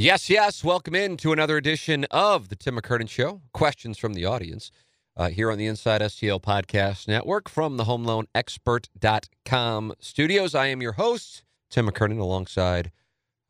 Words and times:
Yes, 0.00 0.30
yes. 0.30 0.62
Welcome 0.62 0.94
in 0.94 1.16
to 1.16 1.32
another 1.32 1.56
edition 1.56 2.04
of 2.12 2.50
the 2.50 2.54
Tim 2.54 2.76
McKernan 2.76 3.10
Show. 3.10 3.42
Questions 3.52 3.98
from 3.98 4.14
the 4.14 4.24
audience 4.24 4.70
uh, 5.16 5.28
here 5.28 5.50
on 5.50 5.58
the 5.58 5.66
Inside 5.66 6.02
STL 6.02 6.40
Podcast 6.40 7.08
Network 7.08 7.48
from 7.48 7.78
the 7.78 7.82
HomeLoanExpert.com 7.82 9.94
studios. 9.98 10.54
I 10.54 10.68
am 10.68 10.80
your 10.80 10.92
host, 10.92 11.42
Tim 11.68 11.88
McKernan, 11.88 12.20
alongside 12.20 12.92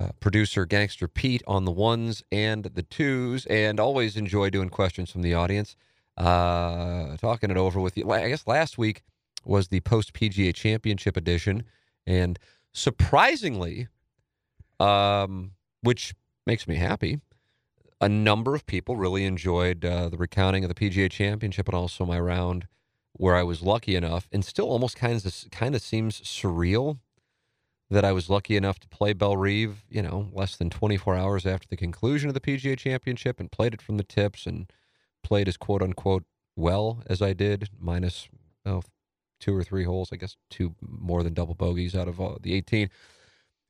uh, 0.01 0.09
producer 0.21 0.65
Gangster 0.65 1.07
Pete 1.07 1.43
on 1.47 1.67
the 1.67 1.71
ones 1.71 2.23
and 2.33 2.65
the 2.65 2.83
twos, 2.83 3.45
and 3.45 3.79
always 3.79 4.17
enjoy 4.17 4.49
doing 4.49 4.71
questions 4.71 5.11
from 5.11 5.21
the 5.21 5.35
audience. 5.35 5.77
Uh, 6.17 7.15
talking 7.19 7.51
it 7.51 7.59
over 7.59 7.79
with 7.79 7.99
you. 7.99 8.11
I 8.11 8.31
guess 8.31 8.47
last 8.47 8.79
week 8.79 9.03
was 9.45 9.69
the 9.69 9.81
post 9.81 10.15
PGA 10.15 10.55
Championship 10.55 11.15
edition, 11.15 11.65
and 12.07 12.39
surprisingly, 12.73 13.89
um, 14.81 15.51
which 15.83 16.15
makes 16.49 16.67
me 16.67 16.77
happy. 16.77 17.21
A 18.01 18.09
number 18.09 18.55
of 18.55 18.67
people 18.67 18.97
really 18.97 19.25
enjoyed 19.25 19.85
uh, 19.85 20.09
the 20.09 20.17
recounting 20.17 20.65
of 20.65 20.75
the 20.75 20.75
PGA 20.75 21.11
Championship 21.11 21.69
and 21.69 21.75
also 21.75 22.07
my 22.07 22.19
round 22.19 22.67
where 23.13 23.37
I 23.37 23.43
was 23.43 23.63
lucky 23.63 23.97
enough, 23.97 24.29
and 24.33 24.45
still 24.45 24.71
almost 24.71 24.97
kind 24.97 25.15
of 25.15 25.51
kind 25.51 25.75
of 25.75 25.83
seems 25.83 26.21
surreal 26.23 27.01
that 27.91 28.05
I 28.05 28.13
was 28.13 28.31
lucky 28.31 28.57
enough 28.57 28.79
to 28.81 28.89
play 28.89 29.13
Bellerive, 29.13 29.85
you 29.91 30.03
know, 30.03 30.29
less 30.33 30.57
than 30.57 30.71
24 30.71 31.17
hours 31.17 31.45
after 31.45 31.67
the 31.69 31.77
conclusion 31.77 32.29
of 32.29 32.35
the 32.35 32.41
PGA 32.41 32.79
Championship, 32.79 33.41
and 33.41 33.53
played 33.53 33.75
it 33.75 33.83
from 33.83 33.97
the 33.97 34.05
tips 34.05 34.47
and 34.47 34.73
played 35.23 35.49
as 35.49 35.57
quote 35.57 35.83
unquote 35.83 36.25
well 36.57 37.03
as 37.07 37.21
I 37.21 37.35
did, 37.35 37.69
minus 37.79 38.29
oh, 38.65 38.83
two 39.39 39.55
or 39.55 39.65
three 39.65 39.85
holes, 39.85 40.11
I 40.13 40.17
guess 40.17 40.37
two 40.49 40.75
more 40.81 41.23
than 41.23 41.35
double 41.35 41.55
bogeys 41.55 41.95
out 41.95 42.09
of 42.09 42.21
uh, 42.21 42.37
the 42.41 42.55
18. 42.55 42.89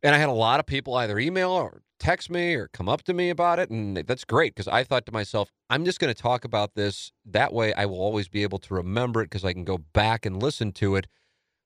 And 0.03 0.15
I 0.15 0.19
had 0.19 0.29
a 0.29 0.33
lot 0.33 0.61
of 0.61 0.67
people 0.67 0.95
either 0.95 1.19
email 1.19 1.51
or 1.51 1.83
text 1.99 2.31
me 2.31 2.55
or 2.55 2.69
come 2.69 2.89
up 2.89 3.03
to 3.03 3.15
me 3.15 3.31
about 3.31 3.59
it. 3.59 3.71
And 3.71 3.97
that's 3.97 4.25
great 4.25 4.55
because 4.55 4.69
I 4.69 4.85
thought 4.85 5.07
to 5.07 5.13
myself, 5.13 5.51
I'm 5.71 5.85
just 5.85 6.01
going 6.01 6.13
to 6.13 6.21
talk 6.21 6.45
about 6.45 6.75
this. 6.75 7.13
That 7.25 7.53
way 7.53 7.73
I 7.75 7.87
will 7.87 8.01
always 8.01 8.29
be 8.29 8.43
able 8.43 8.59
to 8.61 8.75
remember 8.75 9.23
it 9.23 9.27
because 9.27 9.45
I 9.45 9.53
can 9.53 9.65
go 9.65 9.79
back 9.79 10.25
and 10.25 10.43
listen 10.43 10.73
to 10.73 10.97
it. 10.97 11.07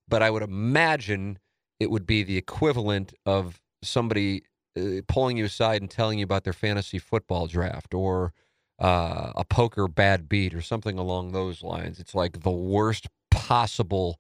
But 0.08 0.22
I 0.22 0.30
would 0.30 0.42
imagine 0.42 1.38
it 1.78 1.91
would 1.91 2.06
be 2.06 2.22
the 2.22 2.36
equivalent 2.36 3.14
of 3.27 3.60
somebody 3.83 4.42
uh, 4.77 5.03
pulling 5.08 5.36
you 5.36 5.44
aside 5.44 5.80
and 5.80 5.91
telling 5.91 6.19
you 6.19 6.25
about 6.25 6.44
their 6.44 6.53
fantasy 6.53 6.98
football 6.98 7.47
draft 7.47 7.94
or 7.94 8.33
uh, 8.78 9.33
a 9.36 9.44
poker 9.44 9.86
bad 9.88 10.28
beat 10.28 10.55
or 10.55 10.60
something 10.60 10.98
along 10.98 11.33
those 11.33 11.62
lines. 11.62 12.00
It's 12.00 12.14
like 12.14 12.41
the 12.41 12.50
worst 12.50 13.06
possible 13.30 14.19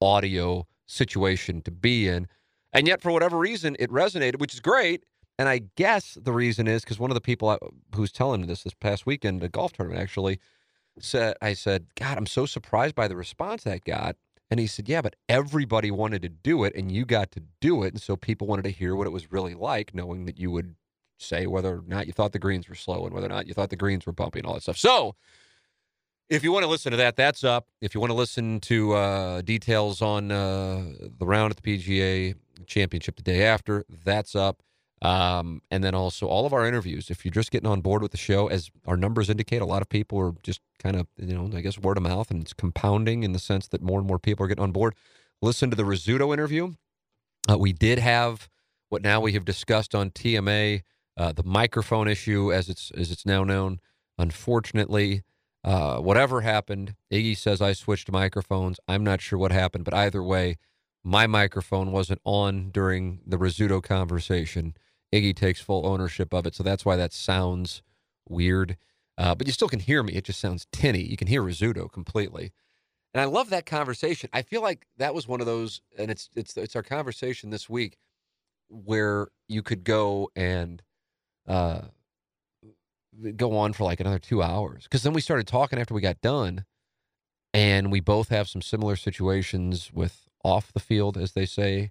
audio 0.00 0.66
situation 0.86 1.62
to 1.62 1.70
be 1.70 2.08
in. 2.08 2.28
And 2.72 2.86
yet, 2.86 3.00
for 3.00 3.12
whatever 3.12 3.38
reason, 3.38 3.76
it 3.78 3.90
resonated, 3.90 4.38
which 4.38 4.52
is 4.52 4.60
great. 4.60 5.04
And 5.38 5.48
I 5.48 5.62
guess 5.76 6.16
the 6.20 6.32
reason 6.32 6.68
is 6.68 6.82
because 6.82 6.98
one 6.98 7.10
of 7.10 7.14
the 7.14 7.20
people 7.20 7.48
I, 7.48 7.58
who's 7.94 8.12
telling 8.12 8.42
me 8.42 8.46
this 8.46 8.62
this 8.62 8.74
past 8.74 9.06
weekend, 9.06 9.42
a 9.42 9.48
golf 9.48 9.72
tournament 9.72 10.00
actually, 10.00 10.38
said, 10.98 11.36
I 11.42 11.54
said, 11.54 11.86
God, 11.96 12.18
I'm 12.18 12.26
so 12.26 12.46
surprised 12.46 12.94
by 12.94 13.08
the 13.08 13.16
response 13.16 13.64
that 13.64 13.84
got. 13.84 14.16
And 14.50 14.60
he 14.60 14.66
said, 14.66 14.88
Yeah, 14.88 15.02
but 15.02 15.16
everybody 15.28 15.90
wanted 15.90 16.22
to 16.22 16.28
do 16.28 16.64
it 16.64 16.74
and 16.76 16.92
you 16.92 17.04
got 17.04 17.32
to 17.32 17.42
do 17.60 17.82
it. 17.82 17.94
And 17.94 18.02
so 18.02 18.16
people 18.16 18.46
wanted 18.46 18.62
to 18.62 18.70
hear 18.70 18.94
what 18.94 19.06
it 19.06 19.10
was 19.10 19.32
really 19.32 19.54
like, 19.54 19.94
knowing 19.94 20.26
that 20.26 20.38
you 20.38 20.50
would 20.50 20.76
say 21.18 21.46
whether 21.46 21.76
or 21.76 21.82
not 21.86 22.06
you 22.06 22.12
thought 22.12 22.32
the 22.32 22.38
greens 22.38 22.68
were 22.68 22.74
slow 22.74 23.04
and 23.04 23.14
whether 23.14 23.26
or 23.26 23.30
not 23.30 23.46
you 23.46 23.54
thought 23.54 23.70
the 23.70 23.76
greens 23.76 24.06
were 24.06 24.12
bumpy 24.12 24.38
and 24.40 24.46
all 24.46 24.54
that 24.54 24.62
stuff. 24.62 24.76
So 24.76 25.16
if 26.28 26.42
you 26.42 26.52
want 26.52 26.64
to 26.64 26.68
listen 26.68 26.90
to 26.90 26.96
that, 26.98 27.16
that's 27.16 27.44
up. 27.44 27.68
If 27.80 27.94
you 27.94 28.00
want 28.00 28.10
to 28.10 28.16
listen 28.16 28.60
to 28.60 28.92
uh, 28.92 29.40
details 29.42 30.02
on 30.02 30.30
uh, 30.30 30.84
the 31.18 31.26
round 31.26 31.50
at 31.50 31.62
the 31.62 31.78
PGA 31.78 32.34
Championship 32.66 33.16
the 33.16 33.22
day 33.22 33.42
after, 33.42 33.84
that's 34.04 34.34
up. 34.34 34.62
Um, 35.04 35.60
and 35.70 35.84
then 35.84 35.94
also 35.94 36.26
all 36.26 36.46
of 36.46 36.54
our 36.54 36.66
interviews. 36.66 37.10
If 37.10 37.24
you're 37.26 37.32
just 37.32 37.50
getting 37.50 37.68
on 37.68 37.82
board 37.82 38.00
with 38.00 38.10
the 38.10 38.16
show, 38.16 38.46
as 38.46 38.70
our 38.86 38.96
numbers 38.96 39.28
indicate, 39.28 39.60
a 39.60 39.66
lot 39.66 39.82
of 39.82 39.90
people 39.90 40.18
are 40.18 40.32
just 40.42 40.60
kind 40.82 40.96
of, 40.96 41.06
you 41.18 41.34
know, 41.34 41.50
I 41.54 41.60
guess 41.60 41.78
word 41.78 41.98
of 41.98 42.02
mouth, 42.02 42.30
and 42.30 42.40
it's 42.40 42.54
compounding 42.54 43.22
in 43.22 43.32
the 43.32 43.38
sense 43.38 43.68
that 43.68 43.82
more 43.82 43.98
and 43.98 44.08
more 44.08 44.18
people 44.18 44.44
are 44.44 44.48
getting 44.48 44.64
on 44.64 44.72
board. 44.72 44.94
Listen 45.42 45.68
to 45.68 45.76
the 45.76 45.82
Rizzuto 45.82 46.32
interview. 46.32 46.72
Uh, 47.50 47.58
we 47.58 47.74
did 47.74 47.98
have 47.98 48.48
what 48.88 49.02
now 49.02 49.20
we 49.20 49.34
have 49.34 49.44
discussed 49.44 49.94
on 49.94 50.10
TMA, 50.10 50.80
uh, 51.18 51.32
the 51.32 51.44
microphone 51.44 52.08
issue, 52.08 52.50
as 52.50 52.70
it's 52.70 52.90
as 52.96 53.10
it's 53.10 53.26
now 53.26 53.44
known. 53.44 53.80
Unfortunately, 54.16 55.22
uh, 55.64 55.98
whatever 55.98 56.40
happened, 56.40 56.94
Iggy 57.12 57.36
says 57.36 57.60
I 57.60 57.74
switched 57.74 58.10
microphones. 58.10 58.80
I'm 58.88 59.04
not 59.04 59.20
sure 59.20 59.38
what 59.38 59.52
happened, 59.52 59.84
but 59.84 59.92
either 59.92 60.22
way, 60.22 60.56
my 61.02 61.26
microphone 61.26 61.92
wasn't 61.92 62.22
on 62.24 62.70
during 62.70 63.20
the 63.26 63.36
Rizzuto 63.36 63.82
conversation. 63.82 64.74
Iggy 65.12 65.34
takes 65.34 65.60
full 65.60 65.86
ownership 65.86 66.32
of 66.32 66.46
it, 66.46 66.54
so 66.54 66.62
that's 66.62 66.84
why 66.84 66.96
that 66.96 67.12
sounds 67.12 67.82
weird. 68.28 68.76
Uh, 69.16 69.34
but 69.34 69.46
you 69.46 69.52
still 69.52 69.68
can 69.68 69.80
hear 69.80 70.02
me. 70.02 70.14
It 70.14 70.24
just 70.24 70.40
sounds 70.40 70.66
tinny. 70.72 71.02
You 71.02 71.16
can 71.16 71.28
hear 71.28 71.42
Rizzuto 71.42 71.90
completely, 71.90 72.52
and 73.12 73.20
I 73.20 73.24
love 73.26 73.50
that 73.50 73.66
conversation. 73.66 74.28
I 74.32 74.42
feel 74.42 74.62
like 74.62 74.86
that 74.96 75.14
was 75.14 75.28
one 75.28 75.40
of 75.40 75.46
those, 75.46 75.80
and 75.96 76.10
it's 76.10 76.28
it's 76.34 76.56
it's 76.56 76.74
our 76.74 76.82
conversation 76.82 77.50
this 77.50 77.68
week 77.68 77.96
where 78.68 79.28
you 79.48 79.62
could 79.62 79.84
go 79.84 80.30
and 80.34 80.82
uh, 81.46 81.82
go 83.36 83.56
on 83.56 83.72
for 83.72 83.84
like 83.84 84.00
another 84.00 84.18
two 84.18 84.42
hours. 84.42 84.84
Because 84.84 85.02
then 85.02 85.12
we 85.12 85.20
started 85.20 85.46
talking 85.46 85.78
after 85.78 85.94
we 85.94 86.00
got 86.00 86.20
done, 86.20 86.64
and 87.52 87.92
we 87.92 88.00
both 88.00 88.30
have 88.30 88.48
some 88.48 88.62
similar 88.62 88.96
situations 88.96 89.92
with 89.92 90.28
off 90.42 90.72
the 90.72 90.80
field, 90.80 91.16
as 91.16 91.32
they 91.32 91.46
say, 91.46 91.90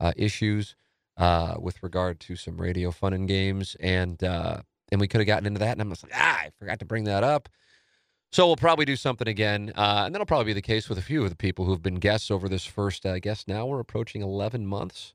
uh, 0.00 0.12
issues 0.16 0.74
uh, 1.16 1.54
with 1.58 1.82
regard 1.82 2.20
to 2.20 2.36
some 2.36 2.60
radio 2.60 2.90
fun 2.90 3.12
and 3.12 3.28
games, 3.28 3.76
and 3.80 4.22
uh, 4.22 4.58
and 4.90 5.00
we 5.00 5.08
could 5.08 5.20
have 5.20 5.26
gotten 5.26 5.46
into 5.46 5.60
that. 5.60 5.72
And 5.72 5.80
I'm 5.80 5.90
just 5.90 6.02
like, 6.02 6.12
ah, 6.14 6.40
I 6.40 6.50
forgot 6.58 6.78
to 6.80 6.84
bring 6.84 7.04
that 7.04 7.24
up. 7.24 7.48
So 8.32 8.46
we'll 8.46 8.56
probably 8.56 8.86
do 8.86 8.96
something 8.96 9.28
again, 9.28 9.72
uh, 9.76 10.04
and 10.06 10.14
that'll 10.14 10.26
probably 10.26 10.46
be 10.46 10.52
the 10.54 10.62
case 10.62 10.88
with 10.88 10.96
a 10.96 11.02
few 11.02 11.22
of 11.22 11.28
the 11.28 11.36
people 11.36 11.66
who've 11.66 11.82
been 11.82 11.96
guests 11.96 12.30
over 12.30 12.48
this 12.48 12.64
first. 12.64 13.04
I 13.04 13.18
guess 13.18 13.46
now 13.46 13.66
we're 13.66 13.80
approaching 13.80 14.22
11 14.22 14.66
months 14.66 15.12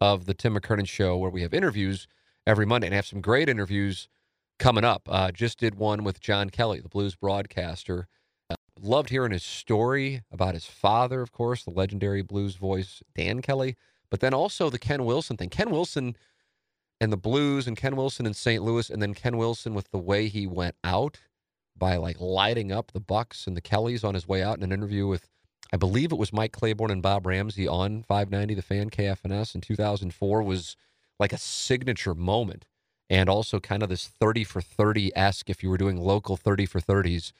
of 0.00 0.26
the 0.26 0.34
Tim 0.34 0.56
McKernan 0.56 0.88
Show, 0.88 1.16
where 1.16 1.30
we 1.30 1.42
have 1.42 1.54
interviews 1.54 2.08
every 2.48 2.66
Monday 2.66 2.88
and 2.88 2.94
have 2.94 3.06
some 3.06 3.20
great 3.20 3.48
interviews 3.48 4.08
coming 4.58 4.84
up. 4.84 5.02
Uh, 5.06 5.30
just 5.30 5.58
did 5.60 5.76
one 5.76 6.02
with 6.02 6.20
John 6.20 6.50
Kelly, 6.50 6.80
the 6.80 6.88
blues 6.88 7.14
broadcaster. 7.14 8.08
Uh, 8.50 8.56
loved 8.80 9.10
hearing 9.10 9.32
his 9.32 9.44
story 9.44 10.22
about 10.32 10.54
his 10.54 10.66
father, 10.66 11.20
of 11.20 11.30
course, 11.30 11.62
the 11.62 11.70
legendary 11.70 12.22
blues 12.22 12.56
voice, 12.56 13.02
Dan 13.14 13.40
Kelly, 13.40 13.76
but 14.10 14.20
then 14.20 14.34
also 14.34 14.70
the 14.70 14.78
Ken 14.78 15.04
Wilson 15.04 15.36
thing. 15.36 15.50
Ken 15.50 15.70
Wilson 15.70 16.16
and 17.00 17.12
the 17.12 17.16
blues, 17.16 17.66
and 17.66 17.76
Ken 17.76 17.94
Wilson 17.94 18.26
in 18.26 18.34
St. 18.34 18.62
Louis, 18.62 18.90
and 18.90 19.00
then 19.00 19.14
Ken 19.14 19.36
Wilson 19.36 19.72
with 19.74 19.90
the 19.90 19.98
way 19.98 20.28
he 20.28 20.46
went 20.46 20.74
out 20.82 21.18
by 21.76 21.96
like 21.96 22.20
lighting 22.20 22.72
up 22.72 22.90
the 22.90 23.00
Bucks 23.00 23.46
and 23.46 23.56
the 23.56 23.60
Kellys 23.60 24.02
on 24.02 24.14
his 24.14 24.26
way 24.26 24.42
out 24.42 24.56
in 24.56 24.64
an 24.64 24.72
interview 24.72 25.06
with, 25.06 25.28
I 25.72 25.76
believe 25.76 26.10
it 26.10 26.18
was 26.18 26.32
Mike 26.32 26.52
Claiborne 26.52 26.90
and 26.90 27.02
Bob 27.02 27.24
Ramsey 27.24 27.68
on 27.68 28.02
590 28.02 28.54
The 28.54 28.62
Fan 28.62 28.90
KFNS 28.90 29.54
in 29.54 29.60
2004 29.60 30.42
was 30.42 30.76
like 31.20 31.32
a 31.32 31.38
signature 31.38 32.14
moment 32.14 32.66
and 33.10 33.28
also 33.28 33.60
kind 33.60 33.82
of 33.82 33.88
this 33.88 34.06
30 34.06 34.44
for 34.44 34.60
30 34.60 35.16
esque, 35.16 35.48
if 35.48 35.62
you 35.62 35.70
were 35.70 35.78
doing 35.78 35.96
local 35.96 36.36
30 36.36 36.66
for 36.66 36.80
30s 36.80 37.32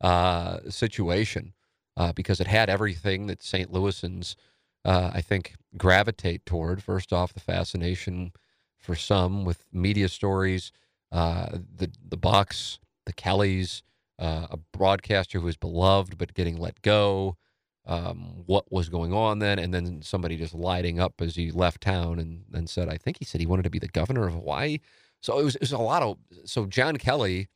uh, 0.00 0.58
situation, 0.68 1.52
uh, 1.96 2.12
because 2.12 2.40
it 2.40 2.46
had 2.46 2.68
everything 2.68 3.26
that 3.26 3.42
St. 3.42 3.72
Louisans, 3.72 4.34
uh, 4.84 5.10
I 5.12 5.20
think, 5.20 5.54
gravitate 5.76 6.44
toward. 6.46 6.82
First 6.82 7.12
off, 7.12 7.32
the 7.32 7.40
fascination 7.40 8.32
for 8.78 8.94
some 8.94 9.44
with 9.44 9.64
media 9.72 10.08
stories, 10.08 10.72
uh, 11.12 11.58
the 11.76 11.90
the 12.08 12.16
Bucks, 12.16 12.78
the 13.06 13.12
Kellys, 13.12 13.82
uh, 14.18 14.46
a 14.50 14.56
broadcaster 14.72 15.38
who 15.38 15.46
was 15.46 15.56
beloved 15.56 16.18
but 16.18 16.34
getting 16.34 16.56
let 16.56 16.82
go. 16.82 17.36
Um, 17.84 18.44
what 18.46 18.70
was 18.70 18.88
going 18.88 19.12
on 19.12 19.40
then, 19.40 19.58
and 19.58 19.74
then 19.74 20.02
somebody 20.02 20.36
just 20.36 20.54
lighting 20.54 21.00
up 21.00 21.14
as 21.20 21.34
he 21.34 21.50
left 21.50 21.80
town 21.80 22.20
and, 22.20 22.44
and 22.52 22.70
said, 22.70 22.88
I 22.88 22.96
think 22.96 23.16
he 23.18 23.24
said 23.24 23.40
he 23.40 23.46
wanted 23.46 23.64
to 23.64 23.70
be 23.70 23.80
the 23.80 23.88
governor 23.88 24.28
of 24.28 24.34
Hawaii. 24.34 24.78
So 25.20 25.36
it 25.40 25.44
was, 25.44 25.56
it 25.56 25.62
was 25.62 25.72
a 25.72 25.78
lot 25.78 26.00
of. 26.02 26.16
So 26.44 26.66
John 26.66 26.96
Kelly 26.96 27.48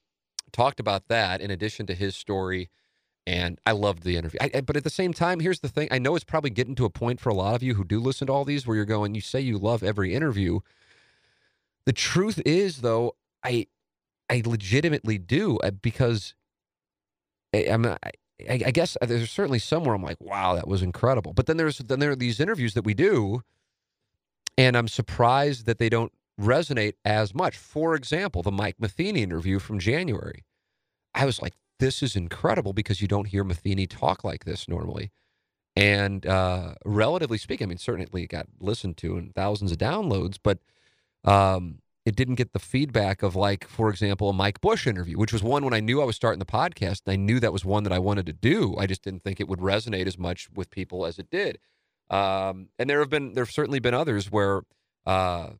talked 0.50 0.80
about 0.80 1.06
that 1.08 1.40
in 1.40 1.52
addition 1.52 1.86
to 1.86 1.94
his 1.94 2.16
story, 2.16 2.70
and 3.26 3.58
I 3.66 3.72
loved 3.72 4.04
the 4.04 4.16
interview. 4.16 4.38
I, 4.40 4.60
but 4.60 4.76
at 4.76 4.84
the 4.84 4.90
same 4.90 5.12
time, 5.12 5.40
here's 5.40 5.60
the 5.60 5.68
thing: 5.68 5.88
I 5.90 5.98
know 5.98 6.14
it's 6.14 6.24
probably 6.24 6.50
getting 6.50 6.74
to 6.76 6.84
a 6.84 6.90
point 6.90 7.20
for 7.20 7.30
a 7.30 7.34
lot 7.34 7.54
of 7.54 7.62
you 7.62 7.74
who 7.74 7.84
do 7.84 8.00
listen 8.00 8.28
to 8.28 8.32
all 8.32 8.44
these 8.44 8.66
where 8.66 8.76
you're 8.76 8.84
going, 8.84 9.14
you 9.14 9.20
say 9.20 9.40
you 9.40 9.58
love 9.58 9.82
every 9.82 10.14
interview. 10.14 10.60
the 11.86 11.92
truth 11.92 12.40
is, 12.46 12.82
though, 12.82 13.16
I 13.44 13.66
I 14.30 14.42
legitimately 14.44 15.18
do 15.18 15.58
uh, 15.58 15.70
because 15.72 16.34
I, 17.54 17.58
I'm. 17.70 17.86
I, 17.86 17.98
I 18.50 18.70
guess 18.70 18.98
there's 19.00 19.30
certainly 19.30 19.58
somewhere 19.58 19.94
I'm 19.94 20.02
like, 20.02 20.20
wow, 20.20 20.54
that 20.56 20.68
was 20.68 20.82
incredible. 20.82 21.32
But 21.32 21.46
then 21.46 21.56
there's 21.56 21.78
then 21.78 22.00
there 22.00 22.10
are 22.10 22.16
these 22.16 22.40
interviews 22.40 22.74
that 22.74 22.84
we 22.84 22.94
do, 22.94 23.42
and 24.58 24.76
I'm 24.76 24.88
surprised 24.88 25.66
that 25.66 25.78
they 25.78 25.88
don't 25.88 26.12
resonate 26.40 26.94
as 27.04 27.34
much. 27.34 27.56
For 27.56 27.94
example, 27.94 28.42
the 28.42 28.52
Mike 28.52 28.76
Matheny 28.78 29.22
interview 29.22 29.58
from 29.58 29.78
January. 29.78 30.44
I 31.14 31.24
was 31.24 31.40
like, 31.40 31.54
this 31.78 32.02
is 32.02 32.16
incredible 32.16 32.72
because 32.72 33.00
you 33.00 33.08
don't 33.08 33.28
hear 33.28 33.44
Matheny 33.44 33.86
talk 33.86 34.24
like 34.24 34.44
this 34.44 34.68
normally. 34.68 35.10
And 35.74 36.26
uh, 36.26 36.74
relatively 36.84 37.36
speaking, 37.36 37.66
I 37.66 37.68
mean, 37.68 37.78
certainly 37.78 38.22
it 38.22 38.28
got 38.28 38.46
listened 38.58 38.96
to 38.98 39.16
and 39.16 39.34
thousands 39.34 39.72
of 39.72 39.78
downloads, 39.78 40.38
but 40.42 40.58
um, 41.24 41.80
it 42.06 42.16
didn't 42.16 42.36
get 42.36 42.54
the 42.54 42.58
feedback 42.58 43.22
of, 43.22 43.36
like, 43.36 43.68
for 43.68 43.90
example, 43.90 44.30
a 44.30 44.32
Mike 44.32 44.60
Bush 44.62 44.86
interview, 44.86 45.18
which 45.18 45.34
was 45.34 45.42
one 45.42 45.64
when 45.64 45.74
I 45.74 45.80
knew 45.80 46.00
I 46.00 46.06
was 46.06 46.16
starting 46.16 46.38
the 46.38 46.46
podcast. 46.46 47.02
and 47.04 47.12
I 47.12 47.16
knew 47.16 47.40
that 47.40 47.52
was 47.52 47.64
one 47.64 47.82
that 47.82 47.92
I 47.92 47.98
wanted 47.98 48.24
to 48.26 48.32
do. 48.32 48.74
I 48.78 48.86
just 48.86 49.02
didn't 49.02 49.22
think 49.22 49.38
it 49.38 49.48
would 49.48 49.58
resonate 49.58 50.06
as 50.06 50.16
much 50.16 50.48
with 50.54 50.70
people 50.70 51.04
as 51.04 51.18
it 51.18 51.28
did. 51.30 51.58
Um, 52.08 52.68
and 52.78 52.88
there 52.88 53.00
have 53.00 53.10
been, 53.10 53.34
there 53.34 53.44
have 53.44 53.52
certainly 53.52 53.80
been 53.80 53.92
others 53.92 54.30
where 54.30 54.62
uh, 55.04 55.50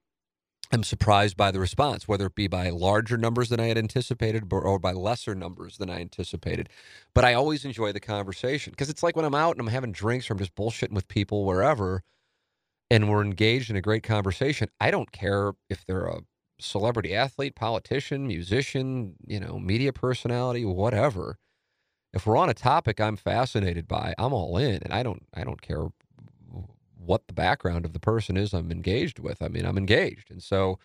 I'm 0.72 0.82
surprised 0.82 1.36
by 1.36 1.50
the 1.52 1.60
response, 1.60 2.08
whether 2.08 2.26
it 2.26 2.34
be 2.34 2.48
by 2.48 2.70
larger 2.70 3.16
numbers 3.16 3.50
than 3.50 3.60
I 3.60 3.66
had 3.66 3.78
anticipated 3.78 4.52
or 4.52 4.78
by 4.78 4.92
lesser 4.92 5.34
numbers 5.34 5.78
than 5.78 5.88
I 5.90 6.00
anticipated. 6.00 6.68
But 7.14 7.24
I 7.24 7.34
always 7.34 7.64
enjoy 7.64 7.92
the 7.92 8.00
conversation 8.00 8.72
because 8.72 8.90
it's 8.90 9.02
like 9.02 9.14
when 9.14 9.24
I'm 9.24 9.34
out 9.34 9.52
and 9.52 9.60
I'm 9.60 9.72
having 9.72 9.92
drinks 9.92 10.28
or 10.28 10.34
I'm 10.34 10.38
just 10.38 10.56
bullshitting 10.56 10.92
with 10.92 11.08
people 11.08 11.44
wherever 11.44 12.02
and 12.90 13.08
we're 13.08 13.24
engaged 13.24 13.70
in 13.70 13.76
a 13.76 13.80
great 13.80 14.02
conversation. 14.02 14.68
I 14.80 14.90
don't 14.90 15.12
care 15.12 15.52
if 15.70 15.84
they're 15.86 16.06
a 16.06 16.22
celebrity 16.60 17.14
athlete, 17.14 17.54
politician, 17.54 18.26
musician, 18.26 19.14
you 19.26 19.38
know, 19.38 19.58
media 19.58 19.92
personality, 19.92 20.64
whatever. 20.64 21.38
If 22.12 22.26
we're 22.26 22.36
on 22.36 22.48
a 22.48 22.54
topic 22.54 23.00
I'm 23.00 23.16
fascinated 23.16 23.86
by, 23.86 24.14
I'm 24.18 24.32
all 24.32 24.56
in 24.56 24.82
and 24.82 24.92
I 24.92 25.02
don't 25.02 25.26
I 25.34 25.44
don't 25.44 25.62
care 25.62 25.88
what 27.06 27.26
the 27.26 27.32
background 27.32 27.84
of 27.84 27.92
the 27.92 28.00
person 28.00 28.36
is 28.36 28.52
I'm 28.52 28.70
engaged 28.70 29.18
with. 29.18 29.42
I 29.42 29.48
mean, 29.48 29.64
I'm 29.64 29.78
engaged, 29.78 30.30
and 30.30 30.42
so 30.42 30.78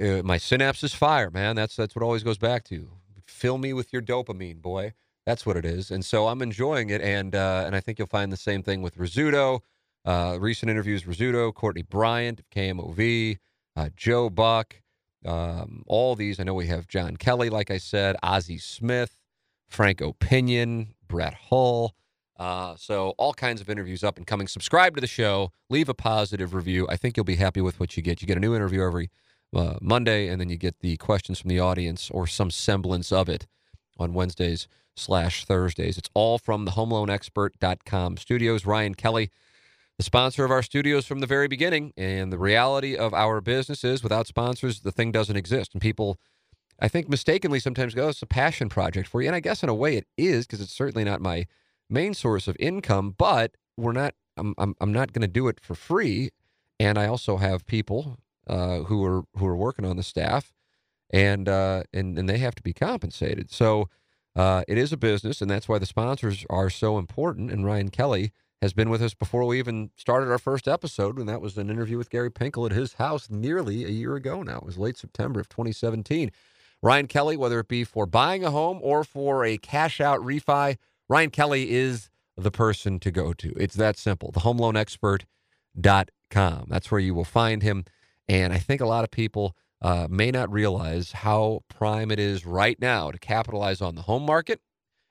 uh, 0.00 0.22
my 0.22 0.38
synapses 0.38 0.94
fire, 0.94 1.30
man. 1.30 1.56
That's 1.56 1.76
that's 1.76 1.94
what 1.94 2.02
always 2.02 2.22
goes 2.22 2.38
back 2.38 2.64
to. 2.64 2.90
Fill 3.26 3.58
me 3.58 3.72
with 3.72 3.92
your 3.92 4.02
dopamine, 4.02 4.60
boy. 4.60 4.92
That's 5.26 5.46
what 5.46 5.56
it 5.56 5.64
is, 5.64 5.90
and 5.90 6.04
so 6.04 6.28
I'm 6.28 6.42
enjoying 6.42 6.90
it, 6.90 7.00
and 7.00 7.34
uh, 7.34 7.64
and 7.66 7.76
I 7.76 7.80
think 7.80 7.98
you'll 7.98 8.08
find 8.08 8.32
the 8.32 8.36
same 8.36 8.62
thing 8.62 8.82
with 8.82 8.96
Rizzuto. 8.96 9.60
Uh, 10.04 10.38
recent 10.40 10.70
interviews, 10.70 11.04
Rizzuto, 11.04 11.52
Courtney 11.52 11.82
Bryant 11.82 12.40
of 12.40 12.48
KMOV, 12.50 13.36
uh, 13.76 13.90
Joe 13.94 14.30
Buck, 14.30 14.80
um, 15.26 15.82
all 15.86 16.16
these. 16.16 16.40
I 16.40 16.44
know 16.44 16.54
we 16.54 16.66
have 16.68 16.88
John 16.88 17.16
Kelly, 17.16 17.50
like 17.50 17.70
I 17.70 17.76
said, 17.76 18.16
Ozzie 18.22 18.58
Smith, 18.58 19.18
Frank 19.68 20.00
O. 20.00 20.14
Pinion, 20.14 20.94
Brett 21.06 21.34
Hull. 21.34 21.94
Uh, 22.40 22.74
so 22.74 23.12
all 23.18 23.34
kinds 23.34 23.60
of 23.60 23.68
interviews 23.68 24.02
up 24.02 24.16
and 24.16 24.26
coming. 24.26 24.48
Subscribe 24.48 24.94
to 24.94 25.00
the 25.02 25.06
show. 25.06 25.52
Leave 25.68 25.90
a 25.90 25.94
positive 25.94 26.54
review. 26.54 26.86
I 26.88 26.96
think 26.96 27.14
you'll 27.14 27.24
be 27.24 27.36
happy 27.36 27.60
with 27.60 27.78
what 27.78 27.98
you 27.98 28.02
get. 28.02 28.22
You 28.22 28.26
get 28.26 28.38
a 28.38 28.40
new 28.40 28.56
interview 28.56 28.82
every 28.82 29.10
uh, 29.54 29.74
Monday, 29.82 30.26
and 30.26 30.40
then 30.40 30.48
you 30.48 30.56
get 30.56 30.80
the 30.80 30.96
questions 30.96 31.38
from 31.38 31.50
the 31.50 31.60
audience 31.60 32.10
or 32.10 32.26
some 32.26 32.50
semblance 32.50 33.12
of 33.12 33.28
it 33.28 33.46
on 33.98 34.14
Wednesdays 34.14 34.68
slash 34.96 35.44
Thursdays. 35.44 35.98
It's 35.98 36.08
all 36.14 36.38
from 36.38 36.64
the 36.64 36.70
HomeLoanExpert.com 36.70 38.16
studios. 38.16 38.64
Ryan 38.64 38.94
Kelly, 38.94 39.30
the 39.98 40.02
sponsor 40.02 40.42
of 40.42 40.50
our 40.50 40.62
studios 40.62 41.04
from 41.04 41.20
the 41.20 41.26
very 41.26 41.46
beginning. 41.46 41.92
And 41.94 42.32
the 42.32 42.38
reality 42.38 42.96
of 42.96 43.12
our 43.12 43.42
business 43.42 43.84
is 43.84 44.02
without 44.02 44.26
sponsors, 44.26 44.80
the 44.80 44.92
thing 44.92 45.12
doesn't 45.12 45.36
exist. 45.36 45.74
And 45.74 45.82
people, 45.82 46.16
I 46.80 46.88
think, 46.88 47.06
mistakenly 47.06 47.60
sometimes 47.60 47.92
go, 47.92 48.08
it's 48.08 48.22
a 48.22 48.26
passion 48.26 48.70
project 48.70 49.10
for 49.10 49.20
you. 49.20 49.28
And 49.28 49.36
I 49.36 49.40
guess 49.40 49.62
in 49.62 49.68
a 49.68 49.74
way 49.74 49.98
it 49.98 50.06
is 50.16 50.46
because 50.46 50.62
it's 50.62 50.72
certainly 50.72 51.04
not 51.04 51.20
my– 51.20 51.46
main 51.90 52.14
source 52.14 52.48
of 52.48 52.56
income, 52.58 53.14
but 53.16 53.56
we're 53.76 53.92
not. 53.92 54.14
I'm 54.36 54.54
I'm, 54.58 54.74
I'm 54.80 54.92
not 54.92 55.12
going 55.12 55.22
to 55.22 55.28
do 55.28 55.48
it 55.48 55.60
for 55.60 55.74
free, 55.74 56.30
and 56.78 56.98
I 56.98 57.06
also 57.06 57.36
have 57.36 57.66
people 57.66 58.18
uh, 58.46 58.80
who 58.80 59.04
are 59.04 59.22
who 59.36 59.46
are 59.46 59.56
working 59.56 59.84
on 59.84 59.96
the 59.96 60.02
staff, 60.02 60.52
and 61.10 61.48
uh, 61.48 61.82
and 61.92 62.18
and 62.18 62.28
they 62.28 62.38
have 62.38 62.54
to 62.56 62.62
be 62.62 62.72
compensated. 62.72 63.50
So 63.50 63.88
uh, 64.36 64.64
it 64.68 64.78
is 64.78 64.92
a 64.92 64.96
business, 64.96 65.40
and 65.42 65.50
that's 65.50 65.68
why 65.68 65.78
the 65.78 65.86
sponsors 65.86 66.46
are 66.48 66.70
so 66.70 66.98
important. 66.98 67.50
And 67.50 67.66
Ryan 67.66 67.90
Kelly 67.90 68.32
has 68.62 68.72
been 68.72 68.90
with 68.90 69.02
us 69.02 69.14
before 69.14 69.44
we 69.44 69.58
even 69.58 69.90
started 69.96 70.30
our 70.30 70.38
first 70.38 70.68
episode, 70.68 71.18
and 71.18 71.28
that 71.28 71.40
was 71.40 71.56
an 71.56 71.70
interview 71.70 71.98
with 71.98 72.10
Gary 72.10 72.30
Pinkel 72.30 72.66
at 72.66 72.72
his 72.72 72.94
house 72.94 73.30
nearly 73.30 73.84
a 73.84 73.88
year 73.88 74.14
ago. 74.16 74.42
Now 74.42 74.58
it 74.58 74.64
was 74.64 74.78
late 74.78 74.98
September 74.98 75.40
of 75.40 75.48
2017. 75.48 76.30
Ryan 76.82 77.06
Kelly, 77.06 77.36
whether 77.36 77.60
it 77.60 77.68
be 77.68 77.84
for 77.84 78.06
buying 78.06 78.44
a 78.44 78.50
home 78.50 78.78
or 78.82 79.04
for 79.04 79.44
a 79.44 79.58
cash 79.58 80.00
out 80.00 80.20
refi 80.20 80.76
Ryan 81.10 81.30
Kelly 81.30 81.72
is 81.72 82.08
the 82.36 82.52
person 82.52 83.00
to 83.00 83.10
go 83.10 83.32
to. 83.32 83.52
It's 83.56 83.74
that 83.74 83.98
simple. 83.98 84.30
TheHomeLoanExpert.com. 84.30 86.66
That's 86.68 86.90
where 86.92 87.00
you 87.00 87.14
will 87.14 87.24
find 87.24 87.64
him. 87.64 87.84
And 88.28 88.52
I 88.52 88.58
think 88.58 88.80
a 88.80 88.86
lot 88.86 89.02
of 89.02 89.10
people 89.10 89.56
uh, 89.82 90.06
may 90.08 90.30
not 90.30 90.52
realize 90.52 91.10
how 91.10 91.62
prime 91.68 92.12
it 92.12 92.20
is 92.20 92.46
right 92.46 92.80
now 92.80 93.10
to 93.10 93.18
capitalize 93.18 93.80
on 93.80 93.96
the 93.96 94.02
home 94.02 94.24
market. 94.24 94.60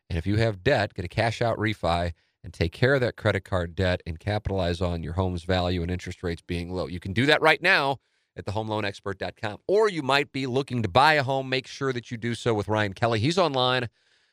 And 0.10 0.18
if 0.18 0.26
you 0.26 0.38
have 0.38 0.64
debt, 0.64 0.94
get 0.94 1.04
a 1.04 1.10
cash 1.10 1.42
out 1.42 1.58
refi 1.58 2.14
and 2.46 2.54
take 2.54 2.72
care 2.72 2.94
of 2.94 3.02
that 3.02 3.18
credit 3.18 3.44
card 3.44 3.76
debt 3.76 4.02
and 4.08 4.18
capitalize 4.18 4.80
on 4.80 5.04
your 5.04 5.12
home's 5.14 5.44
value 5.44 5.82
and 5.82 5.92
interest 5.92 6.24
rates 6.24 6.42
being 6.42 6.72
low. 6.72 6.88
You 6.88 7.02
can 7.02 7.12
do 7.12 7.26
that 7.26 7.42
right 7.42 7.62
now 7.62 7.98
at 8.38 8.46
thehomeloanexpert.com. 8.46 9.58
Or 9.68 9.90
you 9.90 10.02
might 10.02 10.32
be 10.32 10.48
looking 10.48 10.82
to 10.82 10.88
buy 10.88 11.16
a 11.16 11.24
home. 11.24 11.50
Make 11.50 11.68
sure 11.68 11.92
that 11.92 12.10
you 12.10 12.16
do 12.16 12.36
so 12.36 12.54
with 12.54 12.70
Ryan 12.70 12.94
Kelly. 12.94 13.20
He's 13.20 13.38
online 13.38 13.90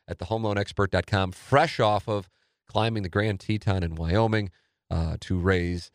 at 0.08 0.18
thehomeloanexpert.com, 0.18 1.32
fresh 1.32 1.80
off 1.80 2.08
of 2.08 2.28
climbing 2.66 3.02
the 3.02 3.08
Grand 3.08 3.40
Teton 3.40 3.82
in 3.82 3.94
Wyoming 3.94 4.50
uh, 4.90 5.16
to 5.20 5.38
raise 5.38 5.90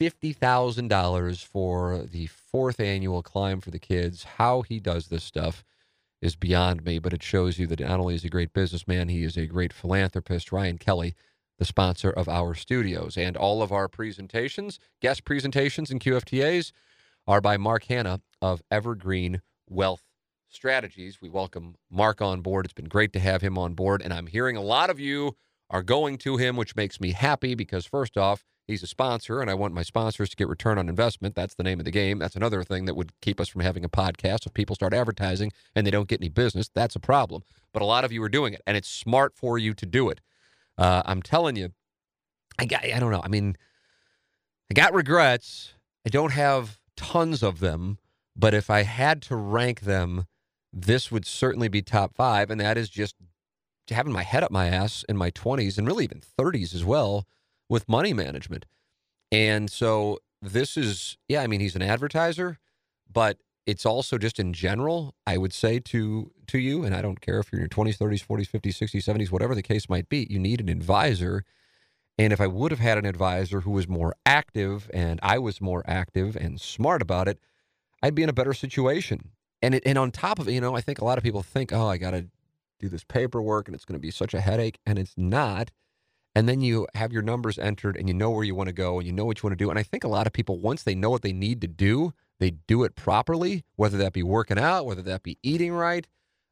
$50,000 0.00 1.44
for 1.44 2.04
the 2.10 2.26
fourth 2.26 2.80
annual 2.80 3.22
climb 3.22 3.60
for 3.60 3.70
the 3.70 3.78
kids. 3.78 4.24
How 4.24 4.62
he 4.62 4.80
does 4.80 5.08
this 5.08 5.24
stuff 5.24 5.64
is 6.22 6.36
beyond 6.36 6.84
me, 6.84 6.98
but 6.98 7.12
it 7.12 7.22
shows 7.22 7.58
you 7.58 7.66
that 7.66 7.80
not 7.80 8.00
only 8.00 8.14
is 8.14 8.22
he 8.22 8.28
a 8.28 8.30
great 8.30 8.52
businessman, 8.52 9.08
he 9.08 9.24
is 9.24 9.36
a 9.36 9.46
great 9.46 9.72
philanthropist. 9.72 10.52
Ryan 10.52 10.78
Kelly, 10.78 11.14
the 11.58 11.64
sponsor 11.64 12.10
of 12.10 12.28
our 12.28 12.54
studios. 12.54 13.16
And 13.16 13.36
all 13.36 13.62
of 13.62 13.72
our 13.72 13.88
presentations, 13.88 14.78
guest 15.00 15.24
presentations 15.24 15.90
and 15.90 16.00
QFTAs, 16.00 16.72
are 17.26 17.40
by 17.40 17.56
Mark 17.56 17.84
Hanna 17.84 18.20
of 18.40 18.62
Evergreen 18.70 19.42
Wealth 19.68 20.09
strategies. 20.50 21.20
We 21.20 21.28
welcome 21.28 21.76
Mark 21.90 22.20
on 22.20 22.40
board. 22.40 22.64
It's 22.64 22.74
been 22.74 22.88
great 22.88 23.12
to 23.14 23.20
have 23.20 23.42
him 23.42 23.56
on 23.56 23.74
board. 23.74 24.02
And 24.02 24.12
I'm 24.12 24.26
hearing 24.26 24.56
a 24.56 24.62
lot 24.62 24.90
of 24.90 24.98
you 24.98 25.36
are 25.70 25.82
going 25.82 26.18
to 26.18 26.36
him, 26.36 26.56
which 26.56 26.76
makes 26.76 27.00
me 27.00 27.12
happy 27.12 27.54
because, 27.54 27.86
first 27.86 28.18
off, 28.18 28.44
he's 28.66 28.82
a 28.82 28.86
sponsor 28.86 29.40
and 29.40 29.50
I 29.50 29.54
want 29.54 29.74
my 29.74 29.82
sponsors 29.82 30.30
to 30.30 30.36
get 30.36 30.48
return 30.48 30.78
on 30.78 30.88
investment. 30.88 31.34
That's 31.34 31.54
the 31.54 31.62
name 31.62 31.78
of 31.78 31.84
the 31.84 31.90
game. 31.90 32.18
That's 32.18 32.36
another 32.36 32.62
thing 32.64 32.84
that 32.86 32.94
would 32.94 33.12
keep 33.20 33.40
us 33.40 33.48
from 33.48 33.62
having 33.62 33.84
a 33.84 33.88
podcast. 33.88 34.46
If 34.46 34.54
people 34.54 34.74
start 34.74 34.92
advertising 34.92 35.52
and 35.74 35.86
they 35.86 35.90
don't 35.90 36.08
get 36.08 36.20
any 36.20 36.28
business, 36.28 36.68
that's 36.68 36.96
a 36.96 37.00
problem. 37.00 37.42
But 37.72 37.82
a 37.82 37.86
lot 37.86 38.04
of 38.04 38.12
you 38.12 38.22
are 38.22 38.28
doing 38.28 38.52
it 38.52 38.62
and 38.66 38.76
it's 38.76 38.88
smart 38.88 39.34
for 39.36 39.58
you 39.58 39.74
to 39.74 39.86
do 39.86 40.08
it. 40.08 40.20
Uh, 40.76 41.02
I'm 41.04 41.22
telling 41.22 41.56
you, 41.56 41.70
I, 42.58 42.66
I 42.94 42.98
don't 42.98 43.12
know. 43.12 43.22
I 43.22 43.28
mean, 43.28 43.56
I 44.70 44.74
got 44.74 44.94
regrets. 44.94 45.74
I 46.06 46.10
don't 46.10 46.32
have 46.32 46.78
tons 46.96 47.42
of 47.42 47.60
them, 47.60 47.98
but 48.36 48.54
if 48.54 48.70
I 48.70 48.82
had 48.82 49.22
to 49.22 49.36
rank 49.36 49.82
them, 49.82 50.26
this 50.72 51.10
would 51.10 51.26
certainly 51.26 51.68
be 51.68 51.82
top 51.82 52.14
five, 52.14 52.50
and 52.50 52.60
that 52.60 52.78
is 52.78 52.88
just 52.88 53.16
having 53.90 54.12
my 54.12 54.22
head 54.22 54.44
up 54.44 54.50
my 54.50 54.68
ass 54.68 55.04
in 55.08 55.16
my 55.16 55.30
20s 55.30 55.76
and 55.76 55.86
really 55.86 56.04
even 56.04 56.22
30s 56.38 56.74
as 56.74 56.84
well 56.84 57.26
with 57.68 57.88
money 57.88 58.12
management. 58.12 58.66
And 59.32 59.70
so 59.70 60.18
this 60.40 60.76
is, 60.76 61.16
yeah, 61.28 61.42
I 61.42 61.46
mean, 61.46 61.60
he's 61.60 61.76
an 61.76 61.82
advertiser, 61.82 62.58
but 63.12 63.38
it's 63.66 63.84
also 63.84 64.18
just 64.18 64.38
in 64.38 64.52
general, 64.52 65.14
I 65.26 65.38
would 65.38 65.52
say 65.52 65.78
to 65.80 66.32
to 66.48 66.58
you, 66.58 66.84
and 66.84 66.94
I 66.94 67.02
don't 67.02 67.20
care 67.20 67.38
if 67.38 67.52
you're 67.52 67.60
in 67.60 67.62
your 67.62 67.68
20s, 67.68 67.96
30s, 67.96 68.26
40s, 68.26 68.50
50s, 68.50 68.90
60s, 68.90 69.04
70s, 69.04 69.30
whatever 69.30 69.54
the 69.54 69.62
case 69.62 69.88
might 69.88 70.08
be, 70.08 70.26
you 70.28 70.40
need 70.40 70.60
an 70.60 70.68
advisor. 70.68 71.44
And 72.18 72.32
if 72.32 72.40
I 72.40 72.48
would 72.48 72.72
have 72.72 72.80
had 72.80 72.98
an 72.98 73.06
advisor 73.06 73.60
who 73.60 73.70
was 73.70 73.86
more 73.86 74.16
active 74.26 74.90
and 74.92 75.20
I 75.22 75.38
was 75.38 75.60
more 75.60 75.84
active 75.86 76.34
and 76.34 76.60
smart 76.60 77.02
about 77.02 77.28
it, 77.28 77.38
I'd 78.02 78.16
be 78.16 78.24
in 78.24 78.28
a 78.28 78.34
better 78.34 78.52
situation 78.52 79.30
and 79.62 79.74
it, 79.74 79.82
and 79.86 79.98
on 79.98 80.10
top 80.10 80.38
of 80.38 80.48
it, 80.48 80.52
you 80.52 80.60
know, 80.60 80.74
I 80.74 80.80
think 80.80 81.00
a 81.00 81.04
lot 81.04 81.18
of 81.18 81.24
people 81.24 81.42
think, 81.42 81.72
oh, 81.72 81.86
I 81.88 81.98
got 81.98 82.12
to 82.12 82.26
do 82.78 82.88
this 82.88 83.04
paperwork 83.04 83.68
and 83.68 83.74
it's 83.74 83.84
going 83.84 83.98
to 83.98 84.00
be 84.00 84.10
such 84.10 84.34
a 84.34 84.40
headache, 84.40 84.78
and 84.86 84.98
it's 84.98 85.14
not. 85.16 85.70
And 86.34 86.48
then 86.48 86.60
you 86.60 86.86
have 86.94 87.12
your 87.12 87.22
numbers 87.22 87.58
entered 87.58 87.96
and 87.96 88.06
you 88.06 88.14
know 88.14 88.30
where 88.30 88.44
you 88.44 88.54
want 88.54 88.68
to 88.68 88.72
go 88.72 88.98
and 88.98 89.06
you 89.06 89.12
know 89.12 89.24
what 89.24 89.42
you 89.42 89.48
want 89.48 89.58
to 89.58 89.64
do. 89.64 89.68
And 89.68 89.78
I 89.78 89.82
think 89.82 90.04
a 90.04 90.08
lot 90.08 90.26
of 90.28 90.32
people, 90.32 90.58
once 90.60 90.84
they 90.84 90.94
know 90.94 91.10
what 91.10 91.22
they 91.22 91.32
need 91.32 91.60
to 91.62 91.66
do, 91.66 92.14
they 92.38 92.52
do 92.52 92.84
it 92.84 92.94
properly, 92.94 93.64
whether 93.76 93.98
that 93.98 94.12
be 94.12 94.22
working 94.22 94.58
out, 94.58 94.86
whether 94.86 95.02
that 95.02 95.22
be 95.24 95.38
eating 95.42 95.72
right, 95.72 96.06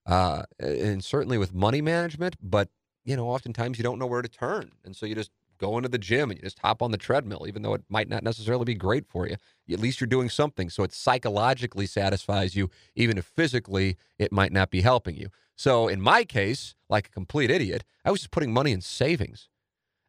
uh, 0.05 0.43
and 0.59 1.05
certainly 1.05 1.39
with 1.39 1.55
money 1.55 1.81
management. 1.81 2.37
But, 2.43 2.69
you 3.05 3.17
know, 3.17 3.29
oftentimes 3.29 3.79
you 3.79 3.85
don't 3.85 4.01
know 4.01 4.07
where 4.07 4.21
to 4.21 4.29
turn. 4.29 4.73
And 4.85 4.97
so 4.97 5.07
you 5.07 5.15
just 5.15 5.31
go 5.59 5.81
to 5.81 5.89
the 5.89 5.99
gym 5.99 6.31
and 6.31 6.39
you 6.39 6.45
just 6.45 6.59
hop 6.61 6.83
on 6.83 6.91
the 6.91 6.97
treadmill, 6.97 7.47
even 7.47 7.63
though 7.63 7.75
it 7.75 7.83
might 7.89 8.09
not 8.09 8.23
necessarily 8.23 8.65
be 8.65 8.75
great 8.75 9.07
for 9.07 9.27
you. 9.27 9.37
At 9.71 9.81
least 9.81 10.01
you're 10.01 10.09
doing 10.09 10.31
something. 10.31 10.71
So 10.71 10.83
it 10.83 10.93
psychologically 10.93 11.87
satisfies 11.87 12.57
you, 12.57 12.71
even 12.95 13.19
if 13.19 13.25
physically 13.25 13.97
it 14.19 14.33
might 14.33 14.53
not 14.53 14.71
be 14.71 14.81
helping 14.81 15.17
you. 15.17 15.29
So 15.57 15.89
in 15.89 16.01
my 16.01 16.25
case, 16.25 16.75
like 16.89 17.09
a 17.09 17.11
complete 17.11 17.51
idiot, 17.51 17.85
I 18.05 18.11
was 18.11 18.21
just 18.21 18.31
putting 18.31 18.53
money 18.53 18.73
in 18.73 18.81
savings. 18.81 19.49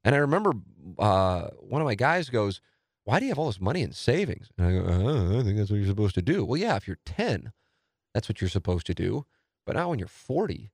And 0.03 0.15
I 0.15 0.19
remember 0.19 0.53
uh, 0.97 1.47
one 1.59 1.81
of 1.81 1.85
my 1.85 1.95
guys 1.95 2.29
goes, 2.29 2.61
Why 3.03 3.19
do 3.19 3.25
you 3.25 3.31
have 3.31 3.39
all 3.39 3.47
this 3.47 3.59
money 3.59 3.81
in 3.81 3.91
savings? 3.91 4.49
And 4.57 4.67
I 4.67 4.71
go, 4.71 4.85
oh, 4.87 5.39
I 5.39 5.43
think 5.43 5.57
that's 5.57 5.71
what 5.71 5.77
you're 5.77 5.87
supposed 5.87 6.15
to 6.15 6.21
do. 6.21 6.45
Well, 6.45 6.59
yeah, 6.59 6.75
if 6.75 6.87
you're 6.87 6.99
10, 7.05 7.51
that's 8.13 8.29
what 8.29 8.39
you're 8.39 8.49
supposed 8.49 8.85
to 8.87 8.93
do. 8.93 9.25
But 9.65 9.75
now 9.75 9.89
when 9.89 9.99
you're 9.99 10.07
40, 10.07 10.71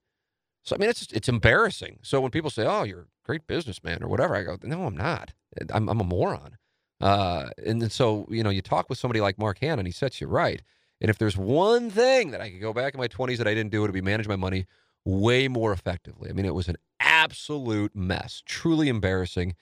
so 0.65 0.75
I 0.75 0.79
mean, 0.79 0.89
it's 0.89 1.07
it's 1.11 1.29
embarrassing. 1.29 1.99
So 2.01 2.19
when 2.19 2.31
people 2.31 2.49
say, 2.49 2.65
"Oh, 2.65 2.83
you're 2.83 3.07
great 3.25 3.47
businessman" 3.47 4.03
or 4.03 4.07
whatever, 4.07 4.35
I 4.35 4.43
go, 4.43 4.57
"No, 4.63 4.85
I'm 4.85 4.97
not. 4.97 5.33
I'm 5.73 5.89
I'm 5.89 5.99
a 5.99 6.05
moron." 6.05 6.57
Uh, 7.01 7.49
and 7.65 7.81
then 7.81 7.89
so 7.89 8.25
you 8.29 8.43
know, 8.43 8.49
you 8.49 8.61
talk 8.61 8.89
with 8.89 8.97
somebody 8.97 9.21
like 9.21 9.37
Mark 9.37 9.59
Hanna, 9.59 9.79
and 9.79 9.87
he 9.87 9.91
sets 9.91 10.21
you 10.21 10.27
right. 10.27 10.61
And 11.01 11.09
if 11.09 11.17
there's 11.17 11.37
one 11.37 11.89
thing 11.89 12.31
that 12.31 12.41
I 12.41 12.49
could 12.49 12.61
go 12.61 12.73
back 12.73 12.93
in 12.93 12.99
my 12.99 13.07
20s 13.07 13.37
that 13.37 13.47
I 13.47 13.53
didn't 13.53 13.71
do, 13.71 13.79
it 13.79 13.87
would 13.87 13.93
be 13.93 14.01
manage 14.01 14.27
my 14.27 14.37
money 14.37 14.65
way 15.03 15.47
more 15.47 15.71
effectively. 15.71 16.29
I 16.29 16.33
mean, 16.33 16.45
it 16.45 16.55
was 16.55 16.67
an 16.69 16.77
absolute 16.99 17.95
mess, 17.95 18.41
truly 18.45 18.89
embarrassing. 18.89 19.55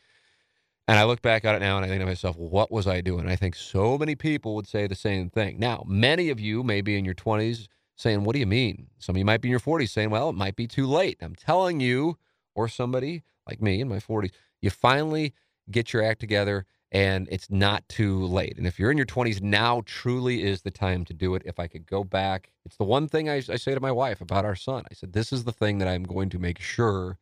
And 0.88 1.00
I 1.00 1.05
look 1.05 1.22
back 1.22 1.46
at 1.46 1.55
it 1.55 1.60
now 1.60 1.77
and 1.77 1.86
I 1.86 1.89
think 1.89 2.01
to 2.01 2.05
myself, 2.05 2.38
what 2.38 2.72
was 2.72 2.88
I 2.88 3.01
doing? 3.01 3.27
I 3.27 3.36
think 3.36 3.55
so 3.55 3.98
many 3.98 4.15
people 4.15 4.53
would 4.55 4.67
say 4.67 4.86
the 4.86 4.96
same 4.96 5.29
thing. 5.29 5.58
Now, 5.60 5.84
many 5.88 6.29
of 6.29 6.39
you 6.39 6.62
may 6.62 6.82
be 6.82 6.98
in 6.98 7.05
your 7.05 7.13
20s 7.13 7.67
saying, 7.96 8.24
What 8.24 8.34
do 8.34 8.39
you 8.39 8.46
mean? 8.46 8.88
Some 9.00 9.15
of 9.15 9.17
you 9.17 9.25
might 9.25 9.41
be 9.41 9.48
in 9.48 9.51
your 9.51 9.60
40s 9.60 9.89
saying, 9.89 10.10
Well, 10.10 10.29
it 10.29 10.36
might 10.36 10.55
be 10.55 10.67
too 10.67 10.86
late. 10.86 11.17
I'm 11.22 11.36
telling 11.36 11.79
you, 11.79 12.17
or 12.53 12.67
somebody 12.67 13.24
like 13.48 13.62
me 13.62 13.82
in 13.82 13.90
my 13.90 13.98
40s, 13.98 14.32
you 14.62 14.70
finally 14.70 15.34
get 15.72 15.94
your 15.94 16.04
act 16.04 16.20
together 16.20 16.66
and 16.92 17.28
it's 17.32 17.50
not 17.50 17.88
too 17.90 18.24
late. 18.26 18.56
And 18.58 18.68
if 18.68 18.78
you're 18.78 18.92
in 18.92 18.98
your 18.98 19.08
20s, 19.08 19.42
now 19.42 19.82
truly 19.86 20.44
is 20.44 20.62
the 20.62 20.72
time 20.72 21.06
to 21.06 21.14
do 21.14 21.34
it. 21.34 21.42
If 21.44 21.60
I 21.60 21.68
could 21.68 21.88
go 21.88 22.04
back, 22.04 22.52
it's 22.66 22.78
the 22.78 22.84
one 22.84 23.08
thing 23.08 23.30
I, 23.30 23.38
I 23.38 23.56
say 23.56 23.74
to 23.74 23.80
my 23.80 23.92
wife 23.92 24.22
about 24.22 24.46
our 24.46 24.56
son. 24.56 24.84
I 24.92 24.94
said, 24.94 25.14
This 25.14 25.34
is 25.34 25.44
the 25.44 25.52
thing 25.52 25.80
that 25.80 25.88
I'm 25.88 26.04
going 26.04 26.30
to 26.30 26.40
make 26.40 26.60
sure 26.60 27.18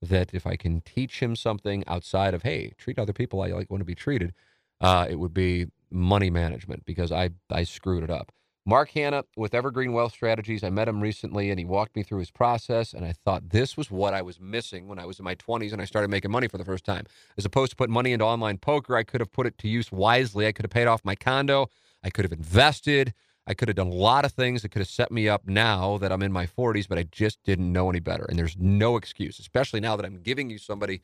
that 0.00 0.32
if 0.32 0.46
I 0.46 0.56
can 0.56 0.80
teach 0.82 1.20
him 1.20 1.34
something 1.34 1.84
outside 1.86 2.34
of, 2.34 2.44
hey, 2.44 2.72
treat 2.78 2.98
other 2.98 3.12
people 3.12 3.42
I 3.42 3.48
like 3.48 3.68
want 3.68 3.80
to 3.80 3.84
be 3.84 3.96
treated, 3.96 4.32
uh, 4.80 5.06
it 5.10 5.16
would 5.16 5.34
be 5.34 5.66
money 5.90 6.30
management 6.30 6.84
because 6.86 7.10
I, 7.10 7.30
I 7.50 7.64
screwed 7.64 8.04
it 8.04 8.10
up. 8.10 8.32
Mark 8.66 8.90
Hanna 8.90 9.24
with 9.36 9.54
Evergreen 9.54 9.92
Wealth 9.92 10.12
Strategies. 10.12 10.62
I 10.62 10.70
met 10.70 10.88
him 10.88 11.00
recently 11.00 11.50
and 11.50 11.58
he 11.58 11.64
walked 11.64 11.96
me 11.96 12.02
through 12.02 12.18
his 12.18 12.30
process. 12.30 12.92
And 12.92 13.04
I 13.04 13.12
thought 13.12 13.50
this 13.50 13.76
was 13.76 13.90
what 13.90 14.12
I 14.12 14.22
was 14.22 14.38
missing 14.38 14.86
when 14.86 14.98
I 14.98 15.06
was 15.06 15.18
in 15.18 15.24
my 15.24 15.34
20s 15.34 15.72
and 15.72 15.80
I 15.80 15.86
started 15.86 16.10
making 16.10 16.30
money 16.30 16.46
for 16.46 16.58
the 16.58 16.64
first 16.64 16.84
time. 16.84 17.06
As 17.38 17.44
opposed 17.44 17.70
to 17.70 17.76
putting 17.76 17.94
money 17.94 18.12
into 18.12 18.24
online 18.24 18.58
poker, 18.58 18.96
I 18.96 19.02
could 19.02 19.20
have 19.20 19.32
put 19.32 19.46
it 19.46 19.56
to 19.58 19.68
use 19.68 19.90
wisely. 19.90 20.46
I 20.46 20.52
could 20.52 20.64
have 20.64 20.70
paid 20.70 20.86
off 20.86 21.04
my 21.04 21.14
condo. 21.14 21.70
I 22.04 22.10
could 22.10 22.24
have 22.24 22.32
invested. 22.32 23.14
I 23.46 23.54
could 23.54 23.68
have 23.68 23.76
done 23.76 23.88
a 23.88 23.94
lot 23.94 24.24
of 24.24 24.32
things 24.32 24.62
that 24.62 24.68
could 24.68 24.80
have 24.80 24.88
set 24.88 25.10
me 25.10 25.28
up 25.28 25.46
now 25.46 25.98
that 25.98 26.12
I'm 26.12 26.22
in 26.22 26.30
my 26.30 26.46
40s, 26.46 26.86
but 26.86 26.98
I 26.98 27.04
just 27.04 27.42
didn't 27.42 27.72
know 27.72 27.88
any 27.88 27.98
better. 27.98 28.26
And 28.28 28.38
there's 28.38 28.56
no 28.58 28.96
excuse, 28.96 29.38
especially 29.38 29.80
now 29.80 29.96
that 29.96 30.04
I'm 30.04 30.20
giving 30.22 30.50
you 30.50 30.58
somebody 30.58 31.00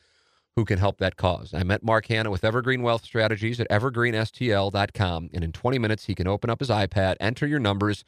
who 0.56 0.64
can 0.64 0.78
help 0.78 0.98
that 0.98 1.16
cause. 1.16 1.52
I 1.52 1.62
met 1.62 1.84
Mark 1.84 2.06
Hanna 2.06 2.30
with 2.30 2.42
Evergreen 2.42 2.82
Wealth 2.82 3.04
Strategies 3.04 3.60
at 3.60 3.68
evergreenstl.com. 3.68 5.30
And 5.34 5.44
in 5.44 5.52
20 5.52 5.78
minutes, 5.78 6.06
he 6.06 6.14
can 6.14 6.26
open 6.26 6.48
up 6.48 6.60
his 6.60 6.70
iPad, 6.70 7.16
enter 7.20 7.46
your 7.46 7.60
numbers, 7.60 8.04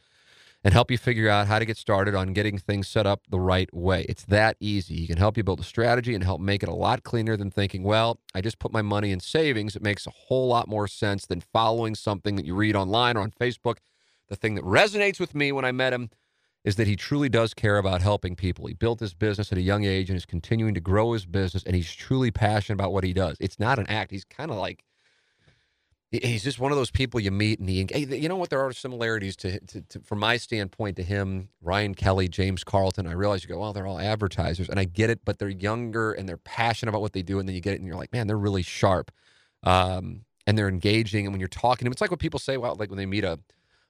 and 0.64 0.72
help 0.72 0.90
you 0.90 0.96
figure 0.98 1.28
out 1.28 1.46
how 1.46 1.58
to 1.58 1.66
get 1.66 1.76
started 1.76 2.14
on 2.14 2.32
getting 2.32 2.58
things 2.58 2.88
set 2.88 3.06
up 3.06 3.20
the 3.28 3.38
right 3.38 3.72
way. 3.72 4.06
It's 4.08 4.24
that 4.24 4.56
easy. 4.60 4.96
He 4.96 5.06
can 5.06 5.18
help 5.18 5.36
you 5.36 5.44
build 5.44 5.60
a 5.60 5.64
strategy 5.64 6.14
and 6.14 6.24
help 6.24 6.40
make 6.40 6.62
it 6.62 6.68
a 6.70 6.74
lot 6.74 7.04
cleaner 7.04 7.36
than 7.36 7.50
thinking, 7.50 7.82
well, 7.82 8.18
I 8.34 8.40
just 8.40 8.58
put 8.58 8.72
my 8.72 8.82
money 8.82 9.12
in 9.12 9.20
savings. 9.20 9.76
It 9.76 9.82
makes 9.82 10.06
a 10.06 10.10
whole 10.10 10.48
lot 10.48 10.66
more 10.66 10.88
sense 10.88 11.26
than 11.26 11.40
following 11.40 11.94
something 11.94 12.36
that 12.36 12.46
you 12.46 12.54
read 12.54 12.74
online 12.74 13.16
or 13.16 13.20
on 13.20 13.30
Facebook. 13.30 13.76
The 14.28 14.36
thing 14.36 14.54
that 14.56 14.64
resonates 14.64 15.20
with 15.20 15.34
me 15.34 15.52
when 15.52 15.64
I 15.64 15.72
met 15.72 15.92
him 15.92 16.10
is 16.64 16.76
that 16.76 16.86
he 16.86 16.96
truly 16.96 17.28
does 17.28 17.54
care 17.54 17.78
about 17.78 18.02
helping 18.02 18.36
people. 18.36 18.66
He 18.66 18.74
built 18.74 18.98
this 18.98 19.14
business 19.14 19.52
at 19.52 19.58
a 19.58 19.62
young 19.62 19.84
age 19.84 20.10
and 20.10 20.16
is 20.16 20.26
continuing 20.26 20.74
to 20.74 20.80
grow 20.80 21.12
his 21.12 21.24
business, 21.24 21.62
and 21.64 21.74
he's 21.74 21.92
truly 21.92 22.30
passionate 22.30 22.74
about 22.74 22.92
what 22.92 23.04
he 23.04 23.12
does. 23.12 23.36
It's 23.40 23.58
not 23.58 23.78
an 23.78 23.86
act. 23.88 24.10
He's 24.10 24.24
kind 24.24 24.50
of 24.50 24.56
like 24.56 24.84
he's 26.10 26.42
just 26.42 26.58
one 26.58 26.72
of 26.72 26.78
those 26.78 26.90
people 26.90 27.20
you 27.20 27.30
meet, 27.30 27.60
and 27.60 27.68
he, 27.68 27.86
you 28.16 28.28
know 28.28 28.36
what? 28.36 28.50
There 28.50 28.60
are 28.60 28.72
similarities 28.72 29.36
to, 29.36 29.60
to, 29.60 29.82
to, 29.82 30.00
from 30.00 30.18
my 30.20 30.36
standpoint, 30.38 30.96
to 30.96 31.02
him, 31.02 31.50
Ryan 31.60 31.94
Kelly, 31.94 32.28
James 32.28 32.64
Carlton. 32.64 33.06
I 33.06 33.12
realize 33.12 33.44
you 33.44 33.48
go, 33.48 33.60
well, 33.60 33.72
they're 33.72 33.86
all 33.86 34.00
advertisers, 34.00 34.68
and 34.68 34.80
I 34.80 34.84
get 34.84 35.10
it, 35.10 35.20
but 35.24 35.38
they're 35.38 35.48
younger 35.48 36.12
and 36.12 36.28
they're 36.28 36.38
passionate 36.38 36.90
about 36.90 37.02
what 37.02 37.12
they 37.12 37.22
do, 37.22 37.38
and 37.38 37.48
then 37.48 37.54
you 37.54 37.60
get 37.60 37.74
it, 37.74 37.80
and 37.80 37.86
you're 37.86 37.96
like, 37.96 38.12
man, 38.12 38.26
they're 38.26 38.38
really 38.38 38.62
sharp, 38.62 39.10
um, 39.64 40.24
and 40.46 40.56
they're 40.56 40.68
engaging, 40.68 41.26
and 41.26 41.34
when 41.34 41.40
you're 41.40 41.48
talking 41.48 41.80
to 41.80 41.84
them, 41.84 41.92
it's 41.92 42.00
like 42.00 42.10
what 42.10 42.20
people 42.20 42.40
say, 42.40 42.56
well, 42.56 42.74
like 42.74 42.88
when 42.88 42.98
they 42.98 43.06
meet 43.06 43.24
a 43.24 43.38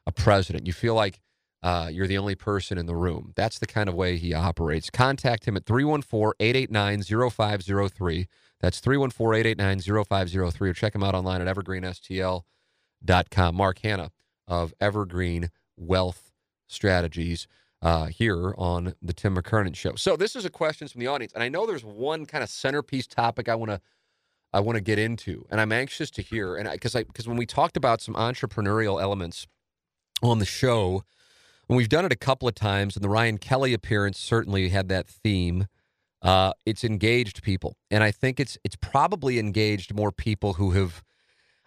a 0.09 0.13
president, 0.13 0.67
you 0.67 0.73
feel 0.73 0.95
like 0.95 1.21
uh, 1.62 1.91
you're 1.93 2.07
the 2.07 2.19
only 2.19 2.35
person 2.35 2.79
in 2.79 2.87
the 2.87 2.95
room. 2.95 3.33
That's 3.35 3.59
the 3.59 3.67
kind 3.67 3.88
of 3.88 3.95
way 3.95 4.17
he 4.17 4.33
operates. 4.33 4.91
Contact 4.91 5.47
him 5.47 5.57
at 5.57 5.67
314 5.67 6.35
889 6.38 7.31
0503. 7.31 8.29
That's 8.61 8.81
314 8.81 9.41
889 9.41 10.05
0503. 10.05 10.71
Or 10.71 10.75
check 10.75 10.95
him 10.95 11.03
out 11.03 11.15
online 11.15 11.41
at 11.41 11.55
evergreenstl.com. 11.55 13.55
Mark 13.55 13.79
Hanna 13.81 14.11
of 14.47 14.73
Evergreen 14.81 15.50
Wealth 15.77 16.31
Strategies 16.69 17.49
uh, 17.83 18.07
here 18.07 18.55
on 18.57 18.95
the 19.03 19.12
Tim 19.12 19.37
McKernan 19.37 19.75
Show. 19.75 19.95
So 19.97 20.17
this 20.17 20.37
is 20.37 20.45
a 20.45 20.50
question 20.50 20.88
from 20.88 21.00
the 21.00 21.07
audience, 21.07 21.33
and 21.33 21.43
I 21.43 21.49
know 21.49 21.67
there's 21.67 21.85
one 21.85 22.27
kind 22.27 22.43
of 22.43 22.50
centerpiece 22.50 23.07
topic 23.07 23.49
I 23.49 23.55
want 23.55 23.71
to 23.71 23.81
I 24.53 24.61
want 24.61 24.77
to 24.77 24.81
get 24.81 24.99
into, 24.99 25.47
and 25.50 25.61
I'm 25.61 25.73
anxious 25.73 26.11
to 26.12 26.23
hear. 26.23 26.57
And 26.57 26.71
because 26.71 26.97
I 26.97 27.05
because 27.05 27.29
when 27.29 27.37
we 27.37 27.47
talked 27.47 27.77
about 27.77 28.00
some 28.00 28.15
entrepreneurial 28.15 29.00
elements 29.00 29.47
on 30.23 30.38
the 30.38 30.47
show 30.47 31.05
and 31.69 31.77
we've 31.77 31.89
done 31.89 32.05
it 32.05 32.13
a 32.13 32.17
couple 32.17 32.49
of 32.49 32.55
times, 32.55 32.97
and 32.97 33.05
the 33.05 33.09
Ryan 33.09 33.39
Kelly 33.39 33.75
appearance 33.75 34.19
certainly 34.19 34.71
had 34.71 34.89
that 34.89 35.07
theme. 35.07 35.67
Uh, 36.23 36.53
it's 36.67 36.83
engaged 36.83 37.43
people, 37.43 37.77
and 37.91 38.03
I 38.03 38.11
think 38.11 38.41
it's 38.41 38.59
it's 38.65 38.77
probably 38.77 39.39
engaged 39.39 39.95
more 39.95 40.11
people 40.11 40.55
who 40.55 40.73
have. 40.73 41.03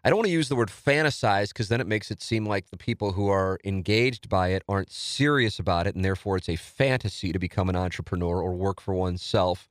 I 0.04 0.10
don't 0.10 0.18
want 0.18 0.26
to 0.28 0.34
use 0.34 0.50
the 0.50 0.56
word 0.56 0.70
fantasize 0.70 1.50
because 1.50 1.70
then 1.70 1.80
it 1.80 1.86
makes 1.86 2.10
it 2.10 2.24
seem 2.24 2.46
like 2.46 2.72
the 2.72 2.78
people 2.78 3.12
who 3.12 3.30
are 3.30 3.60
engaged 3.64 4.28
by 4.28 4.48
it 4.50 4.64
aren't 4.68 4.92
serious 4.92 5.60
about 5.60 5.88
it, 5.88 5.96
and 5.96 6.04
therefore 6.04 6.38
it's 6.38 6.50
a 6.50 6.56
fantasy 6.56 7.32
to 7.32 7.40
become 7.40 7.70
an 7.70 7.76
entrepreneur 7.76 8.42
or 8.42 8.54
work 8.54 8.82
for 8.82 8.94
oneself. 8.96 9.70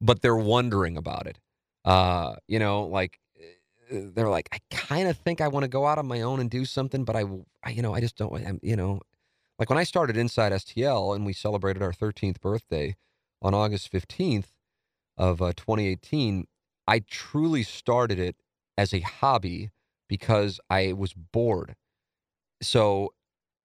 But 0.00 0.20
they're 0.20 0.36
wondering 0.36 0.96
about 0.96 1.26
it. 1.26 1.38
Uh, 1.84 2.36
you 2.46 2.58
know, 2.58 2.84
like 2.84 3.18
uh, 3.40 4.00
they're 4.14 4.28
like, 4.28 4.48
I 4.52 4.58
kind 4.70 5.08
of 5.08 5.16
think 5.16 5.40
I 5.40 5.48
want 5.48 5.64
to 5.64 5.68
go 5.68 5.86
out 5.86 5.98
on 5.98 6.06
my 6.06 6.20
own 6.20 6.40
and 6.40 6.50
do 6.50 6.64
something, 6.66 7.04
but 7.04 7.16
I, 7.16 7.24
I 7.64 7.70
you 7.70 7.82
know, 7.82 7.94
I 7.94 8.00
just 8.00 8.16
don't. 8.16 8.34
I'm, 8.46 8.60
you 8.62 8.76
know, 8.76 9.00
like 9.58 9.70
when 9.70 9.78
I 9.78 9.84
started 9.84 10.16
Inside 10.16 10.52
STL 10.52 11.14
and 11.14 11.24
we 11.24 11.32
celebrated 11.32 11.82
our 11.82 11.92
13th 11.92 12.40
birthday 12.40 12.96
on 13.40 13.54
August 13.54 13.92
15th 13.92 14.48
of 15.16 15.40
uh, 15.40 15.52
2018, 15.56 16.46
I 16.86 17.00
truly 17.00 17.62
started 17.62 18.18
it 18.18 18.36
as 18.76 18.92
a 18.92 19.00
hobby 19.00 19.70
because 20.08 20.60
I 20.68 20.92
was 20.92 21.12
bored. 21.12 21.76
So, 22.62 23.14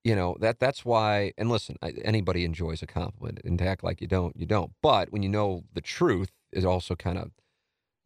you 0.04 0.16
know, 0.16 0.36
that 0.40 0.60
that's 0.60 0.86
why 0.86 1.34
and 1.38 1.50
listen, 1.50 1.76
I, 1.82 1.92
anybody 2.04 2.46
enjoys 2.46 2.82
a 2.82 2.88
compliment 2.88 3.42
and 3.44 3.58
to 3.60 3.66
act 3.68 3.84
like 3.84 4.02
you 4.02 4.08
don't, 4.08 4.36
you 4.38 4.46
don't. 4.46 4.72
But 4.82 5.12
when 5.12 5.24
you 5.24 5.30
know 5.30 5.64
the 5.74 5.82
truth, 5.82 6.32
it 6.52 6.66
also 6.66 6.96
kind 6.96 7.18
of 7.18 7.32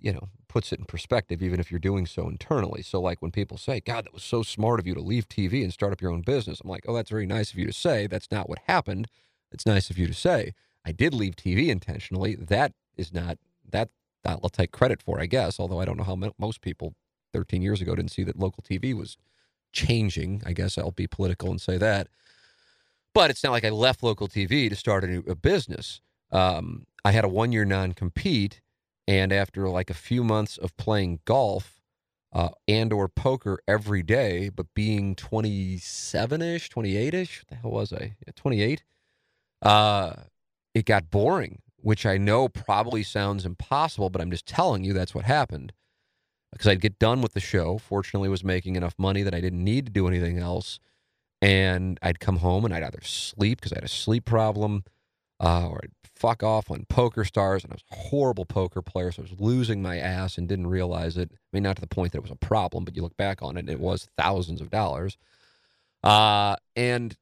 you 0.03 0.11
know, 0.11 0.27
puts 0.49 0.73
it 0.73 0.79
in 0.79 0.85
perspective, 0.85 1.41
even 1.41 1.61
if 1.61 1.71
you're 1.71 1.79
doing 1.79 2.05
so 2.05 2.27
internally. 2.27 2.83
So, 2.83 2.99
like 2.99 3.21
when 3.21 3.31
people 3.31 3.57
say, 3.57 3.79
God, 3.79 4.05
that 4.05 4.13
was 4.13 4.21
so 4.21 4.43
smart 4.43 4.81
of 4.81 4.85
you 4.85 4.93
to 4.93 5.01
leave 5.01 5.29
TV 5.29 5.63
and 5.63 5.71
start 5.71 5.93
up 5.93 6.01
your 6.01 6.11
own 6.11 6.21
business, 6.21 6.59
I'm 6.61 6.69
like, 6.69 6.83
oh, 6.87 6.93
that's 6.93 7.09
very 7.09 7.25
nice 7.25 7.51
of 7.51 7.57
you 7.57 7.65
to 7.65 7.73
say. 7.73 8.05
That's 8.05 8.29
not 8.29 8.49
what 8.49 8.59
happened. 8.67 9.07
It's 9.51 9.65
nice 9.65 9.89
of 9.89 9.97
you 9.97 10.05
to 10.07 10.13
say. 10.13 10.53
I 10.85 10.91
did 10.91 11.13
leave 11.13 11.37
TV 11.37 11.69
intentionally. 11.69 12.35
That 12.35 12.73
is 12.97 13.13
not, 13.13 13.37
that, 13.71 13.89
that 14.25 14.39
I'll 14.43 14.49
take 14.49 14.73
credit 14.73 15.01
for, 15.01 15.21
I 15.21 15.25
guess, 15.25 15.57
although 15.57 15.79
I 15.79 15.85
don't 15.85 15.97
know 15.97 16.03
how 16.03 16.19
most 16.37 16.59
people 16.59 16.95
13 17.31 17.61
years 17.61 17.81
ago 17.81 17.95
didn't 17.95 18.11
see 18.11 18.23
that 18.23 18.37
local 18.37 18.61
TV 18.61 18.93
was 18.93 19.15
changing. 19.71 20.41
I 20.45 20.51
guess 20.51 20.77
I'll 20.77 20.91
be 20.91 21.07
political 21.07 21.49
and 21.49 21.61
say 21.61 21.77
that. 21.77 22.09
But 23.13 23.29
it's 23.29 23.43
not 23.43 23.53
like 23.53 23.63
I 23.63 23.69
left 23.69 24.03
local 24.03 24.27
TV 24.27 24.67
to 24.69 24.75
start 24.75 25.05
a, 25.05 25.07
new, 25.07 25.23
a 25.27 25.35
business. 25.35 26.01
Um, 26.29 26.87
I 27.05 27.11
had 27.11 27.23
a 27.23 27.29
one 27.29 27.53
year 27.53 27.63
non 27.63 27.93
compete 27.93 28.59
and 29.07 29.31
after 29.31 29.67
like 29.69 29.89
a 29.89 29.95
few 29.95 30.23
months 30.23 30.57
of 30.57 30.75
playing 30.77 31.19
golf 31.25 31.81
uh, 32.31 32.49
and 32.67 32.91
or 32.91 33.07
poker 33.07 33.59
every 33.67 34.01
day, 34.01 34.49
but 34.49 34.73
being 34.73 35.15
27-ish, 35.15 36.69
28-ish, 36.69 37.41
what 37.41 37.47
the 37.47 37.55
hell 37.55 37.71
was 37.71 37.93
I? 37.93 38.15
28. 38.35 38.83
Uh, 39.61 40.13
it 40.73 40.85
got 40.85 41.11
boring, 41.11 41.61
which 41.77 42.05
I 42.05 42.17
know 42.17 42.49
probably 42.49 43.03
sounds 43.03 43.45
impossible, 43.45 44.09
but 44.09 44.21
I'm 44.21 44.31
just 44.31 44.47
telling 44.47 44.83
you 44.83 44.93
that's 44.93 45.13
what 45.13 45.25
happened. 45.25 45.73
Because 46.51 46.67
I'd 46.67 46.81
get 46.81 46.99
done 46.99 47.21
with 47.21 47.33
the 47.33 47.39
show. 47.39 47.79
Fortunately, 47.79 48.29
was 48.29 48.43
making 48.43 48.75
enough 48.75 48.93
money 48.97 49.23
that 49.23 49.33
I 49.33 49.41
didn't 49.41 49.63
need 49.63 49.87
to 49.87 49.91
do 49.91 50.07
anything 50.07 50.37
else. 50.37 50.79
And 51.41 51.99
I'd 52.01 52.19
come 52.19 52.37
home 52.37 52.63
and 52.63 52.73
I'd 52.73 52.83
either 52.83 53.01
sleep 53.01 53.59
because 53.59 53.73
I 53.73 53.77
had 53.77 53.83
a 53.83 53.89
sleep 53.89 54.25
problem 54.25 54.83
uh, 55.39 55.67
or 55.67 55.81
I'd 55.83 55.91
fuck 56.15 56.43
off 56.43 56.71
on 56.71 56.85
Poker 56.89 57.25
Stars, 57.25 57.63
and 57.63 57.73
I 57.73 57.75
was 57.75 57.83
a 57.91 58.09
horrible 58.09 58.45
poker 58.45 58.81
player, 58.81 59.11
so 59.11 59.21
I 59.21 59.29
was 59.29 59.39
losing 59.39 59.81
my 59.81 59.97
ass 59.97 60.37
and 60.37 60.47
didn't 60.47 60.67
realize 60.67 61.17
it. 61.17 61.31
I 61.31 61.37
mean, 61.51 61.63
not 61.63 61.75
to 61.77 61.81
the 61.81 61.87
point 61.87 62.11
that 62.11 62.19
it 62.19 62.23
was 62.23 62.31
a 62.31 62.35
problem, 62.35 62.85
but 62.85 62.95
you 62.95 63.01
look 63.01 63.17
back 63.17 63.41
on 63.41 63.57
it, 63.57 63.69
it 63.69 63.79
was 63.79 64.07
thousands 64.17 64.61
of 64.61 64.69
dollars. 64.69 65.17
Uh, 66.03 66.55
and 66.75 67.15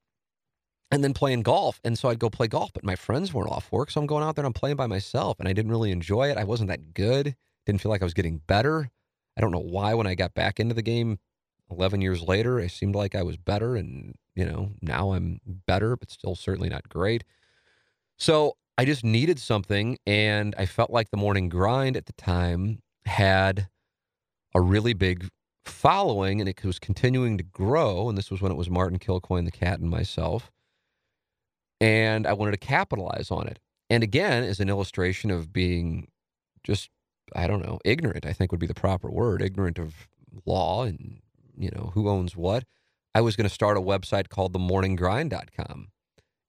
and 0.90 1.02
then 1.02 1.14
playing 1.14 1.40
golf, 1.40 1.80
and 1.84 1.98
so 1.98 2.10
I'd 2.10 2.18
go 2.18 2.28
play 2.28 2.48
golf, 2.48 2.70
but 2.74 2.84
my 2.84 2.96
friends 2.96 3.32
weren't 3.32 3.50
off 3.50 3.72
work, 3.72 3.90
so 3.90 3.98
I'm 3.98 4.06
going 4.06 4.22
out 4.22 4.36
there 4.36 4.44
and 4.44 4.48
I'm 4.48 4.52
playing 4.52 4.76
by 4.76 4.86
myself, 4.86 5.40
and 5.40 5.48
I 5.48 5.54
didn't 5.54 5.70
really 5.70 5.90
enjoy 5.90 6.30
it. 6.30 6.36
I 6.36 6.44
wasn't 6.44 6.68
that 6.68 6.92
good. 6.92 7.34
Didn't 7.64 7.80
feel 7.80 7.90
like 7.90 8.02
I 8.02 8.04
was 8.04 8.12
getting 8.12 8.42
better. 8.46 8.90
I 9.36 9.40
don't 9.40 9.52
know 9.52 9.58
why. 9.58 9.94
When 9.94 10.06
I 10.06 10.14
got 10.14 10.34
back 10.34 10.60
into 10.60 10.74
the 10.74 10.82
game, 10.82 11.18
11 11.70 12.02
years 12.02 12.20
later, 12.22 12.60
I 12.60 12.66
seemed 12.66 12.94
like 12.94 13.14
I 13.14 13.22
was 13.22 13.38
better, 13.38 13.74
and 13.74 14.16
you 14.34 14.44
know 14.44 14.72
now 14.82 15.12
I'm 15.12 15.40
better, 15.66 15.96
but 15.96 16.10
still 16.10 16.34
certainly 16.34 16.68
not 16.68 16.88
great. 16.90 17.24
So 18.22 18.54
I 18.78 18.84
just 18.84 19.02
needed 19.02 19.40
something. 19.40 19.98
And 20.06 20.54
I 20.56 20.64
felt 20.64 20.90
like 20.90 21.10
the 21.10 21.16
morning 21.16 21.48
grind 21.48 21.96
at 21.96 22.06
the 22.06 22.12
time 22.12 22.78
had 23.04 23.66
a 24.54 24.60
really 24.60 24.92
big 24.92 25.26
following 25.64 26.38
and 26.38 26.48
it 26.48 26.62
was 26.62 26.78
continuing 26.78 27.36
to 27.38 27.42
grow. 27.42 28.08
And 28.08 28.16
this 28.16 28.30
was 28.30 28.40
when 28.40 28.52
it 28.52 28.54
was 28.54 28.70
Martin 28.70 29.00
Kilcoyne, 29.00 29.44
the 29.44 29.50
cat, 29.50 29.80
and 29.80 29.90
myself. 29.90 30.52
And 31.80 32.24
I 32.24 32.32
wanted 32.32 32.52
to 32.52 32.58
capitalize 32.58 33.32
on 33.32 33.48
it. 33.48 33.58
And 33.90 34.04
again, 34.04 34.44
as 34.44 34.60
an 34.60 34.68
illustration 34.68 35.32
of 35.32 35.52
being 35.52 36.06
just, 36.62 36.90
I 37.34 37.48
don't 37.48 37.66
know, 37.66 37.80
ignorant, 37.84 38.24
I 38.24 38.32
think 38.32 38.52
would 38.52 38.60
be 38.60 38.68
the 38.68 38.72
proper 38.72 39.10
word, 39.10 39.42
ignorant 39.42 39.80
of 39.80 40.06
law 40.46 40.84
and, 40.84 41.22
you 41.58 41.72
know, 41.74 41.90
who 41.94 42.08
owns 42.08 42.36
what. 42.36 42.62
I 43.16 43.20
was 43.20 43.34
going 43.34 43.48
to 43.48 43.54
start 43.54 43.76
a 43.76 43.80
website 43.80 44.28
called 44.28 44.52
themorninggrind.com. 44.52 45.88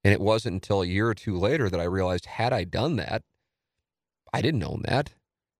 And 0.03 0.13
it 0.13 0.22
wasn't 0.22 0.55
until 0.55 0.81
a 0.81 0.88
year 0.88 1.07
or 1.07 1.13
two 1.13 1.38
later 1.38 1.69
that 1.69 1.79
I 1.79 1.86
realized 1.86 2.25
had 2.25 2.51
I 2.51 2.63
done 2.63 2.98
that, 2.98 3.24
I 4.33 4.41
didn't 4.41 4.63
own 4.63 4.81
that. 4.86 5.13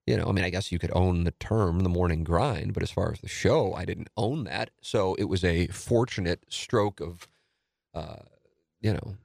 You 0.06 0.18
know, 0.18 0.26
I 0.28 0.32
mean, 0.34 0.44
I 0.44 0.50
guess 0.50 0.72
you 0.72 0.80
could 0.80 0.92
own 0.94 1.24
the 1.24 1.32
term 1.32 1.80
the 1.80 1.90
morning 1.90 2.26
grind, 2.26 2.74
but 2.74 2.84
as 2.84 2.92
far 2.92 3.12
as 3.14 3.22
the 3.22 3.30
show, 3.30 3.74
I 3.74 3.86
didn't 3.86 4.10
own 4.18 4.44
that. 4.44 4.72
So 4.82 5.16
it 5.16 5.26
was 5.26 5.46
a 5.46 5.68
fortunate 5.68 6.44
stroke 6.50 7.00
of, 7.00 7.28
uh, 7.94 8.24
you 8.82 8.92
know, 8.92 9.16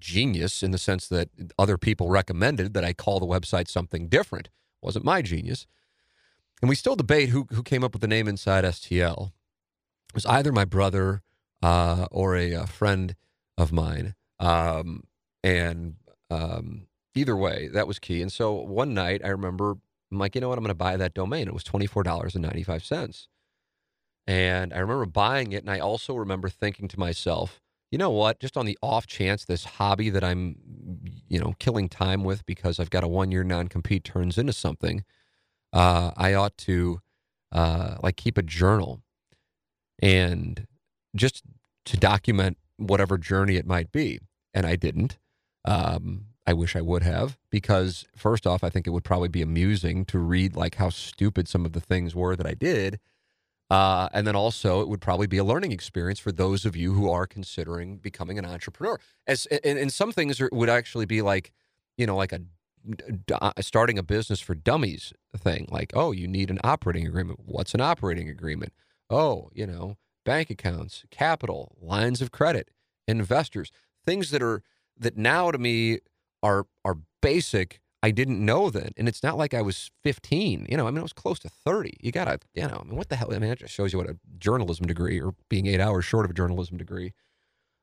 genius 0.00 0.62
in 0.62 0.70
the 0.70 0.78
sense 0.78 1.08
that 1.08 1.28
other 1.58 1.76
people 1.76 2.08
recommended 2.08 2.72
that 2.72 2.84
I 2.84 2.94
call 2.94 3.20
the 3.20 3.26
website 3.26 3.68
something 3.68 4.08
different. 4.08 4.46
It 4.46 4.86
wasn't 4.86 5.04
my 5.04 5.20
genius. 5.20 5.66
And 6.62 6.68
we 6.70 6.74
still 6.74 6.96
debate 6.96 7.28
who, 7.28 7.46
who 7.50 7.62
came 7.62 7.84
up 7.84 7.92
with 7.92 8.00
the 8.00 8.08
name 8.08 8.26
Inside 8.26 8.64
STL. 8.64 9.32
It 10.08 10.14
was 10.14 10.26
either 10.26 10.52
my 10.52 10.64
brother 10.64 11.22
uh, 11.62 12.06
or 12.10 12.36
a, 12.36 12.52
a 12.52 12.66
friend 12.66 13.14
of 13.58 13.72
mine. 13.72 14.14
Um, 14.40 15.04
and 15.42 15.94
um, 16.30 16.86
either 17.14 17.36
way, 17.36 17.68
that 17.68 17.86
was 17.86 17.98
key. 17.98 18.22
And 18.22 18.32
so 18.32 18.52
one 18.52 18.94
night 18.94 19.22
I 19.24 19.28
remember 19.28 19.76
I'm 20.14 20.18
like, 20.18 20.34
you 20.34 20.40
know 20.40 20.48
what? 20.48 20.58
I'm 20.58 20.64
going 20.64 20.68
to 20.68 20.74
buy 20.74 20.96
that 20.96 21.12
domain. 21.12 21.48
It 21.48 21.54
was 21.54 21.64
$24.95. 21.64 23.26
And 24.26 24.72
I 24.72 24.78
remember 24.78 25.06
buying 25.06 25.52
it. 25.52 25.62
And 25.62 25.70
I 25.70 25.80
also 25.80 26.14
remember 26.14 26.48
thinking 26.48 26.88
to 26.88 27.00
myself, 27.00 27.60
you 27.90 27.98
know 27.98 28.10
what? 28.10 28.40
Just 28.40 28.56
on 28.56 28.64
the 28.64 28.78
off 28.80 29.06
chance 29.06 29.44
this 29.44 29.64
hobby 29.64 30.10
that 30.10 30.24
I'm, 30.24 30.56
you 31.28 31.38
know, 31.40 31.54
killing 31.58 31.88
time 31.88 32.24
with 32.24 32.46
because 32.46 32.78
I've 32.78 32.90
got 32.90 33.04
a 33.04 33.08
one 33.08 33.30
year 33.30 33.44
non 33.44 33.68
compete 33.68 34.04
turns 34.04 34.38
into 34.38 34.52
something, 34.52 35.04
uh, 35.72 36.12
I 36.16 36.34
ought 36.34 36.56
to 36.58 37.00
uh, 37.52 37.96
like 38.02 38.16
keep 38.16 38.38
a 38.38 38.42
journal 38.42 39.02
and 40.00 40.66
just 41.14 41.42
to 41.86 41.96
document 41.96 42.56
whatever 42.76 43.18
journey 43.18 43.56
it 43.56 43.66
might 43.66 43.92
be. 43.92 44.20
And 44.52 44.66
I 44.66 44.76
didn't. 44.76 45.18
Um, 45.64 46.26
I 46.46 46.52
wish 46.52 46.76
I 46.76 46.82
would 46.82 47.02
have 47.02 47.38
because 47.50 48.04
first 48.16 48.46
off, 48.46 48.62
I 48.62 48.68
think 48.68 48.86
it 48.86 48.90
would 48.90 49.04
probably 49.04 49.28
be 49.28 49.42
amusing 49.42 50.04
to 50.06 50.18
read 50.18 50.56
like 50.56 50.74
how 50.74 50.90
stupid 50.90 51.48
some 51.48 51.64
of 51.64 51.72
the 51.72 51.80
things 51.80 52.14
were 52.14 52.36
that 52.36 52.46
I 52.46 52.54
did. 52.54 53.00
Uh, 53.70 54.08
and 54.12 54.26
then 54.26 54.36
also, 54.36 54.82
it 54.82 54.88
would 54.88 55.00
probably 55.00 55.26
be 55.26 55.38
a 55.38 55.44
learning 55.44 55.72
experience 55.72 56.18
for 56.18 56.30
those 56.30 56.66
of 56.66 56.76
you 56.76 56.92
who 56.92 57.10
are 57.10 57.26
considering 57.26 57.96
becoming 57.96 58.38
an 58.38 58.44
entrepreneur. 58.44 58.98
As 59.26 59.46
and, 59.46 59.78
and 59.78 59.92
some 59.92 60.12
things 60.12 60.38
are, 60.40 60.50
would 60.52 60.68
actually 60.68 61.06
be 61.06 61.22
like, 61.22 61.50
you 61.96 62.06
know, 62.06 62.14
like 62.14 62.32
a 62.32 62.42
starting 63.62 63.98
a 63.98 64.02
business 64.02 64.40
for 64.40 64.54
dummies 64.54 65.14
thing. 65.36 65.66
Like, 65.70 65.92
oh, 65.94 66.12
you 66.12 66.28
need 66.28 66.50
an 66.50 66.60
operating 66.62 67.06
agreement. 67.06 67.40
What's 67.44 67.74
an 67.74 67.80
operating 67.80 68.28
agreement? 68.28 68.74
Oh, 69.08 69.48
you 69.54 69.66
know, 69.66 69.96
bank 70.24 70.50
accounts, 70.50 71.04
capital, 71.10 71.76
lines 71.80 72.20
of 72.20 72.30
credit, 72.30 72.68
investors, 73.06 73.70
things 74.04 74.30
that 74.30 74.42
are 74.42 74.62
that 74.98 75.16
now 75.16 75.50
to 75.50 75.58
me 75.58 75.98
are 76.42 76.66
are 76.84 76.98
basic. 77.22 77.80
I 78.02 78.10
didn't 78.10 78.44
know 78.44 78.68
then, 78.68 78.90
and 78.98 79.08
it's 79.08 79.22
not 79.22 79.38
like 79.38 79.54
I 79.54 79.62
was 79.62 79.90
15. 80.02 80.66
You 80.68 80.76
know, 80.76 80.86
I 80.86 80.90
mean, 80.90 80.98
I 80.98 81.02
was 81.02 81.14
close 81.14 81.38
to 81.38 81.48
30. 81.48 81.96
You 82.00 82.12
gotta, 82.12 82.38
you 82.52 82.68
know, 82.68 82.82
I 82.82 82.84
mean, 82.84 82.96
what 82.96 83.08
the 83.08 83.16
hell? 83.16 83.32
I 83.32 83.38
mean, 83.38 83.50
it 83.50 83.60
just 83.60 83.72
shows 83.72 83.94
you 83.94 83.98
what 83.98 84.10
a 84.10 84.18
journalism 84.38 84.86
degree 84.86 85.20
or 85.20 85.34
being 85.48 85.66
eight 85.66 85.80
hours 85.80 86.04
short 86.04 86.26
of 86.26 86.30
a 86.30 86.34
journalism 86.34 86.76
degree 86.76 87.14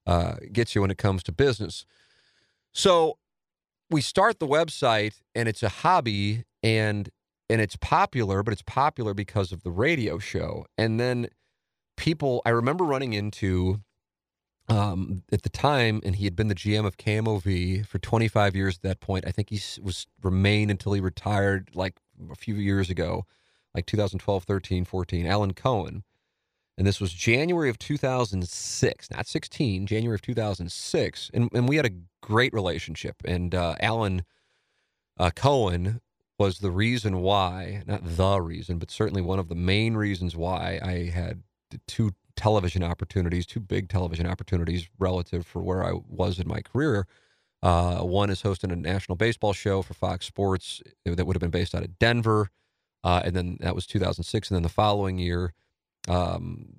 uh, 0.06 0.36
gets 0.52 0.76
you 0.76 0.82
when 0.82 0.92
it 0.92 1.00
comes 1.00 1.24
to 1.24 1.32
business. 1.32 1.86
So 2.72 3.18
we 3.90 4.02
start 4.02 4.40
the 4.40 4.48
website, 4.48 5.16
and 5.34 5.50
it's 5.50 5.64
a 5.64 5.70
hobby, 5.70 6.46
and 6.62 7.10
and 7.50 7.60
it's 7.60 7.76
popular, 7.76 8.44
but 8.44 8.54
it's 8.54 8.62
popular 8.62 9.14
because 9.14 9.52
of 9.52 9.64
the 9.64 9.72
radio 9.72 10.20
show, 10.20 10.66
and 10.78 11.00
then 11.00 11.28
people, 11.98 12.42
I 12.46 12.50
remember 12.50 12.84
running 12.84 13.14
into 13.14 13.82
um, 14.70 15.24
at 15.32 15.42
the 15.42 15.50
time, 15.50 16.02
and 16.06 16.16
he 16.16 16.26
had 16.26 16.36
been 16.36 16.48
the 16.48 16.56
GM 16.56 16.86
of 16.86 16.98
KMOV 16.98 17.86
for 17.86 18.00
25 18.00 18.56
years 18.56 18.78
at 18.78 18.82
that 18.84 19.00
point. 19.00 19.26
I 19.28 19.32
think 19.32 19.50
he 19.50 19.62
was 19.82 20.08
remained 20.22 20.72
until 20.72 20.94
he 20.94 21.02
retired 21.02 21.72
like 21.74 21.98
a 22.32 22.36
few 22.36 22.56
years 22.56 22.90
ago, 22.90 23.26
like 23.76 23.86
2012, 23.86 24.44
13, 24.44 24.86
14. 24.86 25.26
Alan 25.26 25.54
Cohen. 25.54 26.04
And 26.78 26.88
this 26.88 27.02
was 27.02 27.14
January 27.14 27.70
of 27.70 27.78
2006, 27.78 29.12
not 29.12 29.28
16, 29.28 29.86
January 29.86 30.16
of 30.16 30.22
2006. 30.22 31.32
And, 31.34 31.50
and 31.54 31.68
we 31.68 31.76
had 31.76 31.86
a 31.86 31.92
great 32.22 32.54
relationship. 32.54 33.18
And 33.26 33.54
uh, 33.54 33.76
Alan 33.82 34.24
uh, 35.20 35.32
Cohen 35.36 36.02
was 36.40 36.60
the 36.60 36.72
reason 36.72 37.22
why, 37.22 37.84
not 37.86 38.02
the 38.04 38.42
reason, 38.42 38.80
but 38.80 38.90
certainly 38.90 39.22
one 39.22 39.38
of 39.38 39.48
the 39.48 39.56
main 39.56 39.96
reasons 39.96 40.36
why 40.36 40.80
I 40.82 41.12
had 41.14 41.44
two 41.88 42.12
television 42.42 42.84
opportunities, 42.84 43.46
two 43.46 43.60
big 43.60 43.88
television 43.88 44.26
opportunities 44.26 44.90
relative 44.98 45.46
for 45.46 45.62
where 45.62 45.86
I 45.86 45.94
was 46.10 46.40
in 46.40 46.48
my 46.48 46.62
career. 46.62 47.06
Uh, 47.62 48.00
one 48.00 48.32
is 48.32 48.42
hosting 48.42 48.72
a 48.72 48.76
national 48.76 49.16
baseball 49.16 49.54
show 49.54 49.84
for 49.84 49.94
Fox 49.94 50.26
Sports 50.26 50.82
uh, 51.08 51.14
that 51.14 51.26
would 51.26 51.36
have 51.36 51.42
been 51.42 51.52
based 51.52 51.76
out 51.76 51.84
of 51.84 52.00
Denver, 52.00 52.50
uh, 53.04 53.22
and 53.24 53.36
then 53.36 53.58
that 53.60 53.76
was 53.76 53.86
2006. 53.86 54.50
And 54.50 54.56
then 54.56 54.64
the 54.64 54.70
following 54.70 55.20
year, 55.20 55.54
um, 56.08 56.78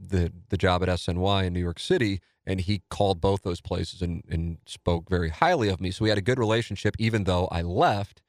the 0.00 0.32
the 0.48 0.56
job 0.56 0.82
at 0.82 0.88
SNY 0.88 1.44
in 1.44 1.52
New 1.52 1.60
York 1.60 1.78
City, 1.78 2.22
and 2.46 2.62
he 2.62 2.80
called 2.88 3.20
both 3.20 3.42
those 3.42 3.60
places 3.60 4.00
and, 4.00 4.24
and 4.30 4.56
spoke 4.64 5.10
very 5.10 5.28
highly 5.28 5.68
of 5.68 5.78
me. 5.78 5.90
So 5.90 6.04
we 6.04 6.08
had 6.08 6.16
a 6.16 6.22
good 6.22 6.38
relationship, 6.38 6.96
even 6.98 7.24
though 7.24 7.48
I 7.52 7.60
left. 7.60 8.22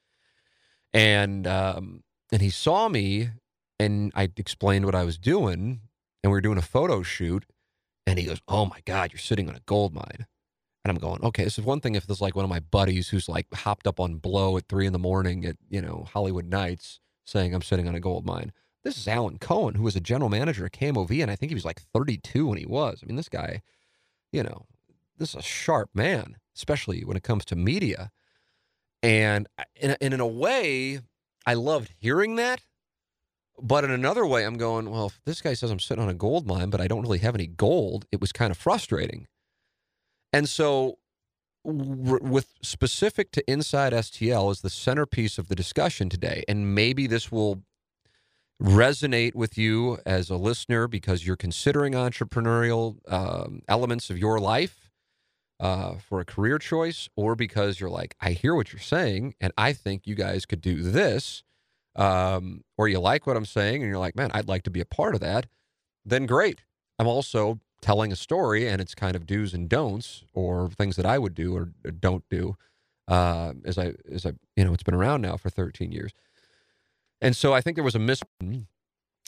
And 0.94 1.48
um, 1.48 2.04
and 2.30 2.42
he 2.42 2.50
saw 2.50 2.90
me, 2.90 3.30
and 3.80 4.12
I 4.16 4.30
explained 4.36 4.84
what 4.84 4.96
I 4.96 5.06
was 5.06 5.18
doing, 5.18 5.80
and 6.24 6.32
we 6.32 6.38
were 6.38 6.42
doing 6.42 6.58
a 6.58 6.64
photo 6.64 7.04
shoot, 7.04 7.46
and 8.08 8.18
he 8.18 8.26
goes, 8.26 8.42
"Oh 8.48 8.66
my 8.66 8.80
God, 8.86 9.12
you're 9.12 9.20
sitting 9.20 9.50
on 9.50 9.56
a 9.56 9.62
gold 9.66 9.94
mine." 9.94 10.26
And 10.84 10.92
I'm 10.92 11.00
going, 11.00 11.24
okay, 11.24 11.46
this 11.46 11.58
is 11.58 11.64
one 11.64 11.80
thing 11.80 11.96
if 11.96 12.06
there's 12.06 12.20
like 12.20 12.36
one 12.36 12.44
of 12.44 12.50
my 12.50 12.60
buddies 12.60 13.10
who's 13.10 13.30
like 13.30 13.48
hopped 13.54 13.88
up 13.88 14.02
on 14.02 14.16
blow 14.16 14.58
at 14.58 14.68
three 14.68 14.86
in 14.86 14.92
the 14.92 15.00
morning 15.00 15.46
at, 15.46 15.56
you 15.70 15.82
know, 15.82 16.06
Hollywood 16.12 16.46
Nights 16.46 17.00
saying 17.26 17.54
I'm 17.54 17.62
sitting 17.62 17.88
on 17.88 17.96
a 17.96 18.02
gold 18.02 18.26
mine. 18.26 18.52
This 18.84 18.98
is 18.98 19.08
Alan 19.08 19.38
Cohen, 19.38 19.76
who 19.76 19.84
was 19.84 19.96
a 19.96 20.02
general 20.02 20.30
manager 20.30 20.66
at 20.66 20.74
KMOV, 20.74 21.22
and 21.22 21.32
I 21.32 21.38
think 21.38 21.52
he 21.52 21.56
was 21.56 21.64
like 21.64 21.82
32 21.94 22.48
when 22.48 22.58
he 22.58 22.66
was. 22.66 23.00
I 23.02 23.06
mean, 23.06 23.16
this 23.16 23.30
guy, 23.30 23.62
you 24.34 24.44
know, 24.44 24.66
this 25.18 25.30
is 25.30 25.36
a 25.36 25.42
sharp 25.42 25.90
man, 25.94 26.36
especially 26.54 27.06
when 27.06 27.16
it 27.16 27.24
comes 27.24 27.46
to 27.46 27.56
media. 27.56 28.12
And, 29.02 29.48
and 29.82 29.96
in 30.02 30.20
a 30.20 30.28
way, 30.28 31.00
I 31.46 31.54
loved 31.54 31.94
hearing 31.98 32.36
that 32.36 32.62
but 33.62 33.84
in 33.84 33.92
another 33.92 34.26
way, 34.26 34.46
I'm 34.46 34.58
going, 34.58 34.90
well, 34.90 35.08
if 35.08 35.22
this 35.26 35.42
guy 35.42 35.54
says 35.54 35.72
I'm 35.72 35.80
sitting 35.80 36.04
on 36.04 36.10
a 36.10 36.14
gold 36.14 36.48
mine, 36.48 36.70
but 36.70 36.82
I 36.82 36.88
don't 36.88 37.02
really 37.02 37.20
have 37.20 37.36
any 37.36 37.48
gold, 37.48 38.06
it 38.12 38.20
was 38.20 38.32
kind 38.32 38.52
of 38.52 38.58
frustrating. 38.58 39.28
And 40.32 40.50
so, 40.50 40.98
r- 41.66 42.20
with 42.20 42.54
specific 42.62 43.32
to 43.34 43.52
Inside 43.52 43.94
STL 43.94 44.52
is 44.52 44.62
the 44.62 44.70
centerpiece 44.70 45.38
of 45.38 45.48
the 45.48 45.56
discussion 45.56 46.10
today. 46.10 46.44
And 46.48 46.74
maybe 46.74 47.08
this 47.08 47.32
will 47.32 47.64
resonate 48.62 49.36
with 49.36 49.58
you 49.58 50.00
as 50.06 50.30
a 50.30 50.38
listener 50.38 50.88
because 50.88 51.26
you're 51.26 51.36
considering 51.36 51.94
entrepreneurial 51.94 52.98
um, 53.12 53.62
elements 53.68 54.10
of 54.10 54.18
your 54.18 54.40
life 54.40 54.90
uh, 55.60 55.96
for 55.96 56.20
a 56.20 56.26
career 56.26 56.58
choice, 56.58 57.08
or 57.16 57.36
because 57.36 57.80
you're 57.80 57.90
like, 57.90 58.16
I 58.20 58.32
hear 58.32 58.56
what 58.56 58.74
you're 58.74 58.80
saying, 58.80 59.36
and 59.40 59.54
I 59.58 59.74
think 59.74 60.08
you 60.08 60.16
guys 60.16 60.46
could 60.46 60.62
do 60.62 60.82
this 60.82 61.44
um, 61.96 62.64
or 62.78 62.88
you 62.88 63.00
like 63.00 63.28
what 63.28 63.38
I'm 63.38 63.46
saying 63.46 63.82
and 63.82 63.90
you're 63.90 64.00
like, 64.00 64.16
man, 64.16 64.32
I'd 64.34 64.48
like 64.48 64.64
to 64.64 64.72
be 64.72 64.82
a 64.82 64.86
part 64.86 65.16
of 65.16 65.22
that, 65.22 65.46
then 66.06 66.26
great. 66.26 66.62
I'm 67.00 67.08
also 67.08 67.60
telling 67.82 68.12
a 68.12 68.16
story 68.16 68.68
and 68.68 68.82
it's 68.82 68.96
kind 68.96 69.16
of 69.16 69.26
do's 69.26 69.54
and 69.54 69.68
don'ts 69.68 70.24
or 70.34 70.70
things 70.70 70.96
that 70.96 71.06
I 71.06 71.18
would 71.18 71.36
do 71.36 71.56
or 71.56 71.66
don't 71.92 72.24
do 72.30 72.56
uh, 73.08 73.54
as 73.66 73.78
I 73.78 73.94
as 74.12 74.26
I 74.26 74.34
you 74.56 74.64
know 74.64 74.74
it's 74.74 74.84
been 74.84 74.96
around 74.96 75.22
now 75.22 75.38
for 75.38 75.50
13 75.50 75.92
years, 75.92 76.14
and 77.22 77.36
so 77.36 77.54
I 77.54 77.62
think 77.62 77.76
there 77.76 77.84
was 77.84 77.96
a 77.96 78.00
mis 78.00 78.22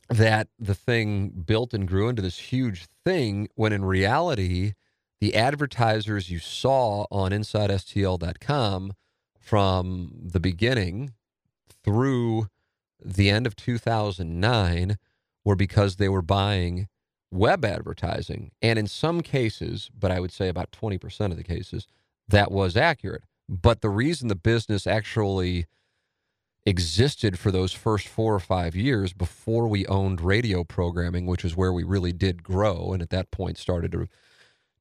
that 0.10 0.47
the 0.60 0.75
thing 0.75 1.30
built 1.30 1.73
and 1.73 1.88
grew 1.88 2.10
into 2.10 2.21
this 2.21 2.38
huge 2.38 2.86
thing 3.04 3.49
when 3.56 3.73
in 3.73 3.84
reality 3.84 4.73
the 5.19 5.36
advertisers 5.36 6.30
you 6.30 6.39
saw 6.39 7.06
on 7.10 7.32
InsideSTL.com 7.32 8.93
from 9.39 10.12
the 10.21 10.39
beginning 10.39 11.13
through 11.84 12.47
the 13.03 13.29
end 13.29 13.45
of 13.47 13.55
2009 13.55 14.97
were 15.43 15.55
because 15.55 15.95
they 15.95 16.10
were 16.10 16.21
buying 16.21 16.88
web 17.31 17.65
advertising. 17.65 18.51
And 18.62 18.79
in 18.79 18.88
some 18.88 19.21
cases, 19.21 19.89
but 19.97 20.12
I 20.12 20.19
would 20.19 20.31
say 20.31 20.47
about 20.47 20.71
20% 20.71 21.31
of 21.31 21.38
the 21.38 21.43
cases, 21.43 21.88
that 22.27 22.51
was 22.51 22.75
accurate. 22.75 23.23
But 23.47 23.81
the 23.81 23.89
reason 23.89 24.27
the 24.27 24.36
business 24.36 24.88
actually 24.88 25.65
existed 26.65 27.38
for 27.38 27.51
those 27.51 27.73
first 27.73 28.08
four 28.08 28.34
or 28.34 28.39
five 28.39 28.75
years 28.75 29.13
before 29.13 29.67
we 29.67 29.86
owned 29.86 30.19
radio 30.19 30.63
programming, 30.63 31.27
which 31.27 31.45
is 31.45 31.55
where 31.55 31.71
we 31.71 31.84
really 31.84 32.12
did 32.12 32.41
grow 32.41 32.91
and 32.91 33.03
at 33.03 33.12
that 33.12 33.29
point 33.29 33.58
started 33.58 33.91
to, 33.91 34.08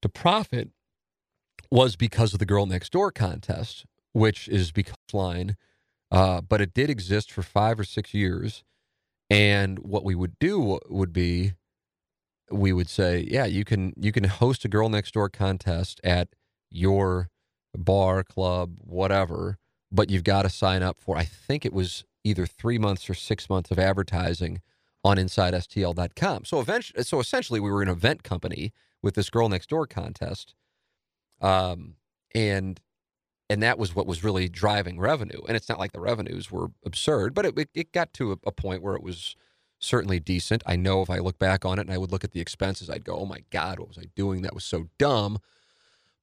to 0.00 0.08
profit, 0.08 0.70
was 1.70 1.96
because 1.96 2.32
of 2.32 2.38
the 2.38 2.46
Girl 2.46 2.64
Next 2.64 2.92
Door 2.92 3.12
contest, 3.12 3.84
which 4.12 4.48
is 4.48 4.72
because 4.72 4.94
line. 5.12 5.56
Uh, 6.10 6.40
but 6.40 6.60
it 6.60 6.74
did 6.74 6.90
exist 6.90 7.32
for 7.32 7.42
five 7.42 7.78
or 7.78 7.84
six 7.84 8.14
years. 8.14 8.62
And 9.30 9.78
what 9.80 10.04
we 10.04 10.14
would 10.14 10.38
do 10.38 10.78
would 10.88 11.12
be 11.12 11.54
we 12.50 12.72
would 12.72 12.88
say, 12.88 13.26
yeah, 13.28 13.46
you 13.46 13.64
can 13.64 13.94
you 13.96 14.12
can 14.12 14.24
host 14.24 14.64
a 14.64 14.68
girl 14.68 14.88
next 14.88 15.14
door 15.14 15.28
contest 15.28 16.00
at 16.04 16.28
your 16.70 17.30
bar, 17.76 18.22
club, 18.22 18.76
whatever, 18.80 19.58
but 19.90 20.10
you've 20.10 20.24
got 20.24 20.42
to 20.42 20.50
sign 20.50 20.82
up 20.82 21.00
for 21.00 21.16
I 21.16 21.24
think 21.24 21.64
it 21.64 21.72
was 21.72 22.04
either 22.22 22.46
3 22.46 22.78
months 22.78 23.08
or 23.10 23.14
6 23.14 23.50
months 23.50 23.70
of 23.70 23.78
advertising 23.78 24.60
on 25.02 25.16
insidestl.com. 25.18 26.44
So 26.44 26.60
eventually 26.60 27.02
so 27.02 27.18
essentially 27.18 27.60
we 27.60 27.70
were 27.70 27.82
an 27.82 27.88
event 27.88 28.22
company 28.22 28.72
with 29.02 29.14
this 29.14 29.30
girl 29.30 29.48
next 29.48 29.70
door 29.70 29.86
contest. 29.86 30.54
Um 31.40 31.96
and 32.34 32.80
and 33.50 33.62
that 33.62 33.78
was 33.78 33.94
what 33.94 34.06
was 34.06 34.24
really 34.24 34.48
driving 34.48 34.98
revenue. 34.98 35.40
And 35.46 35.56
it's 35.56 35.68
not 35.68 35.78
like 35.78 35.92
the 35.92 36.00
revenues 36.00 36.50
were 36.50 36.68
absurd, 36.84 37.34
but 37.34 37.46
it 37.46 37.68
it 37.74 37.92
got 37.92 38.12
to 38.14 38.32
a, 38.32 38.52
point 38.52 38.82
where 38.82 38.94
it 38.94 39.02
was 39.02 39.36
certainly 39.78 40.18
decent. 40.18 40.62
I 40.66 40.76
know 40.76 41.02
if 41.02 41.10
I 41.10 41.18
look 41.18 41.38
back 41.38 41.64
on 41.64 41.78
it 41.78 41.82
and 41.82 41.92
I 41.92 41.98
would 41.98 42.10
look 42.10 42.24
at 42.24 42.32
the 42.32 42.40
expenses, 42.40 42.88
I'd 42.88 43.04
go, 43.04 43.18
"Oh 43.18 43.26
my 43.26 43.44
God, 43.50 43.78
what 43.78 43.88
was 43.88 43.98
I 43.98 44.06
doing? 44.14 44.42
That 44.42 44.54
was 44.54 44.64
so 44.64 44.88
dumb." 44.98 45.38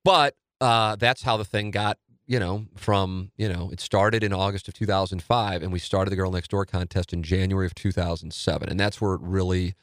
But 0.04 0.36
uh, 0.60 0.96
that's 0.96 1.24
how 1.24 1.38
the 1.38 1.46
thing 1.46 1.72
got. 1.72 1.98
You 2.28 2.40
know, 2.40 2.66
from 2.76 3.32
you 3.36 3.50
know, 3.50 3.70
it 3.72 3.82
started 3.82 4.24
in 4.24 4.32
August 4.32 4.68
of 4.68 4.74
2005, 4.74 5.64
and 5.64 5.72
we 5.74 5.80
started 5.80 6.12
the 6.12 6.16
Girl 6.16 6.32
Next 6.32 6.50
Door 6.50 6.66
contest 6.68 7.12
in 7.12 7.24
January 7.24 7.66
of 7.66 7.76
2007, 7.76 8.70
and 8.70 8.80
that's 8.80 9.02
where 9.02 9.16
it 9.16 9.22
really 9.22 9.76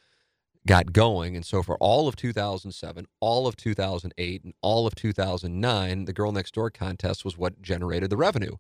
got 0.69 0.93
going. 0.93 1.35
And 1.35 1.47
so 1.47 1.63
for 1.63 1.77
all 1.79 2.07
of 2.07 2.15
2007, 2.15 3.07
all 3.21 3.47
of 3.47 3.57
2008, 3.57 4.45
and 4.45 4.53
all 4.61 4.87
of 4.87 4.95
2009, 4.95 6.05
the 6.05 6.13
Girl 6.13 6.31
Next 6.31 6.55
Door 6.55 6.71
contest 6.71 7.25
was 7.25 7.39
what 7.39 7.63
generated 7.63 8.11
the 8.11 8.19
revenue, 8.19 8.57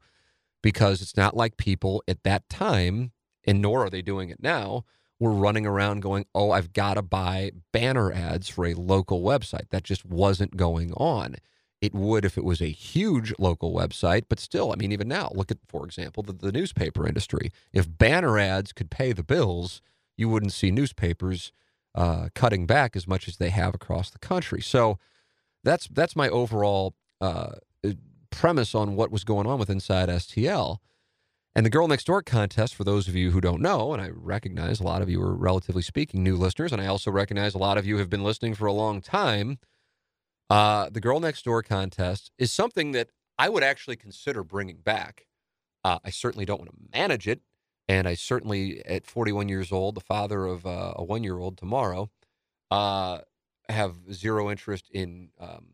because 0.62 1.02
it's 1.02 1.18
not 1.18 1.36
like 1.36 1.58
people 1.58 2.02
at 2.08 2.24
that 2.24 2.48
time, 2.48 3.12
and 3.46 3.60
nor 3.60 3.84
are 3.84 3.90
they 3.90 4.02
doing 4.02 4.30
it 4.30 4.42
now 4.42 4.84
were 5.20 5.32
running 5.32 5.66
around 5.66 6.00
going, 6.00 6.24
oh, 6.34 6.50
I've 6.50 6.72
got 6.72 6.94
to 6.94 7.02
buy 7.02 7.50
banner 7.72 8.10
ads 8.10 8.48
for 8.48 8.64
a 8.64 8.74
local 8.74 9.22
website. 9.22 9.68
That 9.70 9.84
just 9.84 10.04
wasn't 10.04 10.56
going 10.56 10.92
on. 10.94 11.36
It 11.80 11.94
would 11.94 12.24
if 12.24 12.38
it 12.38 12.44
was 12.44 12.62
a 12.62 12.66
huge 12.66 13.34
local 13.38 13.74
website, 13.74 14.24
but 14.28 14.40
still, 14.40 14.72
I 14.72 14.76
mean, 14.76 14.92
even 14.92 15.08
now, 15.08 15.30
look 15.34 15.50
at, 15.50 15.58
for 15.68 15.84
example, 15.84 16.22
the, 16.22 16.32
the 16.32 16.52
newspaper 16.52 17.06
industry. 17.06 17.52
If 17.72 17.98
banner 17.98 18.38
ads 18.38 18.72
could 18.72 18.90
pay 18.90 19.12
the 19.12 19.22
bills, 19.22 19.82
you 20.16 20.28
wouldn't 20.28 20.52
see 20.52 20.70
newspapers 20.70 21.52
uh, 21.98 22.28
cutting 22.32 22.64
back 22.64 22.94
as 22.94 23.08
much 23.08 23.26
as 23.26 23.38
they 23.38 23.50
have 23.50 23.74
across 23.74 24.08
the 24.08 24.20
country. 24.20 24.62
So 24.62 24.98
that's 25.64 25.88
that's 25.88 26.14
my 26.14 26.28
overall 26.28 26.94
uh, 27.20 27.56
premise 28.30 28.72
on 28.72 28.94
what 28.94 29.10
was 29.10 29.24
going 29.24 29.48
on 29.48 29.58
with 29.58 29.68
Inside 29.68 30.08
STL. 30.08 30.78
And 31.56 31.66
the 31.66 31.70
Girl 31.70 31.88
Next 31.88 32.04
Door 32.04 32.22
contest, 32.22 32.76
for 32.76 32.84
those 32.84 33.08
of 33.08 33.16
you 33.16 33.32
who 33.32 33.40
don't 33.40 33.60
know, 33.60 33.92
and 33.92 34.00
I 34.00 34.10
recognize 34.12 34.78
a 34.78 34.84
lot 34.84 35.02
of 35.02 35.10
you 35.10 35.20
are 35.20 35.34
relatively 35.34 35.82
speaking 35.82 36.22
new 36.22 36.36
listeners, 36.36 36.72
and 36.72 36.80
I 36.80 36.86
also 36.86 37.10
recognize 37.10 37.52
a 37.56 37.58
lot 37.58 37.76
of 37.76 37.84
you 37.84 37.98
have 37.98 38.08
been 38.08 38.22
listening 38.22 38.54
for 38.54 38.66
a 38.66 38.72
long 38.72 39.00
time. 39.00 39.58
Uh, 40.48 40.88
the 40.90 41.00
Girl 41.00 41.18
Next 41.18 41.44
Door 41.44 41.64
contest 41.64 42.30
is 42.38 42.52
something 42.52 42.92
that 42.92 43.08
I 43.40 43.48
would 43.48 43.64
actually 43.64 43.96
consider 43.96 44.44
bringing 44.44 44.76
back. 44.76 45.26
Uh, 45.82 45.98
I 46.04 46.10
certainly 46.10 46.44
don't 46.44 46.60
want 46.60 46.70
to 46.70 46.96
manage 46.96 47.26
it, 47.26 47.40
and 47.88 48.06
I 48.06 48.14
certainly, 48.14 48.84
at 48.84 49.06
41 49.06 49.48
years 49.48 49.72
old, 49.72 49.94
the 49.94 50.00
father 50.00 50.46
of 50.46 50.66
uh, 50.66 50.94
a 50.96 51.04
one 51.04 51.24
year 51.24 51.38
old 51.38 51.56
tomorrow, 51.56 52.10
uh, 52.70 53.18
have 53.68 53.96
zero 54.12 54.50
interest 54.50 54.88
in 54.92 55.30
um, 55.38 55.68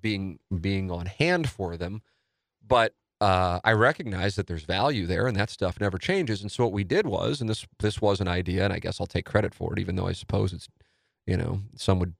being 0.00 0.38
being 0.60 0.90
on 0.90 1.06
hand 1.06 1.48
for 1.48 1.76
them. 1.76 2.02
But 2.66 2.94
uh, 3.20 3.60
I 3.64 3.72
recognize 3.72 4.36
that 4.36 4.46
there's 4.46 4.62
value 4.62 5.06
there, 5.06 5.26
and 5.26 5.36
that 5.36 5.50
stuff 5.50 5.80
never 5.80 5.98
changes. 5.98 6.40
And 6.40 6.50
so 6.50 6.64
what 6.64 6.72
we 6.72 6.84
did 6.84 7.06
was, 7.06 7.40
and 7.40 7.50
this 7.50 7.66
this 7.78 8.00
was 8.00 8.20
an 8.20 8.28
idea, 8.28 8.64
and 8.64 8.72
I 8.72 8.78
guess 8.78 9.00
I'll 9.00 9.06
take 9.06 9.26
credit 9.26 9.54
for 9.54 9.72
it, 9.72 9.78
even 9.78 9.96
though 9.96 10.06
I 10.06 10.12
suppose 10.12 10.52
it's, 10.52 10.68
you 11.26 11.36
know, 11.36 11.60
some 11.76 11.98
would 11.98 12.14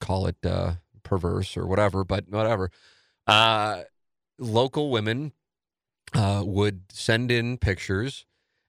call 0.00 0.26
it 0.26 0.36
uh, 0.44 0.74
perverse 1.02 1.56
or 1.56 1.66
whatever, 1.66 2.04
but 2.04 2.28
whatever. 2.28 2.70
Uh, 3.26 3.82
local 4.38 4.90
women 4.90 5.32
uh, 6.14 6.42
would 6.44 6.82
send 6.92 7.30
in 7.30 7.58
pictures, 7.58 8.26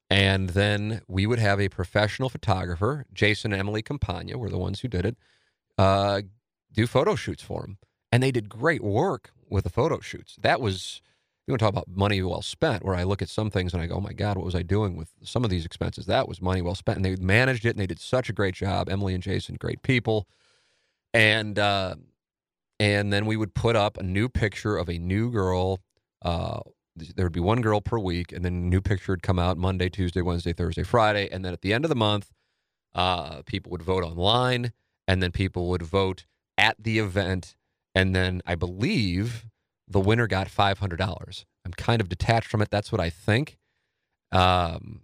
and 0.09 0.49
then 0.49 1.01
we 1.07 1.25
would 1.25 1.39
have 1.39 1.59
a 1.59 1.69
professional 1.69 2.29
photographer, 2.29 3.05
Jason 3.13 3.51
and 3.53 3.59
Emily 3.59 3.81
Campagna, 3.81 4.37
were 4.37 4.49
the 4.49 4.57
ones 4.57 4.81
who 4.81 4.87
did 4.87 5.05
it, 5.05 5.17
uh, 5.77 6.21
do 6.71 6.87
photo 6.87 7.15
shoots 7.15 7.43
for 7.43 7.61
them, 7.61 7.77
and 8.11 8.21
they 8.21 8.31
did 8.31 8.49
great 8.49 8.83
work 8.83 9.31
with 9.49 9.63
the 9.63 9.69
photo 9.69 9.99
shoots. 9.99 10.35
That 10.41 10.61
was 10.61 11.01
you 11.47 11.51
want 11.51 11.59
to 11.59 11.65
talk 11.65 11.73
about 11.73 11.87
money 11.95 12.21
well 12.23 12.41
spent, 12.41 12.83
where 12.83 12.95
I 12.95 13.03
look 13.03 13.21
at 13.21 13.29
some 13.29 13.51
things 13.51 13.73
and 13.73 13.81
I 13.81 13.85
go, 13.85 13.95
oh 13.95 14.01
my 14.01 14.13
God, 14.13 14.35
what 14.35 14.45
was 14.45 14.55
I 14.55 14.63
doing 14.63 14.95
with 14.95 15.09
some 15.23 15.43
of 15.43 15.51
these 15.51 15.65
expenses? 15.65 16.07
That 16.07 16.27
was 16.27 16.41
money 16.41 16.61
well 16.61 16.73
spent. 16.73 16.97
And 16.97 17.05
they 17.05 17.15
managed 17.17 17.65
it 17.65 17.71
and 17.71 17.79
they 17.79 17.85
did 17.85 17.99
such 17.99 18.29
a 18.29 18.33
great 18.33 18.55
job. 18.55 18.89
Emily 18.89 19.13
and 19.13 19.21
Jason, 19.21 19.55
great 19.55 19.83
people. 19.83 20.27
And, 21.13 21.59
uh, 21.59 21.95
and 22.79 23.13
then 23.13 23.27
we 23.27 23.37
would 23.37 23.53
put 23.53 23.75
up 23.75 23.97
a 23.97 24.03
new 24.03 24.27
picture 24.27 24.75
of 24.75 24.89
a 24.89 24.97
new 24.97 25.29
girl. 25.29 25.81
Uh, 26.23 26.61
there 26.95 27.25
would 27.25 27.33
be 27.33 27.39
one 27.39 27.61
girl 27.61 27.81
per 27.81 27.97
week, 27.97 28.31
and 28.31 28.43
then 28.43 28.53
a 28.53 28.57
new 28.57 28.81
picture 28.81 29.11
would 29.11 29.23
come 29.23 29.39
out 29.39 29.57
Monday, 29.57 29.89
Tuesday, 29.89 30.21
Wednesday, 30.21 30.53
Thursday, 30.53 30.83
Friday. 30.83 31.27
And 31.31 31.43
then 31.43 31.53
at 31.53 31.61
the 31.61 31.73
end 31.73 31.85
of 31.85 31.89
the 31.89 31.95
month, 31.95 32.31
uh, 32.93 33.41
people 33.45 33.71
would 33.71 33.81
vote 33.81 34.03
online, 34.03 34.71
and 35.07 35.21
then 35.21 35.31
people 35.31 35.67
would 35.69 35.81
vote 35.81 36.25
at 36.57 36.75
the 36.81 36.99
event. 36.99 37.55
And 37.93 38.15
then 38.15 38.41
I 38.45 38.55
believe 38.55 39.45
the 39.87 39.99
winner 39.99 40.27
got 40.27 40.47
$500. 40.47 41.45
I'm 41.65 41.73
kind 41.73 42.01
of 42.01 42.09
detached 42.09 42.47
from 42.47 42.61
it. 42.61 42.69
That's 42.71 42.91
what 42.91 43.01
I 43.01 43.09
think. 43.09 43.57
Um, 44.31 45.01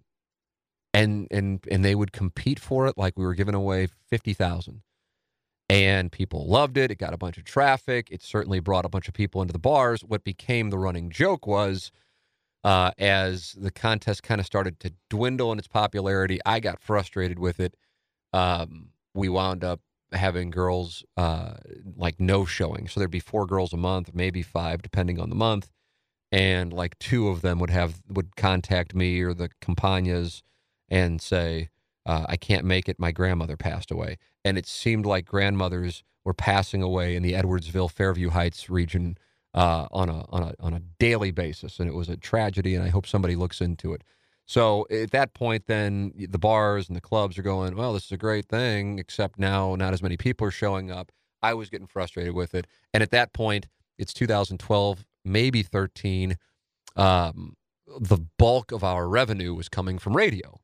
and 0.94 1.28
and 1.32 1.66
and 1.72 1.86
they 1.86 1.96
would 1.96 2.12
compete 2.12 2.60
for 2.60 2.88
it 2.88 2.98
like 2.98 3.18
we 3.18 3.26
were 3.26 3.34
giving 3.34 3.56
away 3.56 3.88
50,000. 4.10 4.82
And 5.72 6.12
people 6.12 6.48
loved 6.48 6.78
it. 6.78 6.92
It 6.92 6.96
got 6.96 7.14
a 7.14 7.18
bunch 7.18 7.38
of 7.38 7.46
traffic. 7.46 8.10
It 8.12 8.22
certainly 8.22 8.60
brought 8.60 8.84
a 8.84 8.90
bunch 8.90 9.08
of 9.08 9.14
people 9.14 9.42
into 9.42 9.54
the 9.54 9.60
bars. 9.60 10.02
What 10.02 10.26
became 10.26 10.70
the 10.70 10.78
running 10.78 11.10
joke 11.10 11.48
was 11.48 11.94
uh, 12.66 12.92
as 12.98 13.54
the 13.54 13.72
contest 13.72 14.22
kind 14.22 14.42
of 14.42 14.46
started 14.46 14.82
to 14.82 14.92
dwindle 15.10 15.50
in 15.54 15.60
its 15.60 15.70
popularity, 15.70 16.42
I 16.46 16.60
got 16.60 16.82
frustrated 16.82 17.40
with 17.40 17.62
it. 17.62 17.76
Um, 18.34 18.90
we 19.14 19.30
wound 19.30 19.64
up 19.64 19.80
having 20.12 20.52
girls 20.52 21.06
uh, 21.16 21.54
like 21.96 22.20
no 22.20 22.44
showing. 22.44 22.90
So 22.90 23.00
there'd 23.00 23.10
be 23.10 23.22
four 23.22 23.46
girls 23.46 23.72
a 23.72 23.78
month, 23.78 24.12
maybe 24.14 24.42
five, 24.42 24.82
depending 24.82 25.22
on 25.22 25.30
the 25.30 25.36
month. 25.36 25.72
And 26.34 26.74
like 26.74 27.00
two 27.00 27.30
of 27.30 27.42
them 27.42 27.60
would 27.60 27.70
have 27.70 28.02
would 28.10 28.36
contact 28.36 28.94
me 28.94 29.22
or 29.22 29.34
the 29.34 29.50
Campagnas 29.62 30.42
and 30.90 31.22
say, 31.22 31.70
uh, 32.06 32.26
"I 32.30 32.38
can't 32.38 32.66
make 32.66 32.90
it. 32.90 33.00
My 33.00 33.12
grandmother 33.12 33.58
passed 33.58 33.92
away." 33.92 34.18
And 34.44 34.58
it 34.58 34.68
seemed 34.68 35.06
like 35.06 35.26
grandmothers 35.26 36.04
were 36.24 36.34
passing 36.34 36.82
away 36.82 37.16
in 37.16 37.24
the 37.24 37.34
Edwardsville, 37.34 37.92
Fairview 37.92 38.30
Heights 38.30 38.70
region 38.70 39.18
uh, 39.54 39.88
on 39.92 40.10
a 40.10 40.26
on 40.30 40.44
a 40.44 40.54
on 40.60 40.74
a 40.74 40.82
daily 41.00 41.32
basis, 41.32 41.80
and 41.80 41.90
it 41.90 41.94
was 41.94 42.10
a 42.10 42.18
tragedy. 42.18 42.76
And 42.76 42.84
I 42.84 42.90
hope 42.90 43.06
somebody 43.08 43.36
looks 43.36 43.62
into 43.62 43.94
it. 43.94 44.04
So 44.46 44.86
at 44.92 45.12
that 45.12 45.34
point, 45.34 45.68
then 45.68 46.12
the 46.18 46.40
bars 46.40 46.90
and 46.90 46.96
the 46.96 47.02
clubs 47.02 47.38
are 47.38 47.42
going, 47.42 47.76
well, 47.76 47.94
this 47.94 48.06
is 48.06 48.12
a 48.12 48.18
great 48.18 48.48
thing, 48.50 49.00
except 49.00 49.40
now 49.40 49.76
not 49.76 49.94
as 49.94 50.02
many 50.02 50.18
people 50.18 50.46
are 50.46 50.52
showing 50.52 50.92
up. 50.92 51.12
I 51.42 51.54
was 51.54 51.70
getting 51.70 51.88
frustrated 51.88 52.34
with 52.34 52.54
it. 52.54 52.68
And 52.94 53.02
at 53.02 53.12
that 53.12 53.34
point, 53.34 53.68
it's 53.98 54.14
2012, 54.14 55.06
maybe 55.24 55.64
13. 55.64 56.38
Um, 56.96 57.56
the 58.00 58.18
bulk 58.38 58.72
of 58.72 58.84
our 58.84 59.08
revenue 59.08 59.54
was 59.54 59.70
coming 59.70 59.98
from 59.98 60.18
radio. 60.18 60.60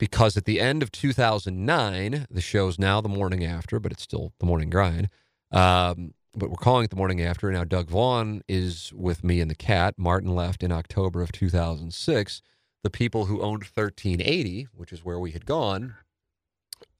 Because 0.00 0.38
at 0.38 0.46
the 0.46 0.60
end 0.60 0.82
of 0.82 0.90
2009, 0.90 2.26
the 2.30 2.40
show's 2.40 2.78
now 2.78 3.02
the 3.02 3.08
morning 3.08 3.44
after, 3.44 3.78
but 3.78 3.92
it's 3.92 4.02
still 4.02 4.32
the 4.40 4.46
morning 4.46 4.70
grind. 4.70 5.10
Um, 5.52 6.14
but 6.34 6.48
we're 6.48 6.56
calling 6.56 6.84
it 6.84 6.90
the 6.90 6.96
morning 6.96 7.20
after. 7.20 7.52
Now, 7.52 7.64
Doug 7.64 7.90
Vaughn 7.90 8.40
is 8.48 8.94
with 8.96 9.22
me 9.22 9.42
and 9.42 9.50
the 9.50 9.54
cat. 9.54 9.96
Martin 9.98 10.34
left 10.34 10.62
in 10.62 10.72
October 10.72 11.20
of 11.20 11.32
2006. 11.32 12.40
The 12.82 12.88
people 12.88 13.26
who 13.26 13.42
owned 13.42 13.64
1380, 13.64 14.68
which 14.74 14.90
is 14.90 15.04
where 15.04 15.20
we 15.20 15.32
had 15.32 15.44
gone, 15.44 15.96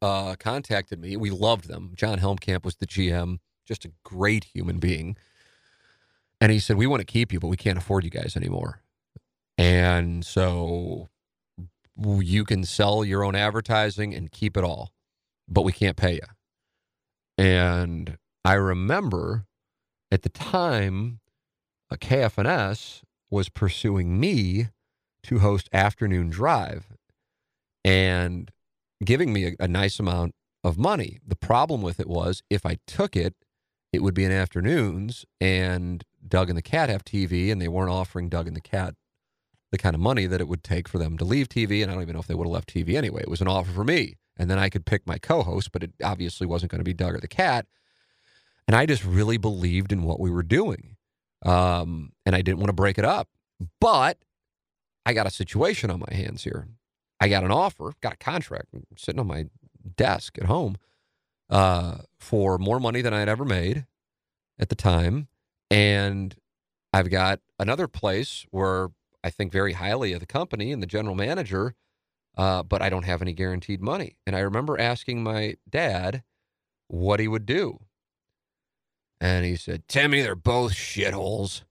uh, 0.02 0.34
contacted 0.38 1.00
me. 1.00 1.16
We 1.16 1.30
loved 1.30 1.68
them. 1.68 1.92
John 1.94 2.18
Helmkamp 2.18 2.66
was 2.66 2.76
the 2.76 2.86
GM, 2.86 3.38
just 3.64 3.86
a 3.86 3.92
great 4.04 4.44
human 4.44 4.78
being. 4.78 5.16
And 6.38 6.52
he 6.52 6.58
said, 6.58 6.76
We 6.76 6.86
want 6.86 7.00
to 7.00 7.06
keep 7.06 7.32
you, 7.32 7.40
but 7.40 7.48
we 7.48 7.56
can't 7.56 7.78
afford 7.78 8.04
you 8.04 8.10
guys 8.10 8.36
anymore. 8.36 8.82
And 9.56 10.22
so 10.22 11.08
you 11.96 12.44
can 12.44 12.64
sell 12.64 13.04
your 13.04 13.24
own 13.24 13.34
advertising 13.34 14.14
and 14.14 14.30
keep 14.30 14.56
it 14.56 14.64
all, 14.64 14.92
but 15.48 15.62
we 15.62 15.72
can't 15.72 15.96
pay 15.96 16.14
you. 16.14 16.20
And 17.36 18.18
I 18.44 18.54
remember 18.54 19.46
at 20.10 20.22
the 20.22 20.28
time, 20.28 21.20
uh, 21.90 21.94
a 21.94 21.98
KFNS 21.98 23.02
was 23.30 23.48
pursuing 23.48 24.18
me 24.18 24.68
to 25.24 25.38
host 25.40 25.68
Afternoon 25.72 26.30
Drive 26.30 26.86
and 27.84 28.50
giving 29.04 29.32
me 29.32 29.46
a, 29.46 29.56
a 29.60 29.68
nice 29.68 29.98
amount 29.98 30.34
of 30.62 30.78
money. 30.78 31.18
The 31.26 31.36
problem 31.36 31.82
with 31.82 32.00
it 32.00 32.08
was 32.08 32.42
if 32.50 32.64
I 32.64 32.78
took 32.86 33.16
it, 33.16 33.34
it 33.92 34.02
would 34.02 34.14
be 34.14 34.24
in 34.24 34.32
afternoons, 34.32 35.24
and 35.40 36.04
Doug 36.26 36.48
and 36.48 36.56
the 36.56 36.62
Cat 36.62 36.88
have 36.88 37.04
TV, 37.04 37.50
and 37.50 37.60
they 37.60 37.68
weren't 37.68 37.90
offering 37.90 38.28
Doug 38.28 38.46
and 38.46 38.56
the 38.56 38.60
Cat 38.60 38.94
the 39.70 39.78
kind 39.78 39.94
of 39.94 40.00
money 40.00 40.26
that 40.26 40.40
it 40.40 40.48
would 40.48 40.64
take 40.64 40.88
for 40.88 40.98
them 40.98 41.16
to 41.18 41.24
leave 41.24 41.48
TV. 41.48 41.82
And 41.82 41.90
I 41.90 41.94
don't 41.94 42.02
even 42.02 42.14
know 42.14 42.20
if 42.20 42.26
they 42.26 42.34
would 42.34 42.46
have 42.46 42.52
left 42.52 42.72
TV 42.72 42.94
anyway. 42.96 43.22
It 43.22 43.30
was 43.30 43.40
an 43.40 43.48
offer 43.48 43.70
for 43.70 43.84
me. 43.84 44.16
And 44.36 44.50
then 44.50 44.58
I 44.58 44.68
could 44.68 44.86
pick 44.86 45.06
my 45.06 45.18
co 45.18 45.42
host, 45.42 45.70
but 45.72 45.82
it 45.82 45.92
obviously 46.02 46.46
wasn't 46.46 46.70
going 46.72 46.80
to 46.80 46.84
be 46.84 46.94
Doug 46.94 47.14
or 47.14 47.20
the 47.20 47.28
Cat. 47.28 47.66
And 48.66 48.76
I 48.76 48.86
just 48.86 49.04
really 49.04 49.36
believed 49.36 49.92
in 49.92 50.02
what 50.02 50.20
we 50.20 50.30
were 50.30 50.42
doing. 50.42 50.96
Um, 51.44 52.12
and 52.24 52.34
I 52.34 52.42
didn't 52.42 52.58
want 52.58 52.68
to 52.68 52.74
break 52.74 52.98
it 52.98 53.04
up. 53.04 53.28
But 53.80 54.18
I 55.04 55.12
got 55.12 55.26
a 55.26 55.30
situation 55.30 55.90
on 55.90 56.00
my 56.00 56.14
hands 56.14 56.44
here. 56.44 56.68
I 57.20 57.28
got 57.28 57.44
an 57.44 57.50
offer, 57.50 57.92
got 58.00 58.14
a 58.14 58.16
contract 58.16 58.68
sitting 58.96 59.20
on 59.20 59.26
my 59.26 59.46
desk 59.96 60.38
at 60.38 60.46
home 60.46 60.76
uh, 61.50 61.98
for 62.18 62.58
more 62.58 62.80
money 62.80 63.02
than 63.02 63.12
I 63.12 63.18
had 63.18 63.28
ever 63.28 63.44
made 63.44 63.86
at 64.58 64.68
the 64.70 64.74
time. 64.74 65.28
And 65.70 66.34
I've 66.92 67.10
got 67.10 67.40
another 67.58 67.88
place 67.88 68.46
where 68.50 68.88
I 69.22 69.30
think 69.30 69.52
very 69.52 69.74
highly 69.74 70.12
of 70.12 70.20
the 70.20 70.26
company 70.26 70.72
and 70.72 70.82
the 70.82 70.86
general 70.86 71.14
manager, 71.14 71.74
uh, 72.36 72.62
but 72.62 72.82
I 72.82 72.88
don't 72.88 73.04
have 73.04 73.22
any 73.22 73.32
guaranteed 73.32 73.80
money. 73.80 74.16
And 74.26 74.34
I 74.34 74.40
remember 74.40 74.78
asking 74.78 75.22
my 75.22 75.56
dad 75.68 76.22
what 76.88 77.20
he 77.20 77.28
would 77.28 77.46
do. 77.46 77.80
And 79.20 79.44
he 79.44 79.56
said, 79.56 79.86
Timmy, 79.86 80.22
they're 80.22 80.34
both 80.34 80.72
shitholes. 80.72 81.62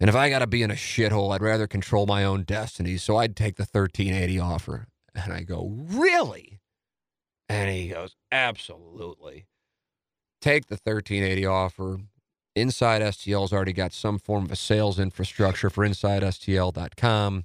And 0.00 0.10
if 0.10 0.16
I 0.16 0.28
got 0.28 0.40
to 0.40 0.46
be 0.46 0.62
in 0.62 0.70
a 0.70 0.74
shithole, 0.74 1.34
I'd 1.34 1.40
rather 1.40 1.66
control 1.66 2.06
my 2.06 2.24
own 2.24 2.42
destiny. 2.42 2.98
So 2.98 3.16
I'd 3.16 3.36
take 3.36 3.56
the 3.56 3.62
1380 3.62 4.38
offer. 4.38 4.88
And 5.14 5.32
I 5.32 5.42
go, 5.42 5.70
Really? 5.70 6.60
And 7.48 7.70
he 7.70 7.88
goes, 7.88 8.16
Absolutely. 8.30 9.46
Take 10.40 10.66
the 10.66 10.78
1380 10.82 11.46
offer. 11.46 11.98
Inside 12.54 13.02
STL's 13.02 13.52
already 13.52 13.72
got 13.72 13.92
some 13.92 14.18
form 14.18 14.44
of 14.44 14.52
a 14.52 14.56
sales 14.56 15.00
infrastructure 15.00 15.70
for 15.70 15.86
InsideSTL.com. 15.86 17.44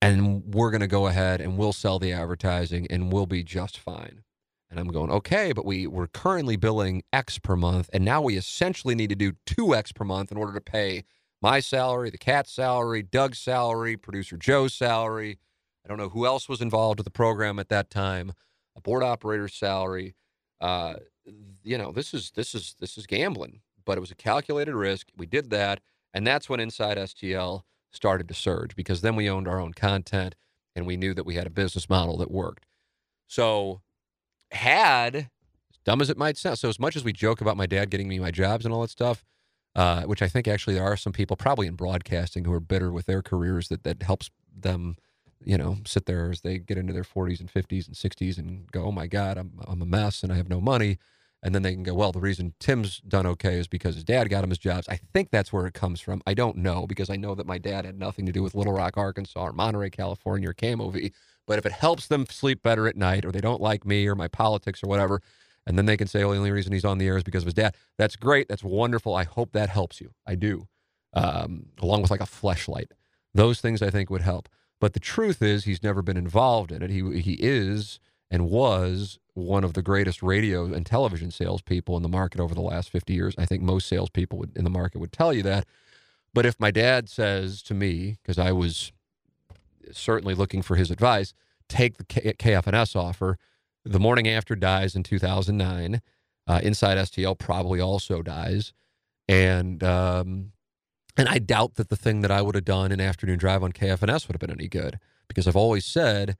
And 0.00 0.54
we're 0.54 0.72
going 0.72 0.80
to 0.80 0.88
go 0.88 1.06
ahead 1.06 1.40
and 1.40 1.56
we'll 1.56 1.72
sell 1.72 2.00
the 2.00 2.12
advertising 2.12 2.88
and 2.90 3.12
we'll 3.12 3.26
be 3.26 3.44
just 3.44 3.78
fine. 3.78 4.24
And 4.68 4.80
I'm 4.80 4.88
going, 4.88 5.10
okay, 5.10 5.52
but 5.52 5.64
we, 5.64 5.86
we're 5.86 6.08
currently 6.08 6.56
billing 6.56 7.04
X 7.12 7.38
per 7.38 7.54
month. 7.54 7.88
And 7.92 8.04
now 8.04 8.20
we 8.20 8.36
essentially 8.36 8.96
need 8.96 9.10
to 9.10 9.14
do 9.14 9.34
2X 9.46 9.94
per 9.94 10.04
month 10.04 10.32
in 10.32 10.38
order 10.38 10.54
to 10.54 10.60
pay 10.60 11.04
my 11.40 11.60
salary, 11.60 12.10
the 12.10 12.18
cat's 12.18 12.52
salary, 12.52 13.02
Doug's 13.02 13.38
salary, 13.38 13.96
producer 13.96 14.36
Joe's 14.36 14.74
salary. 14.74 15.38
I 15.84 15.88
don't 15.88 15.98
know 15.98 16.08
who 16.08 16.26
else 16.26 16.48
was 16.48 16.60
involved 16.60 16.98
with 16.98 17.04
the 17.04 17.10
program 17.10 17.58
at 17.58 17.68
that 17.68 17.90
time, 17.90 18.32
a 18.76 18.80
board 18.80 19.02
operator's 19.02 19.54
salary. 19.54 20.14
Uh, 20.60 20.94
you 21.62 21.76
know, 21.76 21.92
this 21.92 22.14
is 22.14 22.30
this 22.34 22.54
is 22.54 22.76
this 22.80 22.96
is 22.96 23.06
gambling 23.06 23.60
but 23.84 23.98
it 23.98 24.00
was 24.00 24.10
a 24.10 24.16
calculated 24.16 24.74
risk. 24.74 25.08
We 25.16 25.26
did 25.26 25.50
that, 25.50 25.80
and 26.12 26.26
that's 26.26 26.48
when 26.48 26.60
Inside 26.60 26.96
STL 26.98 27.62
started 27.90 28.28
to 28.28 28.34
surge 28.34 28.74
because 28.74 29.02
then 29.02 29.16
we 29.16 29.28
owned 29.28 29.46
our 29.46 29.60
own 29.60 29.72
content 29.74 30.34
and 30.74 30.86
we 30.86 30.96
knew 30.96 31.14
that 31.14 31.26
we 31.26 31.34
had 31.34 31.46
a 31.46 31.50
business 31.50 31.88
model 31.88 32.16
that 32.18 32.30
worked. 32.30 32.66
So, 33.26 33.82
had 34.50 35.16
as 35.16 35.78
dumb 35.84 36.00
as 36.00 36.10
it 36.10 36.18
might 36.18 36.36
sound, 36.36 36.58
so 36.58 36.68
as 36.68 36.78
much 36.78 36.96
as 36.96 37.04
we 37.04 37.12
joke 37.12 37.40
about 37.40 37.56
my 37.56 37.66
dad 37.66 37.90
getting 37.90 38.08
me 38.08 38.18
my 38.18 38.30
jobs 38.30 38.64
and 38.64 38.72
all 38.72 38.82
that 38.82 38.90
stuff, 38.90 39.24
uh, 39.74 40.02
which 40.02 40.22
I 40.22 40.28
think 40.28 40.48
actually 40.48 40.74
there 40.74 40.84
are 40.84 40.96
some 40.96 41.12
people 41.12 41.36
probably 41.36 41.66
in 41.66 41.74
broadcasting 41.74 42.44
who 42.44 42.52
are 42.52 42.60
bitter 42.60 42.92
with 42.92 43.06
their 43.06 43.22
careers 43.22 43.68
that 43.68 43.84
that 43.84 44.02
helps 44.02 44.30
them, 44.54 44.96
you 45.44 45.56
know, 45.56 45.78
sit 45.86 46.06
there 46.06 46.30
as 46.30 46.42
they 46.42 46.58
get 46.58 46.78
into 46.78 46.92
their 46.92 47.04
40s 47.04 47.40
and 47.40 47.52
50s 47.52 47.86
and 47.86 47.96
60s 47.96 48.38
and 48.38 48.70
go, 48.70 48.84
oh 48.84 48.92
my 48.92 49.06
God, 49.06 49.38
I'm 49.38 49.52
I'm 49.66 49.82
a 49.82 49.86
mess 49.86 50.22
and 50.22 50.32
I 50.32 50.36
have 50.36 50.48
no 50.48 50.60
money 50.60 50.98
and 51.42 51.54
then 51.54 51.62
they 51.62 51.74
can 51.74 51.82
go, 51.82 51.94
well, 51.94 52.12
the 52.12 52.20
reason 52.20 52.54
Tim's 52.60 52.98
done 53.00 53.26
okay 53.26 53.58
is 53.58 53.66
because 53.66 53.96
his 53.96 54.04
dad 54.04 54.28
got 54.28 54.44
him 54.44 54.50
his 54.50 54.58
jobs. 54.58 54.88
I 54.88 55.00
think 55.12 55.30
that's 55.30 55.52
where 55.52 55.66
it 55.66 55.74
comes 55.74 56.00
from. 56.00 56.22
I 56.26 56.34
don't 56.34 56.58
know 56.58 56.86
because 56.86 57.10
I 57.10 57.16
know 57.16 57.34
that 57.34 57.46
my 57.46 57.58
dad 57.58 57.84
had 57.84 57.98
nothing 57.98 58.26
to 58.26 58.32
do 58.32 58.42
with 58.42 58.54
Little 58.54 58.72
Rock, 58.72 58.96
Arkansas, 58.96 59.40
or 59.40 59.52
Monterey, 59.52 59.90
California, 59.90 60.50
or 60.50 60.54
KMOV. 60.54 61.12
But 61.46 61.58
if 61.58 61.66
it 61.66 61.72
helps 61.72 62.06
them 62.06 62.26
sleep 62.26 62.62
better 62.62 62.86
at 62.86 62.96
night, 62.96 63.24
or 63.24 63.32
they 63.32 63.40
don't 63.40 63.60
like 63.60 63.84
me 63.84 64.06
or 64.06 64.14
my 64.14 64.28
politics 64.28 64.82
or 64.82 64.86
whatever, 64.86 65.20
and 65.66 65.76
then 65.76 65.86
they 65.86 65.96
can 65.96 66.06
say, 66.06 66.22
"Oh, 66.22 66.30
the 66.30 66.38
only 66.38 66.52
reason 66.52 66.72
he's 66.72 66.84
on 66.84 66.98
the 66.98 67.06
air 67.06 67.16
is 67.16 67.24
because 67.24 67.42
of 67.42 67.46
his 67.46 67.54
dad." 67.54 67.74
That's 67.98 68.16
great. 68.16 68.48
That's 68.48 68.62
wonderful. 68.64 69.14
I 69.14 69.24
hope 69.24 69.52
that 69.52 69.68
helps 69.68 70.00
you. 70.00 70.12
I 70.26 70.36
do, 70.36 70.68
um, 71.14 71.66
along 71.80 72.02
with 72.02 72.10
like 72.10 72.20
a 72.20 72.24
fleshlight. 72.24 72.92
Those 73.34 73.60
things 73.60 73.82
I 73.82 73.90
think 73.90 74.10
would 74.10 74.22
help. 74.22 74.48
But 74.80 74.94
the 74.94 75.00
truth 75.00 75.42
is, 75.42 75.64
he's 75.64 75.82
never 75.82 76.02
been 76.02 76.16
involved 76.16 76.70
in 76.70 76.82
it. 76.82 76.90
He 76.90 77.20
he 77.20 77.34
is 77.34 77.98
and 78.30 78.48
was 78.48 79.18
one 79.34 79.64
of 79.64 79.74
the 79.74 79.82
greatest 79.82 80.22
radio 80.22 80.64
and 80.64 80.84
television 80.84 81.30
salespeople 81.30 81.96
in 81.96 82.02
the 82.02 82.08
market 82.08 82.40
over 82.40 82.54
the 82.54 82.60
last 82.60 82.90
50 82.90 83.14
years. 83.14 83.34
I 83.38 83.46
think 83.46 83.62
most 83.62 83.88
salespeople 83.88 84.38
would, 84.38 84.56
in 84.56 84.64
the 84.64 84.70
market 84.70 84.98
would 84.98 85.12
tell 85.12 85.32
you 85.32 85.42
that. 85.44 85.66
But 86.34 86.46
if 86.46 86.58
my 86.60 86.70
dad 86.70 87.08
says 87.08 87.62
to 87.62 87.74
me, 87.74 88.18
because 88.22 88.38
I 88.38 88.52
was 88.52 88.92
certainly 89.90 90.34
looking 90.34 90.62
for 90.62 90.76
his 90.76 90.90
advice, 90.90 91.34
take 91.68 91.96
the 91.96 92.04
K- 92.04 92.34
KFNS 92.34 92.96
offer, 92.96 93.38
the 93.84 94.00
morning 94.00 94.28
after 94.28 94.54
dies 94.54 94.94
in 94.94 95.02
2009. 95.02 96.00
Uh, 96.46 96.60
Inside 96.62 96.98
STL 96.98 97.38
probably 97.38 97.80
also 97.80 98.20
dies, 98.20 98.72
and 99.28 99.82
um, 99.84 100.52
and 101.16 101.28
I 101.28 101.38
doubt 101.38 101.76
that 101.76 101.88
the 101.88 101.96
thing 101.96 102.20
that 102.22 102.32
I 102.32 102.42
would 102.42 102.56
have 102.56 102.64
done 102.64 102.90
in 102.90 103.00
afternoon 103.00 103.38
drive 103.38 103.62
on 103.62 103.72
KFNS 103.72 104.26
would 104.26 104.34
have 104.34 104.40
been 104.40 104.50
any 104.50 104.66
good 104.66 104.98
because 105.28 105.46
I've 105.46 105.56
always 105.56 105.84
said, 105.84 106.36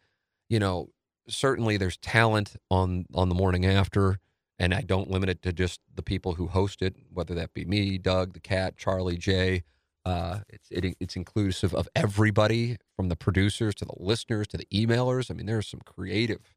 you 0.48 0.58
know, 0.58 0.88
certainly 1.28 1.76
there's 1.76 1.96
talent 1.98 2.56
on 2.70 3.06
on 3.14 3.28
the 3.28 3.34
morning 3.34 3.66
after 3.66 4.18
and 4.58 4.72
I 4.72 4.82
don't 4.82 5.10
limit 5.10 5.28
it 5.28 5.42
to 5.42 5.52
just 5.52 5.80
the 5.92 6.04
people 6.04 6.34
who 6.34 6.46
host 6.46 6.82
it, 6.82 6.94
whether 7.12 7.34
that 7.34 7.52
be 7.52 7.64
me, 7.64 7.98
Doug, 7.98 8.32
the 8.32 8.40
cat, 8.40 8.76
Charlie, 8.76 9.16
Jay. 9.16 9.64
Uh, 10.04 10.40
it's 10.48 10.68
it, 10.70 10.96
it's 11.00 11.16
inclusive 11.16 11.74
of 11.74 11.88
everybody 11.96 12.76
from 12.94 13.08
the 13.08 13.16
producers 13.16 13.74
to 13.76 13.84
the 13.84 13.94
listeners 13.96 14.46
to 14.48 14.56
the 14.56 14.66
emailers. 14.72 15.30
I 15.30 15.34
mean, 15.34 15.46
there's 15.46 15.66
some 15.66 15.80
creative 15.84 16.54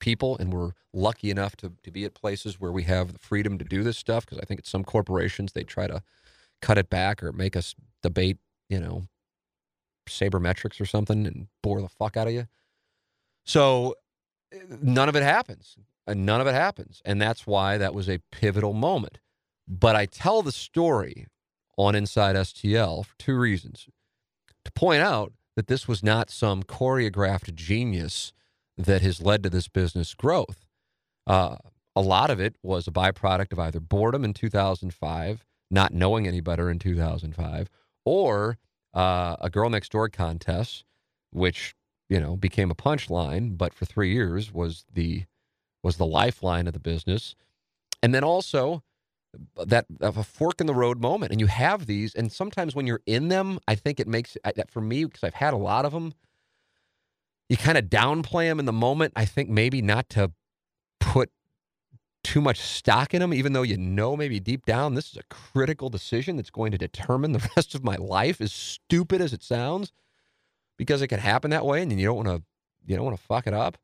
people, 0.00 0.36
and 0.38 0.52
we're 0.52 0.72
lucky 0.92 1.30
enough 1.30 1.56
to 1.56 1.72
to 1.82 1.90
be 1.90 2.04
at 2.04 2.14
places 2.14 2.60
where 2.60 2.72
we 2.72 2.82
have 2.84 3.14
the 3.14 3.18
freedom 3.18 3.58
to 3.58 3.64
do 3.64 3.82
this 3.82 3.96
stuff. 3.96 4.26
Because 4.26 4.38
I 4.38 4.44
think 4.44 4.60
at 4.60 4.66
some 4.66 4.84
corporations 4.84 5.52
they 5.52 5.64
try 5.64 5.86
to 5.86 6.02
cut 6.60 6.78
it 6.78 6.90
back 6.90 7.22
or 7.22 7.32
make 7.32 7.56
us 7.56 7.74
debate, 8.02 8.36
you 8.68 8.80
know, 8.80 9.08
sabermetrics 10.08 10.80
or 10.80 10.86
something 10.86 11.26
and 11.26 11.48
bore 11.62 11.80
the 11.80 11.88
fuck 11.88 12.16
out 12.16 12.28
of 12.28 12.34
you. 12.34 12.46
So 13.44 13.94
none 14.82 15.08
of 15.08 15.16
it 15.16 15.22
happens. 15.22 15.76
And 16.06 16.24
none 16.24 16.40
of 16.40 16.46
it 16.46 16.54
happens. 16.54 17.02
And 17.04 17.20
that's 17.20 17.46
why 17.46 17.78
that 17.78 17.94
was 17.94 18.08
a 18.08 18.20
pivotal 18.30 18.72
moment. 18.72 19.18
But 19.66 19.96
I 19.96 20.06
tell 20.06 20.42
the 20.42 20.52
story 20.52 21.26
on 21.76 21.94
Inside 21.94 22.36
STL 22.36 23.04
for 23.04 23.14
two 23.18 23.36
reasons. 23.36 23.88
To 24.64 24.72
point 24.72 25.02
out 25.02 25.32
that 25.56 25.66
this 25.66 25.88
was 25.88 26.02
not 26.02 26.30
some 26.30 26.62
choreographed 26.62 27.54
genius 27.54 28.32
that 28.76 29.02
has 29.02 29.20
led 29.20 29.42
to 29.42 29.50
this 29.50 29.68
business 29.68 30.14
growth. 30.14 30.66
Uh, 31.26 31.56
a 31.94 32.00
lot 32.00 32.30
of 32.30 32.38
it 32.38 32.56
was 32.62 32.86
a 32.86 32.92
byproduct 32.92 33.52
of 33.52 33.58
either 33.58 33.80
boredom 33.80 34.24
in 34.24 34.34
2005, 34.34 35.44
not 35.70 35.94
knowing 35.94 36.28
any 36.28 36.40
better 36.40 36.70
in 36.70 36.78
2005, 36.78 37.70
or 38.04 38.58
uh, 38.94 39.36
a 39.40 39.50
girl 39.50 39.70
next 39.70 39.92
door 39.92 40.08
contest, 40.08 40.84
which 41.30 41.74
you 42.08 42.20
know, 42.20 42.36
became 42.36 42.70
a 42.70 42.74
punchline, 42.74 43.56
but 43.56 43.74
for 43.74 43.84
three 43.84 44.12
years 44.12 44.52
was 44.52 44.84
the 44.92 45.24
was 45.82 45.96
the 45.96 46.06
lifeline 46.06 46.66
of 46.66 46.72
the 46.72 46.80
business. 46.80 47.34
And 48.02 48.14
then 48.14 48.24
also 48.24 48.82
uh, 49.56 49.64
that 49.64 49.86
of 50.00 50.16
a 50.16 50.24
fork 50.24 50.60
in 50.60 50.66
the 50.66 50.74
road 50.74 51.00
moment. 51.00 51.32
And 51.32 51.40
you 51.40 51.46
have 51.46 51.86
these, 51.86 52.14
and 52.14 52.30
sometimes 52.30 52.74
when 52.74 52.86
you're 52.86 53.02
in 53.06 53.28
them, 53.28 53.58
I 53.68 53.74
think 53.74 54.00
it 54.00 54.08
makes 54.08 54.36
that 54.44 54.70
for 54.70 54.80
me 54.80 55.04
because 55.04 55.22
I've 55.24 55.34
had 55.34 55.54
a 55.54 55.58
lot 55.58 55.84
of 55.84 55.92
them. 55.92 56.14
You 57.48 57.56
kind 57.56 57.78
of 57.78 57.84
downplay 57.84 58.48
them 58.48 58.58
in 58.58 58.64
the 58.64 58.72
moment. 58.72 59.12
I 59.14 59.24
think 59.24 59.48
maybe 59.48 59.80
not 59.80 60.08
to 60.10 60.32
put 60.98 61.30
too 62.24 62.40
much 62.40 62.58
stock 62.58 63.14
in 63.14 63.20
them, 63.20 63.32
even 63.32 63.52
though 63.52 63.62
you 63.62 63.78
know 63.78 64.16
maybe 64.16 64.40
deep 64.40 64.66
down 64.66 64.94
this 64.94 65.12
is 65.12 65.16
a 65.16 65.22
critical 65.30 65.88
decision 65.88 66.34
that's 66.34 66.50
going 66.50 66.72
to 66.72 66.78
determine 66.78 67.30
the 67.30 67.48
rest 67.56 67.74
of 67.76 67.84
my 67.84 67.94
life, 67.96 68.40
as 68.40 68.52
stupid 68.52 69.20
as 69.20 69.32
it 69.32 69.44
sounds, 69.44 69.92
because 70.76 71.02
it 71.02 71.08
could 71.08 71.18
happen 71.18 71.50
that 71.50 71.64
way, 71.64 71.82
and 71.82 71.98
you 71.98 72.06
don't 72.06 72.16
want 72.16 72.28
to 72.28 72.42
you 72.84 72.96
don't 72.96 73.04
want 73.04 73.16
to 73.16 73.22
fuck 73.22 73.46
it 73.46 73.54
up. 73.54 73.78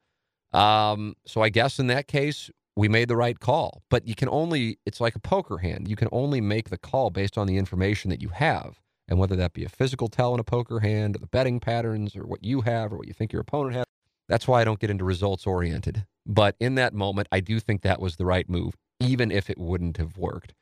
Um, 0.52 1.14
so 1.26 1.42
I 1.42 1.48
guess 1.48 1.78
in 1.78 1.86
that 1.88 2.06
case, 2.08 2.50
we 2.76 2.88
made 2.88 3.08
the 3.08 3.16
right 3.16 3.38
call. 3.38 3.82
But 3.90 4.06
you 4.06 4.14
can 4.14 4.28
only 4.28 4.78
it's 4.86 5.00
like 5.00 5.16
a 5.16 5.20
poker 5.20 5.58
hand. 5.58 5.88
You 5.88 5.96
can 5.96 6.08
only 6.12 6.40
make 6.40 6.70
the 6.70 6.78
call 6.78 7.10
based 7.10 7.36
on 7.36 7.46
the 7.46 7.56
information 7.56 8.10
that 8.10 8.22
you 8.22 8.28
have. 8.28 8.80
And 9.08 9.18
whether 9.18 9.36
that 9.36 9.52
be 9.52 9.64
a 9.64 9.68
physical 9.68 10.08
tell 10.08 10.32
in 10.32 10.40
a 10.40 10.44
poker 10.44 10.80
hand, 10.80 11.16
or 11.16 11.18
the 11.18 11.26
betting 11.26 11.60
patterns, 11.60 12.16
or 12.16 12.24
what 12.24 12.44
you 12.44 12.62
have, 12.62 12.92
or 12.92 12.96
what 12.96 13.08
you 13.08 13.12
think 13.12 13.32
your 13.32 13.42
opponent 13.42 13.74
has. 13.74 13.84
That's 14.28 14.46
why 14.46 14.60
I 14.60 14.64
don't 14.64 14.78
get 14.78 14.90
into 14.90 15.04
results 15.04 15.46
oriented. 15.46 16.06
But 16.24 16.56
in 16.60 16.76
that 16.76 16.94
moment, 16.94 17.28
I 17.32 17.40
do 17.40 17.58
think 17.60 17.82
that 17.82 18.00
was 18.00 18.16
the 18.16 18.24
right 18.24 18.48
move, 18.48 18.74
even 19.00 19.30
if 19.30 19.50
it 19.50 19.58
wouldn't 19.58 19.96
have 19.96 20.16
worked. 20.16 20.54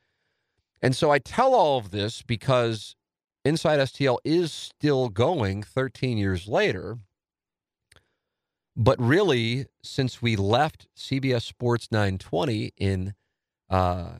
And 0.81 0.95
so 0.95 1.11
I 1.11 1.19
tell 1.19 1.53
all 1.53 1.77
of 1.77 1.91
this 1.91 2.23
because 2.23 2.95
Inside 3.43 3.79
STL 3.79 4.19
is 4.23 4.51
still 4.51 5.09
going 5.09 5.63
13 5.63 6.17
years 6.17 6.47
later. 6.47 6.99
But 8.75 8.99
really, 9.01 9.65
since 9.83 10.21
we 10.21 10.35
left 10.35 10.87
CBS 10.95 11.41
Sports 11.41 11.91
920 11.91 12.71
in 12.77 13.13
uh, 13.69 14.13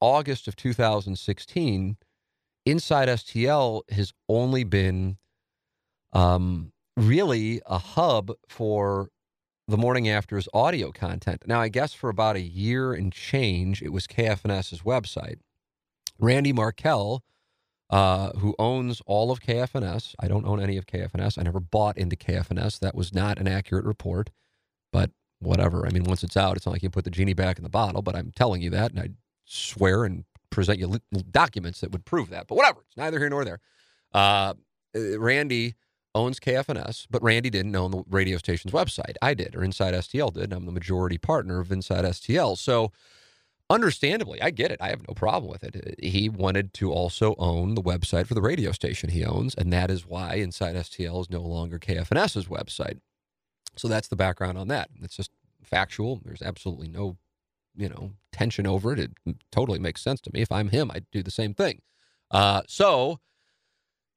August 0.00 0.46
of 0.46 0.56
2016, 0.56 1.96
Inside 2.64 3.08
STL 3.08 3.82
has 3.90 4.12
only 4.28 4.64
been 4.64 5.18
um, 6.12 6.72
really 6.96 7.60
a 7.64 7.78
hub 7.78 8.32
for 8.48 9.10
the 9.68 9.76
morning 9.76 10.08
after's 10.08 10.48
audio 10.52 10.90
content. 10.90 11.42
Now, 11.46 11.60
I 11.60 11.68
guess 11.68 11.92
for 11.92 12.10
about 12.10 12.36
a 12.36 12.40
year 12.40 12.92
and 12.92 13.12
change, 13.12 13.82
it 13.82 13.92
was 13.92 14.06
KFNS's 14.06 14.82
website. 14.82 15.38
Randy 16.18 16.52
Markell, 16.52 17.20
uh, 17.90 18.32
who 18.32 18.54
owns 18.58 19.00
all 19.06 19.30
of 19.30 19.40
KFNS, 19.40 20.14
I 20.18 20.28
don't 20.28 20.46
own 20.46 20.60
any 20.60 20.76
of 20.76 20.86
KFNS. 20.86 21.38
I 21.38 21.42
never 21.42 21.60
bought 21.60 21.96
into 21.96 22.16
KFNS. 22.16 22.80
That 22.80 22.94
was 22.94 23.14
not 23.14 23.38
an 23.38 23.46
accurate 23.46 23.84
report, 23.84 24.30
but 24.92 25.10
whatever. 25.38 25.86
I 25.86 25.90
mean, 25.90 26.04
once 26.04 26.24
it's 26.24 26.36
out, 26.36 26.56
it's 26.56 26.66
not 26.66 26.72
like 26.72 26.82
you 26.82 26.90
put 26.90 27.04
the 27.04 27.10
genie 27.10 27.34
back 27.34 27.58
in 27.58 27.62
the 27.62 27.70
bottle, 27.70 28.02
but 28.02 28.16
I'm 28.16 28.32
telling 28.34 28.62
you 28.62 28.70
that, 28.70 28.90
and 28.90 29.00
I 29.00 29.10
swear 29.44 30.04
and 30.04 30.24
present 30.50 30.78
you 30.78 30.98
documents 31.30 31.80
that 31.80 31.92
would 31.92 32.04
prove 32.04 32.30
that. 32.30 32.46
But 32.48 32.56
whatever, 32.56 32.80
it's 32.86 32.96
neither 32.96 33.18
here 33.18 33.28
nor 33.28 33.44
there. 33.44 33.60
Uh, 34.12 34.54
Randy 34.94 35.74
owns 36.14 36.40
KFNS, 36.40 37.06
but 37.10 37.22
Randy 37.22 37.50
didn't 37.50 37.76
own 37.76 37.90
the 37.90 38.02
radio 38.08 38.38
station's 38.38 38.72
website. 38.72 39.14
I 39.20 39.34
did, 39.34 39.54
or 39.54 39.62
Inside 39.62 39.94
STL 39.94 40.32
did. 40.32 40.52
I'm 40.52 40.64
the 40.64 40.72
majority 40.72 41.18
partner 41.18 41.60
of 41.60 41.70
Inside 41.70 42.04
STL. 42.04 42.56
So, 42.56 42.90
understandably, 43.68 44.40
I 44.40 44.50
get 44.50 44.70
it. 44.70 44.80
I 44.80 44.88
have 44.88 45.06
no 45.06 45.14
problem 45.14 45.50
with 45.50 45.64
it. 45.64 45.96
He 46.02 46.28
wanted 46.28 46.72
to 46.74 46.92
also 46.92 47.34
own 47.38 47.74
the 47.74 47.82
website 47.82 48.26
for 48.26 48.34
the 48.34 48.42
radio 48.42 48.72
station 48.72 49.10
he 49.10 49.24
owns, 49.24 49.54
and 49.54 49.72
that 49.72 49.90
is 49.90 50.06
why 50.06 50.34
Inside 50.34 50.76
STL 50.76 51.20
is 51.20 51.30
no 51.30 51.40
longer 51.40 51.78
KFNS's 51.78 52.46
website. 52.46 53.00
So 53.76 53.88
that's 53.88 54.08
the 54.08 54.16
background 54.16 54.58
on 54.58 54.68
that. 54.68 54.88
It's 55.02 55.16
just 55.16 55.30
factual. 55.62 56.20
There's 56.24 56.42
absolutely 56.42 56.88
no, 56.88 57.16
you 57.76 57.88
know, 57.88 58.12
tension 58.32 58.66
over 58.66 58.92
it. 58.92 58.98
It 59.00 59.36
totally 59.50 59.78
makes 59.78 60.00
sense 60.00 60.20
to 60.22 60.30
me. 60.32 60.40
If 60.40 60.52
I'm 60.52 60.68
him, 60.68 60.90
I'd 60.94 61.06
do 61.12 61.22
the 61.22 61.30
same 61.30 61.54
thing. 61.54 61.82
Uh, 62.30 62.62
so 62.66 63.20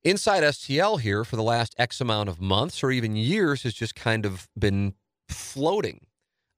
Inside 0.01 0.43
STL 0.43 1.01
here 1.01 1.25
for 1.25 1.35
the 1.35 1.43
last 1.43 1.75
X 1.77 1.99
amount 1.99 2.29
of 2.29 2.39
months 2.39 2.83
or 2.83 2.91
even 2.91 3.17
years 3.17 3.63
has 3.63 3.73
just 3.73 3.95
kind 3.95 4.25
of 4.25 4.47
been 4.57 4.93
floating. 5.27 6.05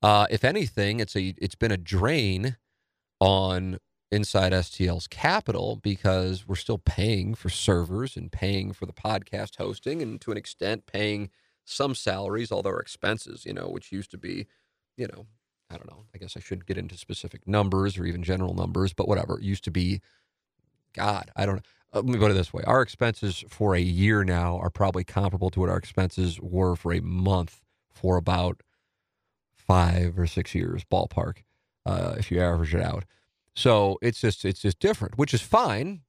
Uh, 0.04 0.27
if 0.30 0.43
anything, 0.43 0.99
it's 0.99 1.15
a 1.15 1.34
it's 1.39 1.56
been 1.56 1.71
a 1.71 1.77
drain 1.77 2.58
on 3.21 3.77
Inside 4.12 4.51
STL's 4.51 5.07
capital 5.07 5.79
because 5.81 6.45
we're 6.45 6.55
still 6.55 6.79
paying 6.79 7.34
for 7.34 7.47
servers 7.47 8.17
and 8.17 8.29
paying 8.29 8.73
for 8.73 8.86
the 8.86 8.91
podcast 8.91 9.55
hosting 9.55 10.01
and 10.01 10.19
to 10.19 10.31
an 10.31 10.38
extent 10.38 10.86
paying 10.86 11.29
some 11.63 11.95
salaries, 11.95 12.51
although 12.51 12.71
our 12.71 12.81
expenses, 12.81 13.45
you 13.45 13.53
know, 13.53 13.69
which 13.69 13.93
used 13.93 14.12
to 14.12 14.17
be, 14.17 14.47
you 14.97 15.07
know, 15.07 15.27
I 15.69 15.77
don't 15.77 15.89
know. 15.89 16.03
I 16.13 16.17
guess 16.17 16.36
I 16.36 16.41
should 16.41 16.65
get 16.65 16.77
into 16.77 16.97
specific 16.97 17.47
numbers 17.47 17.97
or 17.97 18.05
even 18.05 18.21
general 18.21 18.53
numbers, 18.53 18.91
but 18.91 19.07
whatever. 19.07 19.39
It 19.39 19.45
used 19.45 19.63
to 19.63 19.71
be, 19.71 20.01
God, 20.93 21.31
I 21.38 21.45
don't 21.45 21.55
know 21.55 21.62
uh, 21.93 21.97
let 21.97 22.05
me 22.05 22.17
put 22.17 22.31
it 22.31 22.36
this 22.36 22.53
way 22.53 22.63
our 22.65 22.81
expenses 22.81 23.43
for 23.49 23.75
a 23.75 23.79
year 23.79 24.23
now 24.23 24.57
are 24.60 24.69
probably 24.69 25.03
comparable 25.03 25.49
to 25.49 25.60
what 25.60 25.69
our 25.69 25.77
expenses 25.77 26.39
were 26.41 26.75
for 26.75 26.93
a 26.93 27.01
month 27.01 27.62
for 27.89 28.17
about 28.17 28.62
five 29.53 30.17
or 30.17 30.27
six 30.27 30.55
years 30.55 30.84
ballpark 30.91 31.39
uh, 31.86 32.15
if 32.17 32.32
you 32.32 32.39
average 32.41 32.74
it 32.74 32.84
out 32.84 33.06
so 33.56 33.98
it's 34.02 34.22
just 34.22 34.46
it's 34.46 34.62
just 34.62 34.80
different 34.80 35.17
which 35.17 35.34
is 35.34 35.41
fine 35.41 36.02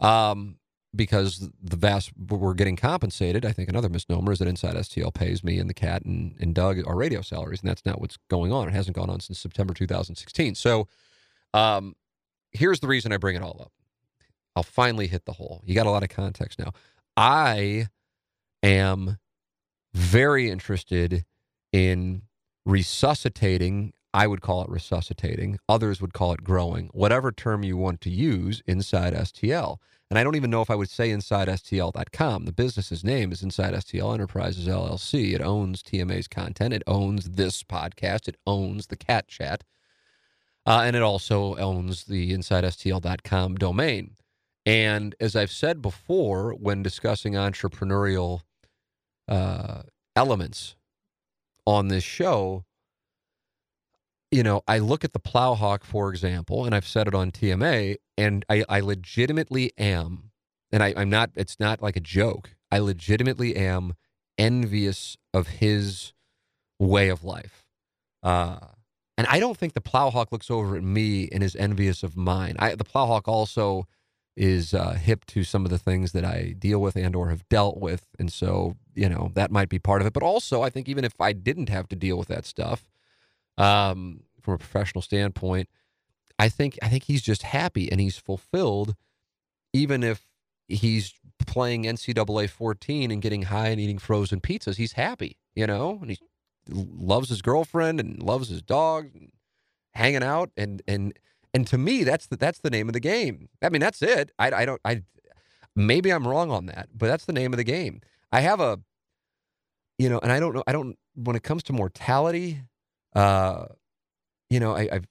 um, 0.00 0.56
because 0.94 1.50
the 1.62 1.76
vast 1.76 2.12
we're 2.28 2.54
getting 2.54 2.76
compensated 2.76 3.44
i 3.44 3.52
think 3.52 3.68
another 3.68 3.88
misnomer 3.88 4.32
is 4.32 4.38
that 4.38 4.48
inside 4.48 4.74
stl 4.76 5.12
pays 5.14 5.44
me 5.44 5.58
and 5.58 5.70
the 5.70 5.74
cat 5.74 6.02
and, 6.04 6.36
and 6.40 6.54
doug 6.54 6.80
our 6.86 6.96
radio 6.96 7.20
salaries 7.22 7.60
and 7.60 7.70
that's 7.70 7.86
not 7.86 8.00
what's 8.00 8.18
going 8.28 8.52
on 8.52 8.68
it 8.68 8.74
hasn't 8.74 8.96
gone 8.96 9.10
on 9.10 9.20
since 9.20 9.38
september 9.38 9.72
2016 9.74 10.54
so 10.54 10.88
um, 11.52 11.94
here's 12.52 12.80
the 12.80 12.86
reason 12.86 13.12
i 13.12 13.16
bring 13.16 13.36
it 13.36 13.42
all 13.42 13.58
up 13.60 13.72
I'll 14.56 14.62
finally 14.62 15.06
hit 15.06 15.24
the 15.24 15.32
hole. 15.32 15.62
You 15.64 15.74
got 15.74 15.86
a 15.86 15.90
lot 15.90 16.02
of 16.02 16.08
context 16.08 16.58
now. 16.58 16.72
I 17.16 17.88
am 18.62 19.18
very 19.94 20.50
interested 20.50 21.24
in 21.72 22.22
resuscitating. 22.64 23.92
I 24.12 24.26
would 24.26 24.40
call 24.40 24.62
it 24.62 24.70
resuscitating. 24.70 25.58
Others 25.68 26.00
would 26.00 26.12
call 26.12 26.32
it 26.32 26.44
growing, 26.44 26.90
whatever 26.92 27.30
term 27.30 27.62
you 27.62 27.76
want 27.76 28.00
to 28.02 28.10
use 28.10 28.62
inside 28.66 29.14
STL. 29.14 29.78
And 30.10 30.18
I 30.18 30.24
don't 30.24 30.34
even 30.34 30.50
know 30.50 30.60
if 30.60 30.70
I 30.70 30.74
would 30.74 30.90
say 30.90 31.10
inside 31.10 31.46
STL.com. 31.46 32.44
The 32.44 32.52
business's 32.52 33.04
name 33.04 33.30
is 33.30 33.44
Inside 33.44 33.74
STL 33.74 34.12
Enterprises 34.12 34.66
LLC. 34.66 35.34
It 35.34 35.40
owns 35.40 35.84
TMA's 35.84 36.26
content. 36.26 36.74
It 36.74 36.82
owns 36.88 37.30
this 37.30 37.62
podcast. 37.62 38.26
It 38.26 38.36
owns 38.44 38.88
the 38.88 38.96
Cat 38.96 39.28
Chat. 39.28 39.62
Uh, 40.66 40.82
and 40.84 40.96
it 40.96 41.02
also 41.02 41.56
owns 41.56 42.04
the 42.04 42.32
InsideSTL.com 42.32 43.54
domain. 43.54 44.16
And 44.66 45.14
as 45.20 45.36
I've 45.36 45.52
said 45.52 45.80
before, 45.80 46.54
when 46.54 46.82
discussing 46.82 47.34
entrepreneurial 47.34 48.40
uh, 49.28 49.82
elements 50.16 50.74
on 51.66 51.86
this 51.88 52.04
show, 52.04 52.64
you 54.30 54.42
know, 54.42 54.62
I 54.68 54.78
look 54.78 55.04
at 55.04 55.12
the 55.12 55.20
Plowhawk, 55.20 55.82
for 55.82 56.10
example, 56.10 56.64
and 56.64 56.74
I've 56.74 56.86
said 56.86 57.08
it 57.08 57.14
on 57.14 57.32
TMA, 57.32 57.96
and 58.16 58.44
I, 58.48 58.64
I 58.68 58.80
legitimately 58.80 59.72
am, 59.76 60.30
and 60.70 60.82
I, 60.82 60.94
I'm 60.96 61.10
not, 61.10 61.30
it's 61.34 61.58
not 61.58 61.82
like 61.82 61.96
a 61.96 62.00
joke. 62.00 62.50
I 62.70 62.78
legitimately 62.78 63.56
am 63.56 63.94
envious 64.38 65.16
of 65.34 65.48
his 65.48 66.12
way 66.78 67.08
of 67.08 67.24
life. 67.24 67.64
Uh, 68.22 68.58
and 69.18 69.26
I 69.28 69.40
don't 69.40 69.56
think 69.56 69.74
the 69.74 69.80
Plowhawk 69.80 70.30
looks 70.30 70.50
over 70.50 70.76
at 70.76 70.82
me 70.82 71.28
and 71.32 71.42
is 71.42 71.56
envious 71.56 72.02
of 72.02 72.16
mine. 72.16 72.54
I, 72.58 72.76
the 72.76 72.84
Plowhawk 72.84 73.26
also 73.26 73.86
is 74.36 74.72
uh, 74.72 74.92
hip 74.92 75.26
to 75.26 75.42
some 75.42 75.64
of 75.64 75.70
the 75.70 75.78
things 75.78 76.12
that 76.12 76.24
I 76.24 76.54
deal 76.56 76.80
with 76.80 76.96
and 76.96 77.16
or 77.16 77.30
have 77.30 77.46
dealt 77.48 77.78
with, 77.78 78.06
and 78.18 78.32
so 78.32 78.76
you 78.94 79.08
know 79.08 79.32
that 79.34 79.50
might 79.50 79.68
be 79.68 79.78
part 79.78 80.00
of 80.00 80.06
it. 80.06 80.14
But 80.14 80.22
also, 80.22 80.62
I 80.62 80.70
think 80.70 80.88
even 80.88 81.04
if 81.04 81.20
I 81.20 81.32
didn't 81.32 81.68
have 81.68 81.88
to 81.88 81.96
deal 81.96 82.16
with 82.16 82.28
that 82.28 82.46
stuff 82.46 82.89
um, 83.60 84.22
from 84.40 84.54
a 84.54 84.58
professional 84.58 85.02
standpoint, 85.02 85.68
I 86.38 86.48
think 86.48 86.78
I 86.82 86.88
think 86.88 87.04
he's 87.04 87.22
just 87.22 87.42
happy 87.42 87.90
and 87.90 88.00
he's 88.00 88.16
fulfilled, 88.16 88.96
even 89.72 90.02
if 90.02 90.26
he's 90.68 91.14
playing 91.46 91.84
NCAA 91.84 92.48
14 92.48 93.10
and 93.10 93.20
getting 93.20 93.42
high 93.42 93.68
and 93.68 93.80
eating 93.80 93.98
frozen 93.98 94.40
pizzas. 94.40 94.76
He's 94.76 94.92
happy, 94.92 95.36
you 95.54 95.66
know, 95.66 95.98
and 96.00 96.10
he 96.10 96.18
loves 96.68 97.28
his 97.28 97.42
girlfriend 97.42 98.00
and 98.00 98.22
loves 98.22 98.48
his 98.48 98.62
dog, 98.62 99.10
and 99.14 99.30
hanging 99.92 100.22
out 100.22 100.50
and 100.56 100.82
and 100.88 101.12
and 101.52 101.66
to 101.66 101.78
me, 101.78 102.04
that's 102.04 102.26
the, 102.26 102.36
that's 102.36 102.60
the 102.60 102.70
name 102.70 102.88
of 102.88 102.92
the 102.92 103.00
game. 103.00 103.48
I 103.62 103.70
mean, 103.70 103.80
that's 103.80 104.02
it. 104.02 104.30
I, 104.38 104.52
I 104.52 104.64
don't. 104.64 104.80
I 104.84 105.02
maybe 105.76 106.10
I'm 106.10 106.26
wrong 106.26 106.50
on 106.50 106.66
that, 106.66 106.88
but 106.96 107.08
that's 107.08 107.24
the 107.24 107.32
name 107.32 107.52
of 107.52 107.56
the 107.56 107.64
game. 107.64 108.00
I 108.32 108.40
have 108.40 108.60
a, 108.60 108.78
you 109.98 110.08
know, 110.08 110.20
and 110.22 110.32
I 110.32 110.40
don't 110.40 110.54
know. 110.54 110.62
I 110.66 110.72
don't. 110.72 110.96
When 111.16 111.36
it 111.36 111.42
comes 111.42 111.62
to 111.64 111.72
mortality, 111.72 112.60
uh, 113.14 113.66
you 114.48 114.60
know, 114.60 114.74
I, 114.74 114.88
I've, 114.92 115.06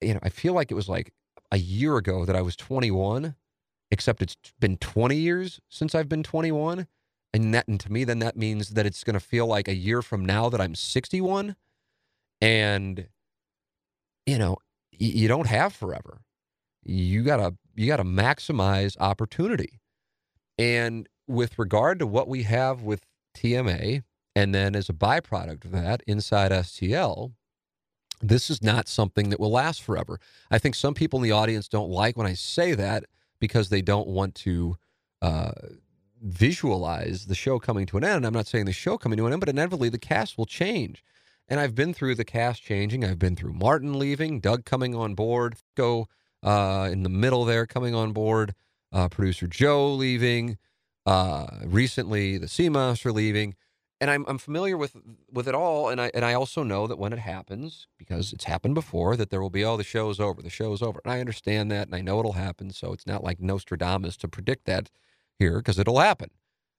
you 0.00 0.14
know, 0.14 0.20
I 0.22 0.28
feel 0.28 0.54
like 0.54 0.70
it 0.70 0.74
was 0.74 0.88
like 0.88 1.12
a 1.52 1.58
year 1.58 1.96
ago 1.96 2.24
that 2.24 2.36
I 2.36 2.42
was 2.42 2.56
21, 2.56 3.34
except 3.90 4.22
it's 4.22 4.36
been 4.60 4.76
20 4.78 5.16
years 5.16 5.60
since 5.68 5.94
I've 5.94 6.08
been 6.08 6.22
21. 6.22 6.86
And 7.34 7.54
that, 7.54 7.68
and 7.68 7.78
to 7.80 7.92
me, 7.92 8.04
then 8.04 8.18
that 8.20 8.36
means 8.36 8.70
that 8.70 8.86
it's 8.86 9.04
going 9.04 9.14
to 9.14 9.20
feel 9.20 9.46
like 9.46 9.68
a 9.68 9.74
year 9.74 10.00
from 10.00 10.24
now 10.24 10.48
that 10.48 10.60
I'm 10.60 10.74
61. 10.74 11.56
And, 12.40 13.08
you 14.24 14.38
know, 14.38 14.56
you 14.98 15.28
don't 15.28 15.46
have 15.46 15.74
forever. 15.74 16.20
You 16.82 17.22
gotta 17.22 17.54
you 17.74 17.86
gotta 17.86 18.04
maximize 18.04 18.96
opportunity. 18.98 19.80
And 20.58 21.08
with 21.26 21.58
regard 21.58 21.98
to 21.98 22.06
what 22.06 22.28
we 22.28 22.44
have 22.44 22.82
with 22.82 23.04
TMA, 23.36 24.02
and 24.36 24.54
then 24.54 24.76
as 24.76 24.90
a 24.90 24.94
byproduct 24.94 25.66
of 25.66 25.72
that, 25.72 26.02
inside 26.08 26.52
STL, 26.52 27.32
This 28.22 28.50
is 28.50 28.62
not 28.62 28.88
something 28.88 29.30
that 29.30 29.40
will 29.40 29.52
last 29.52 29.82
forever. 29.82 30.20
I 30.50 30.58
think 30.58 30.74
some 30.74 30.94
people 30.94 31.18
in 31.20 31.22
the 31.22 31.32
audience 31.32 31.68
don't 31.68 31.90
like 31.90 32.16
when 32.16 32.26
I 32.26 32.34
say 32.34 32.74
that 32.74 33.04
because 33.40 33.68
they 33.68 33.82
don't 33.82 34.08
want 34.08 34.34
to 34.36 34.76
uh, 35.22 35.52
visualize 36.22 37.26
the 37.26 37.34
show 37.36 37.58
coming 37.60 37.86
to 37.86 37.96
an 37.98 38.04
end. 38.04 38.26
I'm 38.26 38.34
not 38.34 38.46
saying 38.48 38.66
the 38.66 38.72
show 38.72 38.98
coming 38.98 39.18
to 39.18 39.26
an 39.26 39.32
end, 39.32 39.40
but 39.40 39.48
inevitably 39.48 39.88
the 39.88 39.98
cast 39.98 40.38
will 40.38 40.46
change. 40.46 41.04
And 41.48 41.60
I've 41.60 41.74
been 41.74 41.94
through 41.94 42.16
the 42.16 42.24
cast 42.24 42.62
changing. 42.62 43.04
I've 43.04 43.18
been 43.18 43.36
through 43.36 43.54
Martin 43.54 43.98
leaving, 43.98 44.40
Doug 44.40 44.64
coming 44.64 44.94
on 44.94 45.14
board, 45.14 45.56
go 45.76 46.08
uh, 46.42 46.88
in 46.92 47.04
the 47.04 47.08
middle 47.10 47.44
there 47.46 47.66
coming 47.66 47.94
on 47.94 48.12
board, 48.12 48.54
uh, 48.92 49.08
producer 49.08 49.46
Joe 49.46 49.92
leaving, 49.94 50.58
uh, 51.06 51.46
recently 51.64 52.38
the 52.38 52.48
Sea 52.48 52.68
Master 52.68 53.12
leaving. 53.12 53.54
And 53.98 54.10
I'm, 54.10 54.26
I'm 54.28 54.36
familiar 54.36 54.76
with 54.76 54.94
with 55.32 55.48
it 55.48 55.54
all, 55.54 55.88
and 55.88 56.00
I 56.00 56.10
and 56.12 56.22
I 56.24 56.34
also 56.34 56.62
know 56.62 56.86
that 56.86 56.98
when 56.98 57.14
it 57.14 57.18
happens, 57.18 57.86
because 57.96 58.32
it's 58.32 58.44
happened 58.44 58.74
before, 58.74 59.16
that 59.16 59.30
there 59.30 59.40
will 59.40 59.48
be 59.50 59.64
oh 59.64 59.78
the 59.78 59.84
show's 59.84 60.20
over, 60.20 60.42
the 60.42 60.50
show's 60.50 60.82
over, 60.82 61.00
and 61.02 61.12
I 61.12 61.20
understand 61.20 61.70
that, 61.70 61.86
and 61.86 61.94
I 61.94 62.02
know 62.02 62.18
it'll 62.18 62.32
happen. 62.32 62.70
So 62.72 62.92
it's 62.92 63.06
not 63.06 63.24
like 63.24 63.40
Nostradamus 63.40 64.18
to 64.18 64.28
predict 64.28 64.66
that 64.66 64.90
here, 65.38 65.58
because 65.58 65.78
it'll 65.78 65.98
happen. 65.98 66.30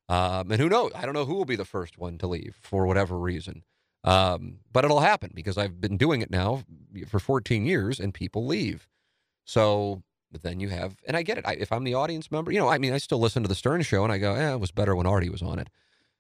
Um, 0.10 0.52
and 0.52 0.62
who 0.62 0.70
knows? 0.70 0.92
I 0.96 1.06
don't 1.06 1.16
know 1.16 1.26
who 1.26 1.34
will 1.36 1.46
be 1.46 1.56
the 1.56 1.66
first 1.66 1.98
one 1.98 2.18
to 2.20 2.28
leave 2.28 2.56
for 2.62 2.86
whatever 2.86 3.18
reason. 3.18 3.64
Um, 4.04 4.60
but 4.72 4.86
it'll 4.86 5.02
happen 5.02 5.32
because 5.34 5.58
I've 5.58 5.82
been 5.82 5.98
doing 5.98 6.22
it 6.22 6.32
now 6.32 6.64
for 7.08 7.20
14 7.20 7.66
years 7.66 8.00
and 8.00 8.14
people 8.14 8.46
leave. 8.46 8.88
So 9.44 10.04
then 10.32 10.60
you 10.60 10.70
have, 10.70 10.96
and 11.06 11.18
I 11.18 11.24
get 11.24 11.38
it. 11.38 11.46
I, 11.46 11.54
if 11.54 11.72
I'm 11.72 11.84
the 11.84 11.96
audience 11.96 12.32
member, 12.32 12.52
you 12.52 12.60
know, 12.60 12.70
I 12.70 12.78
mean, 12.78 12.94
I 12.94 13.00
still 13.00 13.20
listen 13.20 13.44
to 13.44 13.50
the 13.50 13.56
Stern 13.56 13.82
show 13.82 14.04
and 14.04 14.14
I 14.14 14.18
go, 14.18 14.34
eh, 14.36 14.54
it 14.54 14.60
was 14.60 14.72
better 14.72 14.96
when 14.96 15.08
Artie 15.08 15.30
was 15.30 15.42
on 15.42 15.60
it. 15.60 15.70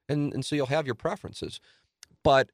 And, 0.10 0.34
and 0.34 0.46
so 0.46 0.56
you'll 0.56 0.68
have 0.68 0.86
your 0.86 0.96
preferences. 0.96 1.60
But 2.24 2.50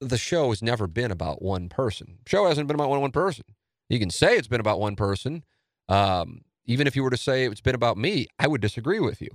the 0.00 0.18
show 0.18 0.50
has 0.50 0.62
never 0.62 0.86
been 0.86 1.10
about 1.10 1.42
one 1.42 1.68
person. 1.68 2.18
Show 2.26 2.46
hasn't 2.46 2.66
been 2.66 2.74
about 2.74 2.90
one, 2.90 3.00
one 3.00 3.12
person. 3.12 3.44
You 3.88 3.98
can 3.98 4.10
say 4.10 4.36
it's 4.36 4.48
been 4.48 4.60
about 4.60 4.80
one 4.80 4.96
person. 4.96 5.44
Um, 5.88 6.42
even 6.64 6.86
if 6.86 6.96
you 6.96 7.02
were 7.02 7.10
to 7.10 7.16
say 7.16 7.44
it's 7.44 7.60
been 7.60 7.74
about 7.74 7.96
me, 7.96 8.26
I 8.38 8.48
would 8.48 8.60
disagree 8.60 9.00
with 9.00 9.20
you. 9.20 9.30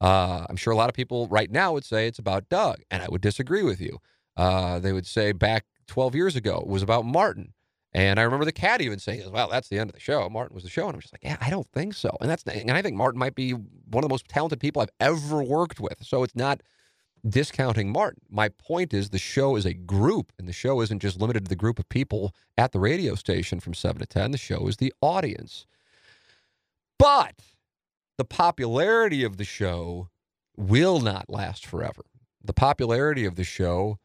Uh, 0.00 0.46
I'm 0.48 0.56
sure 0.56 0.72
a 0.72 0.76
lot 0.76 0.88
of 0.88 0.94
people 0.94 1.26
right 1.28 1.50
now 1.50 1.72
would 1.72 1.84
say 1.84 2.06
it's 2.06 2.18
about 2.18 2.48
Doug, 2.48 2.82
and 2.90 3.02
I 3.02 3.08
would 3.08 3.20
disagree 3.20 3.62
with 3.62 3.80
you. 3.80 3.98
Uh, 4.36 4.78
they 4.78 4.92
would 4.92 5.06
say 5.06 5.32
back 5.32 5.66
12 5.88 6.14
years 6.14 6.36
ago 6.36 6.58
it 6.60 6.68
was 6.68 6.82
about 6.82 7.04
Martin. 7.04 7.54
And 7.92 8.20
I 8.20 8.22
remember 8.22 8.44
the 8.44 8.52
cat 8.52 8.80
even 8.82 8.98
saying, 8.98 9.32
"Well, 9.32 9.48
that's 9.48 9.68
the 9.68 9.78
end 9.78 9.90
of 9.90 9.94
the 9.94 10.00
show. 10.00 10.28
Martin 10.28 10.54
was 10.54 10.62
the 10.62 10.70
show." 10.70 10.86
And 10.86 10.94
I'm 10.94 11.00
just 11.00 11.14
like, 11.14 11.24
"Yeah, 11.24 11.38
I 11.40 11.48
don't 11.48 11.66
think 11.72 11.94
so." 11.94 12.16
And 12.20 12.30
that's 12.30 12.44
and 12.44 12.70
I 12.70 12.82
think 12.82 12.96
Martin 12.96 13.18
might 13.18 13.34
be 13.34 13.52
one 13.52 14.04
of 14.04 14.08
the 14.08 14.12
most 14.12 14.28
talented 14.28 14.60
people 14.60 14.82
I've 14.82 14.90
ever 15.00 15.42
worked 15.42 15.80
with. 15.80 15.96
So 16.02 16.22
it's 16.22 16.36
not 16.36 16.62
discounting 17.26 17.90
Martin. 17.92 18.22
My 18.30 18.48
point 18.48 18.92
is 18.92 19.10
the 19.10 19.18
show 19.18 19.56
is 19.56 19.64
a 19.64 19.74
group, 19.74 20.32
and 20.38 20.48
the 20.48 20.52
show 20.52 20.80
isn't 20.80 21.00
just 21.00 21.20
limited 21.20 21.44
to 21.44 21.48
the 21.48 21.56
group 21.56 21.78
of 21.78 21.88
people 21.88 22.34
at 22.56 22.72
the 22.72 22.80
radio 22.80 23.14
station 23.14 23.60
from 23.60 23.74
seven 23.74 24.00
to 24.00 24.06
ten. 24.06 24.30
The 24.30 24.38
show 24.38 24.66
is 24.68 24.76
the 24.76 24.92
audience. 25.00 25.66
But 26.98 27.34
the 28.18 28.24
popularity 28.24 29.22
of 29.22 29.36
the 29.36 29.44
show 29.44 30.08
will 30.56 31.00
not 31.00 31.30
last 31.30 31.64
forever. 31.64 32.02
The 32.42 32.52
popularity 32.52 33.24
of 33.24 33.36
the 33.36 33.44
show 33.44 33.98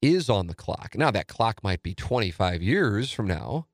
is 0.00 0.28
on 0.28 0.46
the 0.46 0.54
clock. 0.54 0.94
Now, 0.96 1.10
that 1.10 1.26
clock 1.26 1.64
might 1.64 1.82
be 1.82 1.94
25 1.94 2.62
years 2.62 3.10
from 3.10 3.26
now, 3.26 3.66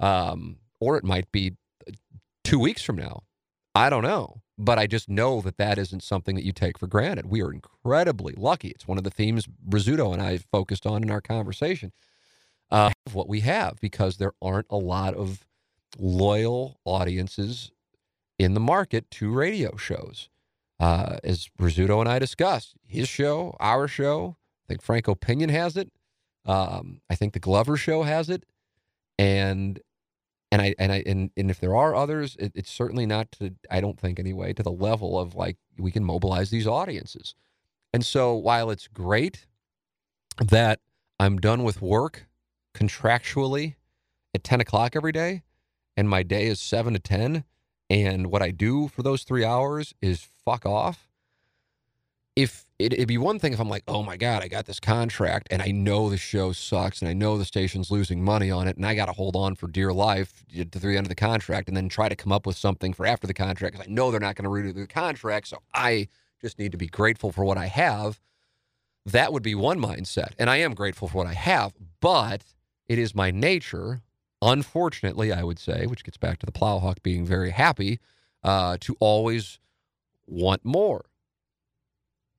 um, 0.00 0.58
or 0.80 0.96
it 0.96 1.04
might 1.04 1.32
be 1.32 1.56
uh, 1.88 1.92
two 2.44 2.58
weeks 2.58 2.82
from 2.82 2.96
now. 2.96 3.22
I 3.74 3.90
don't 3.90 4.04
know. 4.04 4.42
But 4.58 4.78
I 4.78 4.88
just 4.88 5.08
know 5.08 5.40
that 5.42 5.56
that 5.58 5.78
isn't 5.78 6.02
something 6.02 6.34
that 6.34 6.44
you 6.44 6.52
take 6.52 6.78
for 6.78 6.88
granted. 6.88 7.26
We 7.26 7.42
are 7.42 7.52
incredibly 7.52 8.34
lucky. 8.36 8.68
It's 8.68 8.88
one 8.88 8.98
of 8.98 9.04
the 9.04 9.10
themes 9.10 9.46
Rizzuto 9.68 10.12
and 10.12 10.20
I 10.20 10.38
focused 10.38 10.84
on 10.84 11.04
in 11.04 11.10
our 11.10 11.20
conversation 11.20 11.92
uh, 12.70 12.90
of 13.06 13.14
what 13.14 13.28
we 13.28 13.40
have 13.40 13.78
because 13.80 14.16
there 14.16 14.32
aren't 14.42 14.66
a 14.70 14.76
lot 14.76 15.14
of 15.14 15.44
loyal 15.98 16.80
audiences 16.84 17.70
in 18.38 18.54
the 18.54 18.60
market 18.60 19.10
to 19.12 19.32
radio 19.32 19.76
shows. 19.76 20.28
Uh, 20.80 21.18
as 21.24 21.50
Rizzuto 21.60 22.00
and 22.00 22.08
I 22.08 22.18
discussed, 22.18 22.74
his 22.86 23.08
show, 23.08 23.56
our 23.58 23.88
show, 23.88 24.36
I 24.64 24.66
think 24.68 24.82
Frank 24.82 25.08
O. 25.08 25.14
Pinion 25.14 25.50
has 25.50 25.76
it. 25.76 25.90
Um, 26.46 27.00
I 27.10 27.14
think 27.14 27.32
the 27.32 27.40
Glover 27.40 27.76
Show 27.76 28.04
has 28.04 28.30
it, 28.30 28.44
and 29.18 29.80
and 30.50 30.62
I 30.62 30.74
and 30.78 30.92
I 30.92 31.02
and, 31.06 31.30
and 31.36 31.50
if 31.50 31.60
there 31.60 31.76
are 31.76 31.94
others, 31.94 32.36
it, 32.38 32.52
it's 32.54 32.70
certainly 32.70 33.06
not 33.06 33.30
to 33.32 33.54
I 33.70 33.80
don't 33.80 33.98
think 33.98 34.18
anyway 34.18 34.52
to 34.54 34.62
the 34.62 34.72
level 34.72 35.18
of 35.18 35.34
like 35.34 35.56
we 35.78 35.90
can 35.90 36.04
mobilize 36.04 36.50
these 36.50 36.66
audiences. 36.66 37.34
And 37.92 38.04
so 38.04 38.34
while 38.34 38.70
it's 38.70 38.88
great 38.88 39.46
that 40.38 40.80
I'm 41.18 41.38
done 41.38 41.64
with 41.64 41.82
work 41.82 42.26
contractually 42.74 43.74
at 44.34 44.44
10 44.44 44.60
o'clock 44.60 44.94
every 44.94 45.12
day, 45.12 45.42
and 45.96 46.08
my 46.08 46.22
day 46.22 46.46
is 46.46 46.60
seven 46.60 46.92
to 46.92 47.00
10, 47.00 47.44
and 47.90 48.26
what 48.28 48.42
I 48.42 48.50
do 48.50 48.88
for 48.88 49.02
those 49.02 49.24
three 49.24 49.44
hours 49.44 49.94
is 50.00 50.28
fuck 50.44 50.64
off 50.64 51.07
if 52.38 52.64
it, 52.78 52.96
would 52.96 53.08
be 53.08 53.18
one 53.18 53.40
thing 53.40 53.52
if 53.52 53.58
I'm 53.58 53.68
like, 53.68 53.82
oh 53.88 54.04
my 54.04 54.16
God, 54.16 54.44
I 54.44 54.46
got 54.48 54.66
this 54.66 54.78
contract 54.78 55.48
and 55.50 55.60
I 55.60 55.72
know 55.72 56.08
the 56.08 56.16
show 56.16 56.52
sucks 56.52 57.02
and 57.02 57.08
I 57.08 57.12
know 57.12 57.36
the 57.36 57.44
station's 57.44 57.90
losing 57.90 58.22
money 58.22 58.48
on 58.48 58.68
it 58.68 58.76
and 58.76 58.86
I 58.86 58.94
got 58.94 59.06
to 59.06 59.12
hold 59.12 59.34
on 59.34 59.56
for 59.56 59.66
dear 59.66 59.92
life 59.92 60.44
to 60.54 60.64
the 60.78 60.88
end 60.96 61.04
of 61.04 61.08
the 61.08 61.16
contract 61.16 61.66
and 61.66 61.76
then 61.76 61.88
try 61.88 62.08
to 62.08 62.14
come 62.14 62.30
up 62.30 62.46
with 62.46 62.56
something 62.56 62.92
for 62.92 63.06
after 63.06 63.26
the 63.26 63.34
contract 63.34 63.74
because 63.74 63.88
I 63.88 63.92
know 63.92 64.12
they're 64.12 64.20
not 64.20 64.36
going 64.36 64.44
to 64.44 64.50
renew 64.50 64.72
the 64.72 64.86
contract. 64.86 65.48
So 65.48 65.58
I 65.74 66.06
just 66.40 66.60
need 66.60 66.70
to 66.70 66.78
be 66.78 66.86
grateful 66.86 67.32
for 67.32 67.44
what 67.44 67.58
I 67.58 67.66
have. 67.66 68.20
That 69.04 69.32
would 69.32 69.42
be 69.42 69.56
one 69.56 69.80
mindset. 69.80 70.34
And 70.38 70.48
I 70.48 70.58
am 70.58 70.74
grateful 70.74 71.08
for 71.08 71.18
what 71.18 71.26
I 71.26 71.34
have, 71.34 71.72
but 72.00 72.44
it 72.86 73.00
is 73.00 73.16
my 73.16 73.32
nature, 73.32 74.02
unfortunately, 74.40 75.32
I 75.32 75.42
would 75.42 75.58
say, 75.58 75.86
which 75.86 76.04
gets 76.04 76.18
back 76.18 76.38
to 76.38 76.46
the 76.46 76.52
Plowhawk 76.52 77.02
being 77.02 77.26
very 77.26 77.50
happy, 77.50 77.98
uh, 78.44 78.76
to 78.82 78.96
always 79.00 79.58
want 80.28 80.64
more 80.64 81.06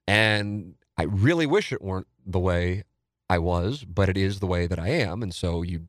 and 0.10 0.74
I 0.97 1.03
really 1.03 1.45
wish 1.45 1.72
it 1.72 1.84
weren't 1.84 2.07
the 2.26 2.39
way 2.39 2.84
I 3.30 3.38
was, 3.38 3.86
but 3.86 4.10
it 4.10 4.18
is 4.18 4.39
the 4.39 4.47
way 4.47 4.66
that 4.66 4.80
I 4.80 4.89
am. 4.89 5.22
And 5.22 5.32
so 5.32 5.62
you, 5.62 5.88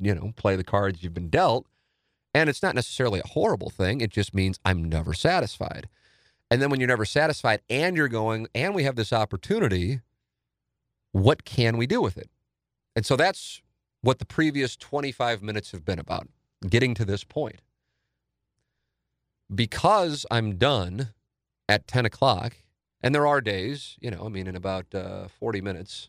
you 0.00 0.12
know, 0.12 0.32
play 0.34 0.56
the 0.56 0.64
cards 0.64 1.04
you've 1.04 1.14
been 1.14 1.30
dealt. 1.30 1.64
And 2.34 2.50
it's 2.50 2.64
not 2.64 2.74
necessarily 2.74 3.20
a 3.20 3.28
horrible 3.28 3.70
thing. 3.70 4.00
It 4.00 4.10
just 4.10 4.34
means 4.34 4.58
I'm 4.64 4.82
never 4.82 5.14
satisfied. 5.14 5.88
And 6.50 6.60
then 6.60 6.68
when 6.68 6.80
you're 6.80 6.88
never 6.88 7.04
satisfied 7.04 7.60
and 7.70 7.96
you're 7.96 8.08
going, 8.08 8.48
and 8.56 8.74
we 8.74 8.82
have 8.82 8.96
this 8.96 9.12
opportunity, 9.12 10.00
what 11.12 11.44
can 11.44 11.76
we 11.76 11.86
do 11.86 12.02
with 12.02 12.18
it? 12.18 12.30
And 12.96 13.06
so 13.06 13.14
that's 13.14 13.62
what 14.00 14.18
the 14.18 14.26
previous 14.26 14.76
25 14.76 15.44
minutes 15.44 15.70
have 15.70 15.84
been 15.84 16.00
about, 16.00 16.26
getting 16.68 16.92
to 16.94 17.04
this 17.04 17.22
point. 17.22 17.60
Because 19.54 20.26
I'm 20.28 20.56
done 20.56 21.10
at 21.68 21.86
10 21.86 22.04
o'clock 22.04 22.56
and 23.04 23.14
there 23.14 23.26
are 23.26 23.42
days, 23.42 23.98
you 24.00 24.10
know, 24.10 24.24
I 24.24 24.30
mean, 24.30 24.46
in 24.46 24.56
about 24.56 24.94
uh, 24.94 25.28
40 25.28 25.60
minutes, 25.60 26.08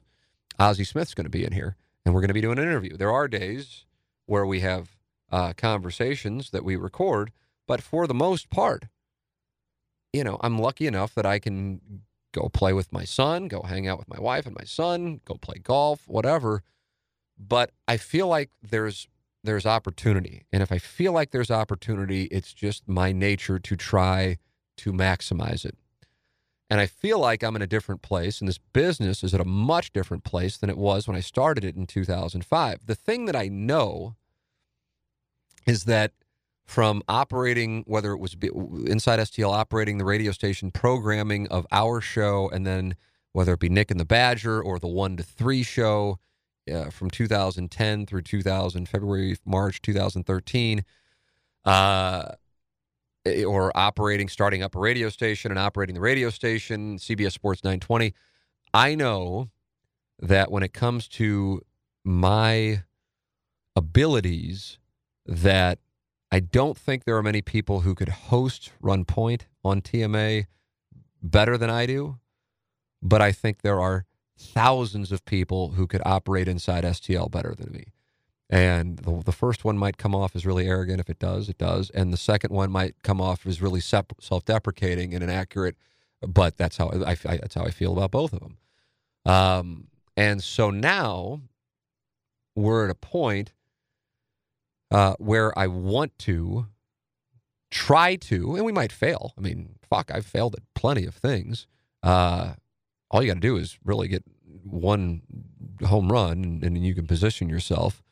Ozzie 0.58 0.86
Smith's 0.86 1.14
going 1.14 1.26
to 1.26 1.30
be 1.30 1.44
in 1.44 1.52
here 1.52 1.76
and 2.06 2.16
we're 2.16 2.22
going 2.22 2.30
to 2.30 2.34
be 2.34 2.40
doing 2.40 2.58
an 2.58 2.64
interview. 2.64 2.96
There 2.96 3.12
are 3.12 3.28
days 3.28 3.84
where 4.28 4.46
we 4.46 4.62
have 4.62 4.96
uh, 5.30 5.52
conversations 5.58 6.52
that 6.52 6.64
we 6.64 6.78
record, 6.78 7.34
but 7.68 7.82
for 7.82 8.08
the 8.08 8.14
most 8.14 8.50
part, 8.50 8.86
you 10.14 10.24
know, 10.24 10.38
I'm 10.40 10.58
lucky 10.58 10.88
enough 10.88 11.14
that 11.16 11.26
I 11.26 11.38
can 11.38 11.82
go 12.32 12.48
play 12.48 12.72
with 12.72 12.94
my 12.94 13.04
son, 13.04 13.50
go 13.50 13.64
hang 13.64 13.90
out 13.90 14.00
with 14.00 14.08
my 14.08 14.20
wife 14.20 14.46
and 14.46 14.56
my 14.56 14.64
son, 14.64 15.20
go 15.26 15.34
play 15.36 15.58
golf, 15.58 16.08
whatever. 16.08 16.64
But 17.38 17.72
I 17.90 17.98
feel 17.98 18.28
like 18.28 18.52
there's 18.64 19.10
there's 19.44 19.66
opportunity. 19.66 20.46
And 20.54 20.64
if 20.64 20.72
I 20.72 20.78
feel 20.78 21.12
like 21.12 21.32
there's 21.32 21.52
opportunity, 21.52 22.24
it's 22.32 22.54
just 22.54 22.88
my 22.88 23.12
nature 23.12 23.60
to 23.60 23.76
try 23.76 24.38
to 24.78 24.94
maximize 24.94 25.66
it. 25.66 25.78
And 26.70 26.82
I 26.82 26.88
feel 26.88 27.20
like 27.20 27.44
I'm 27.44 27.56
in 27.56 27.62
a 27.62 27.68
different 27.68 28.02
place, 28.02 28.40
and 28.40 28.48
this 28.48 28.58
business 28.58 29.24
is 29.24 29.34
at 29.34 29.42
a 29.42 29.46
much 29.46 29.94
different 29.94 30.24
place 30.24 30.58
than 30.58 30.70
it 30.70 30.78
was 30.78 31.08
when 31.08 31.16
I 31.16 31.20
started 31.20 31.64
it 31.64 31.76
in 31.76 31.86
2005. 31.86 32.80
The 32.86 32.96
thing 32.96 33.26
that 33.26 33.36
I 33.36 33.48
know 33.48 34.16
is 35.68 35.84
that 35.84 36.12
from 36.66 37.04
operating, 37.08 37.84
whether 37.86 38.12
it 38.12 38.18
was 38.18 38.36
inside 38.88 39.20
STL 39.20 39.54
operating 39.54 40.00
the 40.00 40.06
radio 40.06 40.32
station 40.32 40.72
programming 40.72 41.48
of 41.50 41.68
our 41.72 42.02
show, 42.02 42.50
and 42.50 42.66
then 42.66 42.96
whether 43.34 43.54
it 43.54 43.60
be 43.60 43.70
Nick 43.70 43.92
and 43.92 44.00
the 44.00 44.06
Badger 44.06 44.62
or 44.62 44.80
the 44.80 44.88
one 44.88 45.18
to 45.18 45.24
three 45.24 45.62
show 45.62 46.18
uh, 46.72 46.90
from 46.90 47.12
2010 47.12 48.08
through 48.08 48.22
2000, 48.24 48.90
February, 48.90 49.36
March 49.46 49.82
2013. 49.84 50.84
Uh, 51.64 52.32
Eh, 53.26 53.42
eh, 53.42 53.44
or 53.44 53.72
operating, 53.76 54.30
starting 54.30 54.64
up 54.64 54.76
a 54.76 54.80
radio 54.80 55.10
station 55.10 55.52
and 55.52 55.60
operating 55.60 55.96
the 55.96 56.02
radio 56.02 56.30
station, 56.30 56.98
CBS 56.98 57.32
Sports 57.32 57.64
920. 57.64 58.14
I 58.74 58.96
know 58.96 59.50
that 60.20 60.52
when 60.52 60.64
it 60.64 60.74
comes 60.74 61.08
to 61.10 61.62
my 62.04 62.84
abilities, 63.76 64.78
that 65.26 65.80
I 66.32 66.40
don't 66.40 66.78
think 66.78 67.04
there 67.04 67.18
are 67.18 67.24
many 67.24 67.42
people 67.42 67.82
who 67.82 67.96
could 67.96 68.10
host 68.10 68.72
Run 68.80 69.06
Point 69.06 69.48
on 69.64 69.82
TMA 69.82 70.46
better 71.22 71.58
than 71.58 71.70
I 71.70 71.86
do, 71.86 72.20
but 73.02 73.22
I 73.22 73.32
think 73.32 73.62
there 73.62 73.82
are 73.82 74.06
thousands 74.38 75.12
of 75.12 75.26
people 75.26 75.72
who 75.72 75.88
could 75.88 76.02
operate 76.06 76.48
inside 76.48 76.84
STL 76.84 77.32
better 77.32 77.56
than 77.58 77.72
me. 77.72 77.86
And 78.50 78.98
the, 78.98 79.24
the 79.24 79.32
first 79.32 79.66
one 79.66 79.78
might 79.78 79.98
come 79.98 80.14
off 80.14 80.36
as 80.36 80.46
really 80.46 80.68
arrogant. 80.68 81.00
If 81.00 81.10
it 81.10 81.20
does, 81.20 81.50
it 81.50 81.58
does. 81.58 81.90
And 81.92 82.14
the 82.14 82.18
second 82.18 82.52
one 82.54 82.72
might 82.72 82.96
come 83.02 83.20
off 83.20 83.46
as 83.48 83.62
really 83.62 83.80
self 83.80 84.46
deprecating 84.46 85.14
and 85.14 85.24
inaccurate. 85.24 85.76
But 86.22 86.58
that's 86.58 86.78
how 86.78 86.90
I, 86.90 87.12
I, 87.12 87.38
that's 87.38 87.56
how 87.56 87.64
I 87.64 87.72
feel 87.72 87.94
about 87.94 88.12
both 88.12 88.34
of 88.34 88.40
them. 88.40 88.58
Um, 89.26 89.88
and 90.16 90.44
so 90.44 90.70
now 90.70 91.42
we're 92.56 92.86
at 92.86 92.92
a 92.92 92.96
point 92.96 93.54
uh, 94.92 95.16
where 95.18 95.58
I 95.58 95.68
want 95.68 96.18
to 96.20 96.68
try 97.72 98.16
to, 98.16 98.56
and 98.56 98.66
we 98.66 98.72
might 98.72 98.92
fail. 98.92 99.34
I 99.38 99.42
mean, 99.42 99.76
fuck, 99.90 100.12
I've 100.14 100.26
failed 100.26 100.56
at 100.56 100.64
plenty 100.74 101.06
of 101.06 101.16
things. 101.16 101.68
Uh, 102.02 102.54
all 103.12 103.22
you 103.22 103.28
got 103.28 103.36
to 103.36 103.40
do 103.40 103.58
is 103.58 103.78
really 103.84 104.08
get 104.08 104.24
one 104.64 105.22
home 105.86 106.12
run, 106.12 106.44
and, 106.44 106.64
and 106.64 106.86
you 106.86 106.96
can 106.96 107.08
position 107.08 107.50
yourself. 107.50 108.04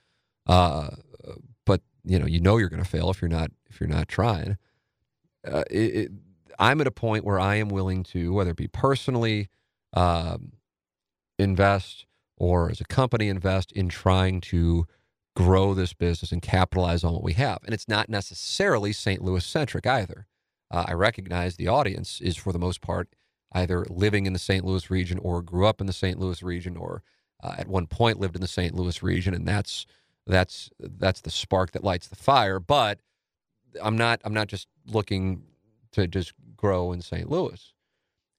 Uh, 0.45 0.89
but 1.65 1.81
you 2.03 2.19
know, 2.19 2.25
you 2.25 2.39
know 2.39 2.57
you're 2.57 2.69
going 2.69 2.83
to 2.83 2.89
fail 2.89 3.09
if 3.09 3.21
you're 3.21 3.29
not 3.29 3.51
if 3.69 3.79
you're 3.79 3.89
not 3.89 4.07
trying. 4.07 4.57
Uh, 5.45 5.63
it, 5.69 5.95
it, 5.95 6.11
I'm 6.59 6.81
at 6.81 6.87
a 6.87 6.91
point 6.91 7.25
where 7.25 7.39
I 7.39 7.55
am 7.55 7.69
willing 7.69 8.03
to, 8.03 8.33
whether 8.33 8.51
it 8.51 8.57
be 8.57 8.67
personally 8.67 9.49
um, 9.93 10.53
invest 11.39 12.05
or 12.37 12.69
as 12.69 12.81
a 12.81 12.85
company 12.85 13.27
invest 13.27 13.71
in 13.71 13.89
trying 13.89 14.41
to 14.41 14.85
grow 15.35 15.73
this 15.73 15.93
business 15.93 16.31
and 16.31 16.41
capitalize 16.41 17.03
on 17.03 17.13
what 17.13 17.23
we 17.23 17.33
have. 17.33 17.59
And 17.65 17.73
it's 17.73 17.87
not 17.87 18.09
necessarily 18.09 18.93
St. 18.93 19.21
Louis 19.21 19.43
centric 19.43 19.87
either. 19.87 20.27
Uh, 20.69 20.85
I 20.87 20.93
recognize 20.93 21.55
the 21.55 21.67
audience 21.67 22.21
is 22.21 22.37
for 22.37 22.51
the 22.53 22.59
most 22.59 22.81
part 22.81 23.09
either 23.53 23.85
living 23.89 24.25
in 24.25 24.33
the 24.33 24.39
St. 24.39 24.65
Louis 24.65 24.89
region 24.89 25.19
or 25.19 25.41
grew 25.41 25.65
up 25.65 25.79
in 25.79 25.87
the 25.87 25.93
St. 25.93 26.19
Louis 26.19 26.41
region 26.41 26.75
or 26.75 27.03
uh, 27.43 27.55
at 27.57 27.67
one 27.67 27.87
point 27.87 28.19
lived 28.19 28.35
in 28.35 28.41
the 28.41 28.47
St. 28.47 28.73
Louis 28.73 29.03
region, 29.03 29.33
and 29.33 29.47
that's 29.47 29.85
that's 30.26 30.69
that's 30.80 31.21
the 31.21 31.30
spark 31.32 31.71
that 31.71 31.84
lights 31.84 32.07
the 32.07 32.15
fire. 32.15 32.59
But 32.59 32.99
I'm 33.82 33.97
not 33.97 34.21
I'm 34.24 34.34
not 34.34 34.47
just 34.47 34.67
looking 34.88 35.43
to 35.91 36.07
just 36.07 36.34
grow 36.55 36.91
in 36.91 37.01
St. 37.01 37.30
Louis. 37.30 37.74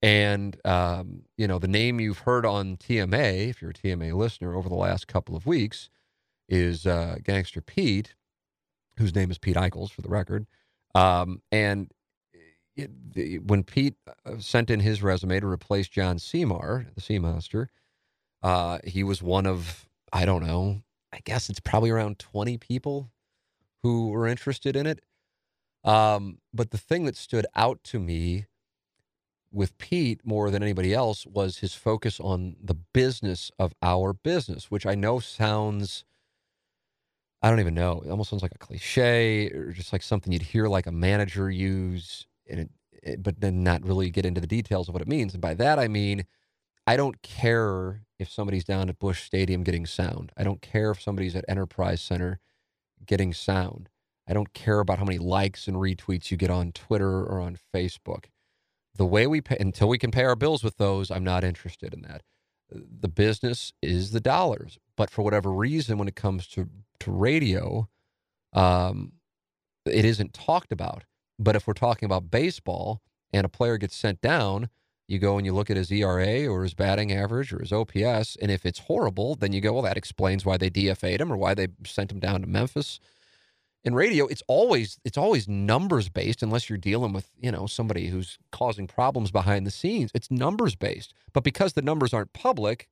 And 0.03 0.59
um, 0.67 1.23
you 1.37 1.49
know 1.49 1.59
the 1.59 1.69
name 1.69 2.01
you've 2.01 2.19
heard 2.19 2.45
on 2.45 2.77
TMA, 2.77 3.49
if 3.49 3.63
you're 3.63 3.71
a 3.71 3.75
TMA 3.75 4.15
listener, 4.15 4.55
over 4.55 4.69
the 4.69 4.75
last 4.75 5.09
couple 5.09 5.37
of 5.37 5.47
weeks, 5.47 5.89
is 6.49 6.87
uh, 6.87 7.17
Gangster 7.23 7.61
Pete, 7.61 8.15
whose 8.99 9.15
name 9.15 9.31
is 9.31 9.39
Pete 9.39 9.57
Eichels 9.57 9.91
for 9.91 10.03
the 10.03 10.09
record. 10.09 10.47
Um, 10.95 11.41
and 11.51 11.91
it, 12.77 12.91
the, 13.15 13.39
when 13.39 13.63
Pete 13.65 13.95
uh, 14.27 14.39
sent 14.39 14.71
in 14.71 14.81
his 14.81 15.03
resume 15.03 15.41
to 15.41 15.47
replace 15.47 15.89
John 15.89 16.19
Seymour, 16.19 16.87
the 16.95 17.01
Seamaster, 17.01 17.69
uh, 18.43 18.79
he 18.85 19.03
was 19.03 19.23
one 19.23 19.47
of 19.47 19.89
I 20.13 20.25
don't 20.27 20.45
know. 20.47 20.83
I 21.15 21.21
guess 21.25 21.49
it's 21.49 21.61
probably 21.61 21.91
around 21.91 22.19
twenty 22.19 22.59
people 22.59 23.11
who 23.83 24.09
were 24.11 24.27
interested 24.27 24.77
in 24.77 24.87
it. 24.87 25.01
Um, 25.85 26.39
but 26.53 26.71
the 26.71 26.79
thing 26.79 27.05
that 27.05 27.17
stood 27.17 27.47
out 27.55 27.83
to 27.85 28.01
me 28.01 28.47
with 29.53 29.79
Pete 29.79 30.21
more 30.25 30.51
than 30.51 30.63
anybody 30.63 30.93
else 30.93 31.27
was 31.27 31.59
his 31.59 31.75
focus 31.75 32.19
on 32.19 32.57
the 32.63 32.75
business 32.75 33.53
of 33.59 33.75
our 33.83 34.13
business, 34.13 34.71
which 34.71 34.87
I 34.87 34.95
know 34.95 35.21
sounds 35.21 36.05
I 37.43 37.51
don't 37.51 37.61
even 37.61 37.75
know. 37.75 38.03
It 38.05 38.11
almost 38.11 38.31
sounds 38.31 38.43
like 38.43 38.55
a 38.55 38.59
cliche 38.59 39.51
or 39.51 39.71
just 39.71 39.93
like 39.93 40.03
something 40.03 40.33
you'd 40.33 40.41
hear 40.43 40.67
like 40.67 40.87
a 40.87 40.93
manager 40.93 41.51
use, 41.51 42.27
and 42.49 42.61
it, 42.61 42.71
it, 43.03 43.23
but 43.23 43.39
then 43.41 43.63
not 43.63 43.85
really 43.87 44.09
get 44.09 44.25
into 44.25 44.41
the 44.41 44.47
details 44.47 44.89
of 44.89 44.95
what 44.95 45.03
it 45.03 45.09
means. 45.09 45.35
And 45.35 45.43
by 45.43 45.53
that 45.55 45.79
I 45.79 45.87
mean, 45.87 46.25
I 46.87 46.97
don't 46.97 47.23
care 47.23 48.03
if 48.19 48.31
somebody's 48.31 48.65
down 48.65 48.89
at 48.89 48.99
Busch 48.99 49.23
Stadium 49.23 49.63
getting 49.63 49.87
sound. 49.87 50.33
I 50.37 50.45
don't 50.45 50.61
care 50.63 50.91
if 50.91 51.01
somebody's 51.01 51.35
at 51.35 51.45
Enterprise 51.49 52.01
Center 52.01 52.41
getting 53.07 53.33
sound. 53.33 53.89
I 54.29 54.33
don't 54.33 54.53
care 54.53 54.81
about 54.81 54.99
how 54.99 55.05
many 55.05 55.19
likes 55.19 55.67
and 55.67 55.77
retweets 55.77 56.31
you 56.31 56.37
get 56.37 56.51
on 56.51 56.73
Twitter 56.73 57.25
or 57.25 57.41
on 57.41 57.59
Facebook. 57.75 58.27
The 58.97 59.07
way 59.07 59.27
we 59.27 59.41
pay 59.41 59.57
until 59.59 59.89
we 59.89 59.99
can 59.99 60.11
pay 60.11 60.25
our 60.25 60.37
bills 60.37 60.63
with 60.63 60.77
those, 60.77 61.11
I'm 61.11 61.25
not 61.25 61.45
interested 61.45 61.93
in 61.93 62.03
that. 62.03 62.23
The 62.71 63.09
business 63.09 63.73
is 63.83 64.13
the 64.13 64.21
dollars, 64.21 64.79
but 64.97 65.11
for 65.11 65.23
whatever 65.23 65.53
reason, 65.53 65.99
when 65.99 66.09
it 66.09 66.17
comes 66.17 66.47
to 66.49 66.69
to 67.01 67.11
radio, 67.11 67.89
um, 68.53 69.13
it 69.85 70.05
isn't 70.05 70.33
talked 70.33 70.73
about. 70.73 71.05
But 71.39 71.57
if 71.57 71.67
we're 71.67 71.75
talking 71.75 72.07
about 72.07 72.31
baseball 72.31 73.03
and 73.33 73.45
a 73.45 73.49
player 73.49 73.77
gets 73.77 73.97
sent 73.97 74.21
down, 74.21 74.71
you 75.07 75.19
go 75.19 75.37
and 75.37 75.45
you 75.47 75.53
look 75.53 75.71
at 75.71 75.77
his 75.77 75.93
ERA 75.93 76.47
or 76.47 76.63
his 76.63 76.75
batting 76.75 77.13
average 77.13 77.53
or 77.53 77.61
his 77.61 77.73
OPS, 77.73 78.37
and 78.37 78.51
if 78.51 78.65
it's 78.65 78.81
horrible, 78.81 79.35
then 79.35 79.53
you 79.53 79.61
go, 79.61 79.73
well, 79.73 79.83
that 79.83 79.97
explains 79.97 80.45
why 80.45 80.57
they 80.57 80.71
DFA'd 80.71 81.21
him 81.21 81.33
or 81.33 81.37
why 81.37 81.55
they 81.55 81.69
sent 81.87 82.11
him 82.11 82.21
down 82.21 82.41
to 82.41 82.47
Memphis. 82.47 83.01
In 83.85 83.95
radio, 83.95 84.27
it's 84.27 84.43
always 84.49 84.99
it's 85.05 85.19
always 85.19 85.47
numbers 85.47 86.09
based 86.09 86.43
unless 86.43 86.71
you're 86.71 86.79
dealing 86.79 87.13
with 87.13 87.31
you 87.39 87.53
know 87.53 87.67
somebody 87.67 88.07
who's 88.09 88.39
causing 88.51 88.87
problems 88.87 89.31
behind 89.31 89.67
the 89.67 89.71
scenes. 89.71 90.11
It's 90.15 90.31
numbers 90.31 90.75
based, 90.75 91.13
but 91.35 91.45
because 91.45 91.75
the 91.75 91.83
numbers 91.83 92.15
aren't 92.15 92.33
public, 92.33 92.89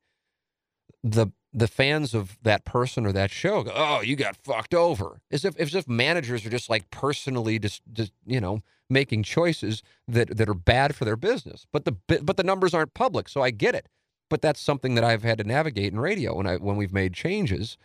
the 1.03 1.27
the 1.55 1.67
fans 1.67 2.15
of 2.15 2.37
that 2.41 2.65
person 2.65 3.05
or 3.05 3.11
that 3.11 3.31
show 3.31 3.63
go, 3.63 3.71
"Oh, 3.75 4.01
you 4.01 4.15
got 4.15 4.35
fucked 4.37 4.73
over," 4.73 5.21
as 5.31 5.45
if 5.45 5.59
as 5.59 5.75
if 5.75 5.87
managers 5.87 6.45
are 6.45 6.49
just 6.49 6.69
like 6.69 6.89
personally 6.91 7.59
just, 7.59 7.81
just 7.91 8.11
you 8.25 8.41
know 8.41 8.61
making 8.89 9.23
choices 9.23 9.83
that 10.07 10.35
that 10.37 10.49
are 10.49 10.53
bad 10.53 10.95
for 10.95 11.05
their 11.05 11.15
business. 11.15 11.65
But 11.71 11.85
the 11.85 11.93
but 12.21 12.37
the 12.37 12.43
numbers 12.43 12.73
aren't 12.73 12.93
public, 12.93 13.29
so 13.29 13.41
I 13.41 13.51
get 13.51 13.75
it. 13.75 13.87
But 14.29 14.41
that's 14.41 14.59
something 14.61 14.95
that 14.95 15.03
I've 15.03 15.23
had 15.23 15.37
to 15.39 15.43
navigate 15.43 15.93
in 15.93 15.99
radio 15.99 16.35
when 16.35 16.47
I 16.47 16.57
when 16.57 16.75
we've 16.75 16.93
made 16.93 17.13
changes, 17.13 17.77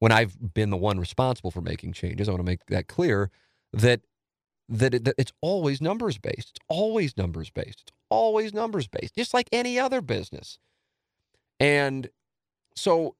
when 0.00 0.12
I've 0.12 0.54
been 0.54 0.70
the 0.70 0.76
one 0.76 1.00
responsible 1.00 1.50
for 1.50 1.62
making 1.62 1.92
changes. 1.92 2.28
I 2.28 2.32
want 2.32 2.40
to 2.40 2.50
make 2.50 2.66
that 2.66 2.88
clear 2.88 3.30
that 3.72 4.02
that, 4.68 4.94
it, 4.94 5.04
that 5.04 5.14
it's 5.18 5.32
always 5.40 5.80
numbers 5.80 6.18
based. 6.18 6.50
It's 6.56 6.64
always 6.68 7.16
numbers 7.16 7.50
based. 7.50 7.82
It's 7.82 7.92
always 8.10 8.54
numbers 8.54 8.88
based, 8.88 9.14
just 9.14 9.34
like 9.34 9.48
any 9.52 9.78
other 9.78 10.00
business. 10.00 10.58
And 11.60 12.08
so 12.74 13.16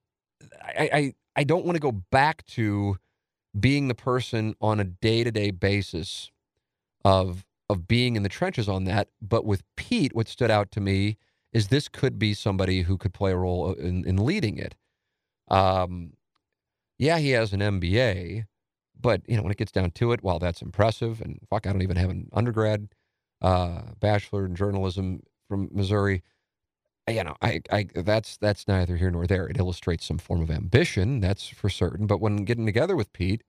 I, 0.62 0.90
I, 0.92 1.14
I 1.36 1.44
don't 1.44 1.64
want 1.64 1.76
to 1.76 1.80
go 1.80 1.92
back 1.92 2.44
to 2.46 2.98
being 3.58 3.88
the 3.88 3.94
person 3.94 4.54
on 4.60 4.80
a 4.80 4.84
day 4.84 5.24
to 5.24 5.30
day 5.30 5.50
basis 5.50 6.30
of 7.04 7.44
of 7.70 7.88
being 7.88 8.16
in 8.16 8.22
the 8.22 8.28
trenches 8.28 8.68
on 8.68 8.84
that. 8.84 9.08
But 9.22 9.44
with 9.46 9.62
Pete, 9.76 10.14
what 10.14 10.28
stood 10.28 10.50
out 10.50 10.70
to 10.72 10.80
me 10.80 11.16
is 11.52 11.68
this 11.68 11.88
could 11.88 12.18
be 12.18 12.34
somebody 12.34 12.82
who 12.82 12.98
could 12.98 13.14
play 13.14 13.32
a 13.32 13.36
role 13.36 13.72
in, 13.72 14.06
in 14.06 14.24
leading 14.24 14.58
it. 14.58 14.74
Um, 15.48 16.14
yeah, 16.98 17.18
he 17.18 17.30
has 17.30 17.52
an 17.52 17.60
MBA, 17.60 18.44
but 19.00 19.22
you 19.26 19.36
know 19.36 19.42
when 19.42 19.52
it 19.52 19.58
gets 19.58 19.72
down 19.72 19.90
to 19.92 20.12
it, 20.12 20.22
while 20.22 20.38
that's 20.38 20.62
impressive, 20.62 21.20
and 21.20 21.38
fuck, 21.48 21.66
I 21.66 21.72
don't 21.72 21.82
even 21.82 21.96
have 21.96 22.10
an 22.10 22.28
undergrad, 22.32 22.88
uh, 23.40 23.82
bachelor 24.00 24.46
in 24.46 24.54
journalism 24.54 25.22
from 25.48 25.68
Missouri 25.72 26.22
you 27.08 27.24
know, 27.24 27.36
I, 27.42 27.60
I, 27.70 27.86
that's 27.94 28.36
that's 28.38 28.66
neither 28.66 28.96
here 28.96 29.10
nor 29.10 29.26
there. 29.26 29.46
It 29.46 29.58
illustrates 29.58 30.06
some 30.06 30.18
form 30.18 30.42
of 30.42 30.50
ambition, 30.50 31.20
that's 31.20 31.48
for 31.48 31.68
certain. 31.68 32.06
But 32.06 32.20
when 32.20 32.44
getting 32.44 32.66
together 32.66 32.96
with 32.96 33.12
Pete, 33.12 33.42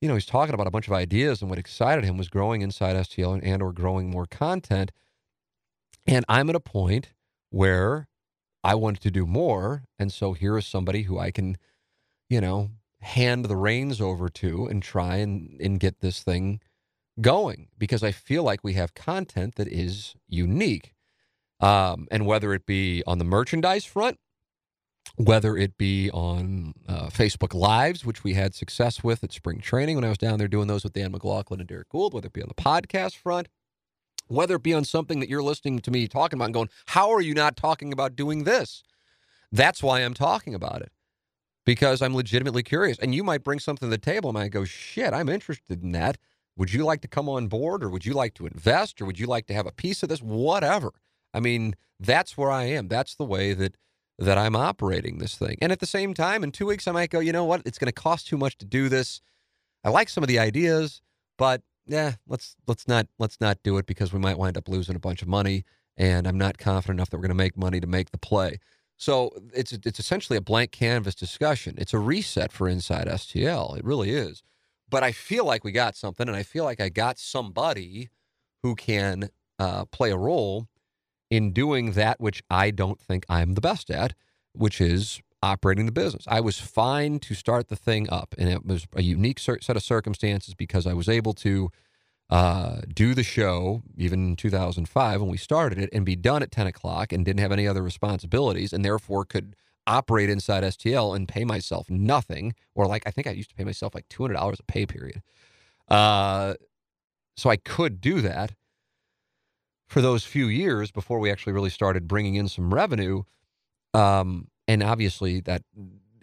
you 0.00 0.08
know, 0.08 0.14
he's 0.14 0.26
talking 0.26 0.54
about 0.54 0.66
a 0.66 0.70
bunch 0.72 0.88
of 0.88 0.92
ideas, 0.92 1.40
and 1.40 1.50
what 1.50 1.58
excited 1.60 2.04
him 2.04 2.16
was 2.18 2.28
growing 2.28 2.62
inside 2.62 2.96
STL 2.96 3.34
and, 3.34 3.44
and 3.44 3.62
or 3.62 3.72
growing 3.72 4.10
more 4.10 4.26
content. 4.26 4.90
And 6.06 6.24
I'm 6.28 6.50
at 6.50 6.56
a 6.56 6.60
point 6.60 7.10
where 7.50 8.08
I 8.64 8.74
wanted 8.74 9.02
to 9.02 9.10
do 9.12 9.26
more, 9.26 9.84
and 9.98 10.12
so 10.12 10.32
here 10.32 10.58
is 10.58 10.66
somebody 10.66 11.02
who 11.02 11.18
I 11.18 11.30
can, 11.30 11.56
you 12.28 12.40
know, 12.40 12.70
hand 13.00 13.44
the 13.44 13.56
reins 13.56 14.00
over 14.00 14.28
to 14.28 14.66
and 14.66 14.82
try 14.82 15.16
and 15.16 15.60
and 15.60 15.78
get 15.78 16.00
this 16.00 16.22
thing 16.22 16.60
going 17.20 17.68
because 17.78 18.02
I 18.02 18.12
feel 18.12 18.42
like 18.42 18.64
we 18.64 18.74
have 18.74 18.94
content 18.94 19.56
that 19.56 19.68
is 19.68 20.14
unique. 20.28 20.94
Um, 21.62 22.08
and 22.10 22.26
whether 22.26 22.52
it 22.52 22.66
be 22.66 23.02
on 23.06 23.18
the 23.18 23.24
merchandise 23.24 23.84
front, 23.84 24.18
whether 25.16 25.56
it 25.56 25.78
be 25.78 26.10
on 26.10 26.74
uh, 26.88 27.06
Facebook 27.06 27.54
Lives, 27.54 28.04
which 28.04 28.24
we 28.24 28.34
had 28.34 28.54
success 28.54 29.04
with 29.04 29.22
at 29.22 29.32
spring 29.32 29.60
training 29.60 29.96
when 29.96 30.04
I 30.04 30.08
was 30.08 30.18
down 30.18 30.38
there 30.38 30.48
doing 30.48 30.66
those 30.66 30.84
with 30.84 30.92
Dan 30.92 31.12
McLaughlin 31.12 31.60
and 31.60 31.68
Derrick 31.68 31.88
Goold, 31.88 32.14
whether 32.14 32.26
it 32.26 32.32
be 32.32 32.42
on 32.42 32.48
the 32.48 32.54
podcast 32.54 33.16
front, 33.16 33.48
whether 34.26 34.56
it 34.56 34.62
be 34.62 34.74
on 34.74 34.84
something 34.84 35.20
that 35.20 35.28
you're 35.28 35.42
listening 35.42 35.78
to 35.80 35.90
me 35.90 36.08
talking 36.08 36.38
about 36.38 36.46
and 36.46 36.54
going, 36.54 36.70
how 36.86 37.10
are 37.10 37.20
you 37.20 37.34
not 37.34 37.56
talking 37.56 37.92
about 37.92 38.16
doing 38.16 38.44
this? 38.44 38.82
That's 39.52 39.82
why 39.82 40.00
I'm 40.00 40.14
talking 40.14 40.54
about 40.54 40.82
it 40.82 40.90
because 41.64 42.02
I'm 42.02 42.14
legitimately 42.14 42.62
curious. 42.62 42.98
And 42.98 43.14
you 43.14 43.22
might 43.22 43.44
bring 43.44 43.58
something 43.58 43.88
to 43.88 43.90
the 43.90 43.98
table 43.98 44.30
and 44.30 44.38
I 44.38 44.48
go, 44.48 44.64
shit, 44.64 45.12
I'm 45.12 45.28
interested 45.28 45.82
in 45.82 45.92
that. 45.92 46.18
Would 46.56 46.72
you 46.72 46.84
like 46.84 47.00
to 47.02 47.08
come 47.08 47.28
on 47.28 47.48
board 47.48 47.82
or 47.84 47.88
would 47.90 48.04
you 48.04 48.14
like 48.14 48.34
to 48.34 48.46
invest 48.46 49.00
or 49.00 49.06
would 49.06 49.18
you 49.18 49.26
like 49.26 49.46
to 49.46 49.54
have 49.54 49.66
a 49.66 49.72
piece 49.72 50.02
of 50.02 50.08
this? 50.08 50.20
Whatever. 50.20 50.92
I 51.34 51.40
mean, 51.40 51.74
that's 51.98 52.36
where 52.36 52.50
I 52.50 52.64
am. 52.64 52.88
That's 52.88 53.14
the 53.14 53.24
way 53.24 53.52
that 53.54 53.76
that 54.18 54.38
I'm 54.38 54.54
operating 54.54 55.18
this 55.18 55.36
thing. 55.36 55.56
And 55.60 55.72
at 55.72 55.80
the 55.80 55.86
same 55.86 56.14
time, 56.14 56.44
in 56.44 56.52
two 56.52 56.66
weeks, 56.66 56.86
I 56.86 56.92
might 56.92 57.10
go, 57.10 57.18
you 57.18 57.32
know 57.32 57.44
what? 57.44 57.62
It's 57.64 57.78
going 57.78 57.86
to 57.86 57.92
cost 57.92 58.28
too 58.28 58.36
much 58.36 58.56
to 58.58 58.64
do 58.64 58.88
this. 58.88 59.20
I 59.84 59.90
like 59.90 60.08
some 60.08 60.22
of 60.22 60.28
the 60.28 60.38
ideas, 60.38 61.00
but 61.38 61.62
yeah, 61.86 62.14
let's 62.28 62.54
let's 62.66 62.86
not 62.86 63.08
let's 63.18 63.40
not 63.40 63.58
do 63.64 63.78
it 63.78 63.86
because 63.86 64.12
we 64.12 64.20
might 64.20 64.38
wind 64.38 64.56
up 64.56 64.68
losing 64.68 64.96
a 64.96 65.00
bunch 65.00 65.22
of 65.22 65.28
money. 65.28 65.64
And 65.96 66.26
I'm 66.26 66.38
not 66.38 66.58
confident 66.58 66.98
enough 66.98 67.10
that 67.10 67.16
we're 67.16 67.22
going 67.22 67.30
to 67.30 67.34
make 67.34 67.56
money 67.56 67.80
to 67.80 67.86
make 67.86 68.10
the 68.10 68.18
play. 68.18 68.58
So 68.96 69.32
it's 69.52 69.72
it's 69.72 69.98
essentially 69.98 70.36
a 70.36 70.42
blank 70.42 70.70
canvas 70.70 71.14
discussion. 71.14 71.74
It's 71.78 71.92
a 71.92 71.98
reset 71.98 72.52
for 72.52 72.68
Inside 72.68 73.08
STL. 73.08 73.76
It 73.76 73.84
really 73.84 74.10
is. 74.10 74.42
But 74.88 75.02
I 75.02 75.10
feel 75.12 75.44
like 75.44 75.64
we 75.64 75.72
got 75.72 75.96
something, 75.96 76.28
and 76.28 76.36
I 76.36 76.42
feel 76.42 76.64
like 76.64 76.80
I 76.80 76.88
got 76.88 77.18
somebody 77.18 78.10
who 78.62 78.74
can 78.74 79.30
uh, 79.58 79.86
play 79.86 80.10
a 80.12 80.16
role 80.16 80.68
in 81.32 81.50
doing 81.50 81.92
that 81.92 82.20
which 82.20 82.42
I 82.50 82.70
don't 82.70 83.00
think 83.00 83.24
I'm 83.26 83.54
the 83.54 83.62
best 83.62 83.90
at, 83.90 84.12
which 84.52 84.82
is 84.82 85.22
operating 85.42 85.86
the 85.86 85.92
business. 85.92 86.26
I 86.28 86.40
was 86.40 86.58
fine 86.60 87.20
to 87.20 87.34
start 87.34 87.68
the 87.68 87.74
thing 87.74 88.06
up, 88.10 88.34
and 88.36 88.50
it 88.50 88.66
was 88.66 88.86
a 88.92 89.02
unique 89.02 89.38
set 89.38 89.70
of 89.70 89.82
circumstances 89.82 90.52
because 90.52 90.86
I 90.86 90.92
was 90.92 91.08
able 91.08 91.32
to 91.32 91.70
uh, 92.28 92.82
do 92.92 93.14
the 93.14 93.22
show 93.22 93.82
even 93.96 94.28
in 94.28 94.36
2005 94.36 95.22
when 95.22 95.30
we 95.30 95.38
started 95.38 95.78
it 95.78 95.88
and 95.90 96.04
be 96.04 96.16
done 96.16 96.42
at 96.42 96.50
10 96.50 96.66
o'clock 96.66 97.14
and 97.14 97.24
didn't 97.24 97.40
have 97.40 97.50
any 97.50 97.66
other 97.66 97.82
responsibilities 97.82 98.74
and 98.74 98.84
therefore 98.84 99.24
could 99.24 99.56
operate 99.86 100.28
inside 100.28 100.62
STL 100.64 101.16
and 101.16 101.28
pay 101.28 101.46
myself 101.46 101.88
nothing 101.88 102.54
or 102.74 102.86
like 102.86 103.04
I 103.06 103.10
think 103.10 103.26
I 103.26 103.30
used 103.30 103.48
to 103.48 103.54
pay 103.54 103.64
myself 103.64 103.94
like 103.94 104.06
$200 104.10 104.60
a 104.60 104.62
pay 104.64 104.84
period. 104.84 105.22
Uh, 105.88 106.54
so 107.38 107.48
I 107.48 107.56
could 107.56 108.02
do 108.02 108.20
that 108.20 108.52
for 109.92 110.00
those 110.00 110.24
few 110.24 110.46
years 110.46 110.90
before 110.90 111.18
we 111.18 111.30
actually 111.30 111.52
really 111.52 111.68
started 111.68 112.08
bringing 112.08 112.34
in 112.34 112.48
some 112.48 112.72
revenue. 112.72 113.24
Um, 113.92 114.48
and 114.66 114.82
obviously 114.82 115.40
that 115.40 115.62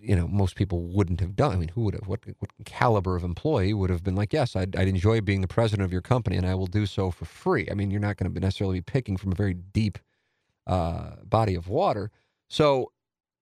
you 0.01 0.15
know 0.15 0.27
most 0.27 0.55
people 0.55 0.81
wouldn't 0.81 1.19
have 1.19 1.35
done. 1.35 1.51
I 1.51 1.55
mean, 1.57 1.69
who 1.69 1.83
would 1.83 1.93
have? 1.93 2.07
What 2.07 2.21
what 2.39 2.49
caliber 2.65 3.15
of 3.15 3.23
employee 3.23 3.75
would 3.75 3.91
have 3.91 4.03
been 4.03 4.15
like? 4.15 4.33
Yes, 4.33 4.55
I'd, 4.55 4.75
I'd 4.75 4.87
enjoy 4.87 5.21
being 5.21 5.41
the 5.41 5.47
president 5.47 5.85
of 5.85 5.91
your 5.91 6.01
company, 6.01 6.35
and 6.35 6.47
I 6.47 6.55
will 6.55 6.65
do 6.65 6.87
so 6.87 7.11
for 7.11 7.25
free. 7.25 7.67
I 7.69 7.75
mean, 7.75 7.91
you're 7.91 7.99
not 7.99 8.17
going 8.17 8.33
to 8.33 8.39
necessarily 8.39 8.79
be 8.79 8.83
picking 8.83 9.17
from 9.17 9.33
a 9.33 9.35
very 9.35 9.53
deep 9.53 9.99
uh, 10.65 11.17
body 11.23 11.53
of 11.53 11.67
water. 11.67 12.09
So, 12.49 12.91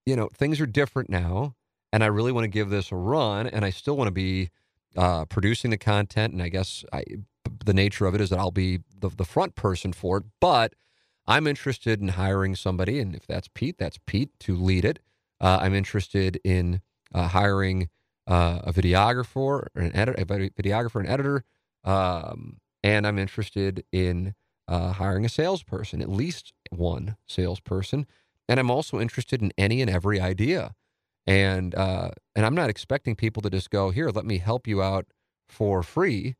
you 0.05 0.17
know, 0.17 0.29
things 0.33 0.59
are 0.59 0.65
different 0.65 1.09
now, 1.09 1.55
and 1.93 2.03
I 2.03 2.07
really 2.07 2.33
want 2.33 2.43
to 2.43 2.49
give 2.49 2.69
this 2.69 2.91
a 2.91 2.97
run, 2.97 3.47
and 3.47 3.63
I 3.63 3.69
still 3.69 3.95
want 3.95 4.09
to 4.09 4.13
be 4.13 4.49
uh, 4.97 5.23
producing 5.25 5.71
the 5.71 5.77
content, 5.77 6.33
and 6.33 6.41
I 6.41 6.49
guess 6.49 6.83
I, 6.91 7.03
the 7.67 7.75
nature 7.75 8.07
of 8.07 8.15
it 8.15 8.21
is 8.21 8.31
that 8.31 8.39
I'll 8.39 8.51
be 8.51 8.79
the 8.99 9.09
the 9.09 9.25
front 9.25 9.55
person 9.55 9.93
for 9.93 10.17
it, 10.19 10.25
but. 10.41 10.73
I'm 11.29 11.45
interested 11.45 12.01
in 12.01 12.09
hiring 12.09 12.55
somebody, 12.55 12.99
and 12.99 13.13
if 13.13 13.27
that's 13.27 13.49
Pete, 13.53 13.77
that's 13.77 13.99
Pete 14.07 14.31
to 14.41 14.55
lead 14.55 14.85
it. 14.85 14.99
Uh, 15.41 15.59
I'm 15.61 15.73
interested 15.73 16.39
in 16.43 16.81
uh, 17.13 17.27
hiring 17.27 17.89
uh, 18.27 18.61
a 18.63 18.73
videographer 18.73 19.67
an 19.75 19.95
editor, 19.95 20.21
a 20.21 20.25
videographer 20.25 21.01
and 21.01 21.09
editor, 21.09 21.43
um, 21.83 22.59
and 22.83 23.07
I'm 23.07 23.19
interested 23.19 23.83
in 23.91 24.35
uh, 24.69 24.93
hiring 24.93 25.25
a 25.25 25.29
salesperson, 25.29 26.01
at 26.01 26.09
least 26.09 26.53
one 26.69 27.17
salesperson, 27.27 28.07
and 28.49 28.59
I'm 28.59 28.71
also 28.71 28.99
interested 28.99 29.41
in 29.41 29.51
any 29.57 29.81
and 29.81 29.91
every 29.91 30.19
idea, 30.21 30.75
and 31.25 31.75
uh, 31.75 32.11
and 32.35 32.45
I'm 32.45 32.55
not 32.55 32.69
expecting 32.69 33.15
people 33.15 33.41
to 33.43 33.49
just 33.49 33.69
go 33.69 33.91
here, 33.91 34.09
let 34.09 34.25
me 34.25 34.37
help 34.37 34.67
you 34.67 34.81
out 34.81 35.07
for 35.49 35.83
free. 35.83 36.35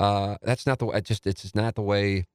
Uh, 0.00 0.38
that's 0.42 0.66
not 0.66 0.80
the 0.80 0.86
way. 0.86 1.02
Just 1.02 1.28
it's 1.28 1.54
not 1.54 1.76
the 1.76 1.82
way. 1.82 2.26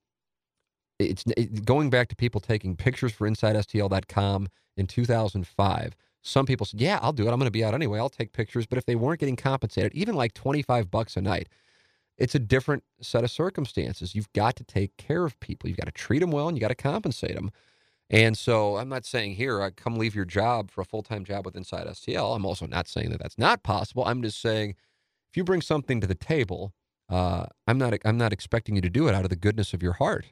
It's 1.00 1.26
it, 1.38 1.66
going 1.66 1.90
back 1.92 2.10
to 2.10 2.18
people 2.18 2.42
taking 2.42 2.78
pictures 2.78 3.14
for 3.14 3.30
InsideSTL.com 3.30 4.50
in 4.78 4.88
2005. 4.88 5.98
Some 6.24 6.48
people 6.48 6.68
said, 6.68 6.82
"Yeah, 6.82 7.00
I'll 7.02 7.14
do 7.14 7.28
it. 7.28 7.32
I'm 7.32 7.40
going 7.40 7.48
to 7.48 7.52
be 7.52 7.66
out 7.66 7.76
anyway. 7.76 8.00
I'll 8.00 8.10
take 8.10 8.34
pictures." 8.34 8.68
But 8.68 8.80
if 8.80 8.86
they 8.86 8.96
weren't 8.96 9.22
getting 9.22 9.38
compensated, 9.38 9.94
even 9.96 10.16
like 10.16 10.36
25 10.36 10.92
bucks 10.92 11.18
a 11.18 11.22
night, 11.22 11.50
it's 12.18 12.36
a 12.36 12.40
different 12.40 12.84
set 13.02 13.26
of 13.26 13.32
circumstances. 13.32 14.16
You've 14.16 14.34
got 14.34 14.56
to 14.58 14.66
take 14.66 14.98
care 14.98 15.26
of 15.26 15.40
people. 15.42 15.70
You've 15.70 15.80
got 15.80 15.88
to 15.88 15.94
treat 15.94 16.20
them 16.20 16.32
well, 16.32 16.50
and 16.50 16.58
you 16.58 16.62
got 16.62 16.70
to 16.70 16.76
compensate 16.76 17.36
them. 17.36 17.52
And 18.12 18.38
so, 18.38 18.78
I'm 18.78 18.90
not 18.90 19.06
saying 19.06 19.36
here, 19.36 19.62
uh, 19.64 19.72
come 19.76 19.98
leave 19.98 20.16
your 20.16 20.26
job 20.26 20.72
for 20.72 20.82
a 20.82 20.86
full 20.86 21.04
time 21.04 21.26
job 21.26 21.46
with 21.46 21.58
Inside 21.58 21.88
STL. 21.88 22.36
I'm 22.36 22.46
also 22.46 22.68
not 22.68 22.88
saying 22.88 23.12
that 23.12 23.20
that's 23.22 23.40
not 23.40 23.64
possible. 23.64 24.06
I'm 24.06 24.22
just 24.24 24.42
saying, 24.42 24.76
if 25.32 25.38
you 25.38 25.44
bring 25.44 25.62
something 25.62 26.02
to 26.02 26.08
the 26.08 26.16
table, 26.16 26.74
uh, 27.10 27.46
I'm 27.68 27.78
not 27.78 27.94
I'm 28.06 28.18
not 28.18 28.34
expecting 28.34 28.76
you 28.76 28.82
to 28.82 28.90
do 28.90 29.08
it 29.08 29.16
out 29.16 29.24
of 29.24 29.30
the 29.30 29.36
goodness 29.36 29.74
of 29.74 29.84
your 29.84 29.94
heart. 29.94 30.26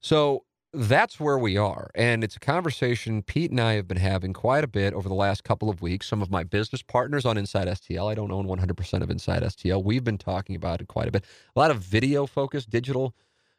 So 0.00 0.44
that's 0.72 1.18
where 1.18 1.38
we 1.38 1.56
are. 1.56 1.90
And 1.94 2.22
it's 2.22 2.36
a 2.36 2.40
conversation 2.40 3.22
Pete 3.22 3.50
and 3.50 3.60
I 3.60 3.72
have 3.72 3.88
been 3.88 3.96
having 3.96 4.32
quite 4.32 4.62
a 4.62 4.68
bit 4.68 4.94
over 4.94 5.08
the 5.08 5.14
last 5.14 5.42
couple 5.42 5.68
of 5.68 5.82
weeks. 5.82 6.06
Some 6.06 6.22
of 6.22 6.30
my 6.30 6.44
business 6.44 6.82
partners 6.82 7.24
on 7.26 7.36
Inside 7.36 7.66
STL, 7.66 8.10
I 8.10 8.14
don't 8.14 8.30
own 8.30 8.46
100% 8.46 9.02
of 9.02 9.10
Inside 9.10 9.42
STL. 9.42 9.82
We've 9.82 10.04
been 10.04 10.18
talking 10.18 10.54
about 10.54 10.80
it 10.80 10.86
quite 10.86 11.08
a 11.08 11.10
bit. 11.10 11.24
A 11.56 11.58
lot 11.58 11.72
of 11.72 11.78
video 11.78 12.24
focused, 12.26 12.70
digital 12.70 13.14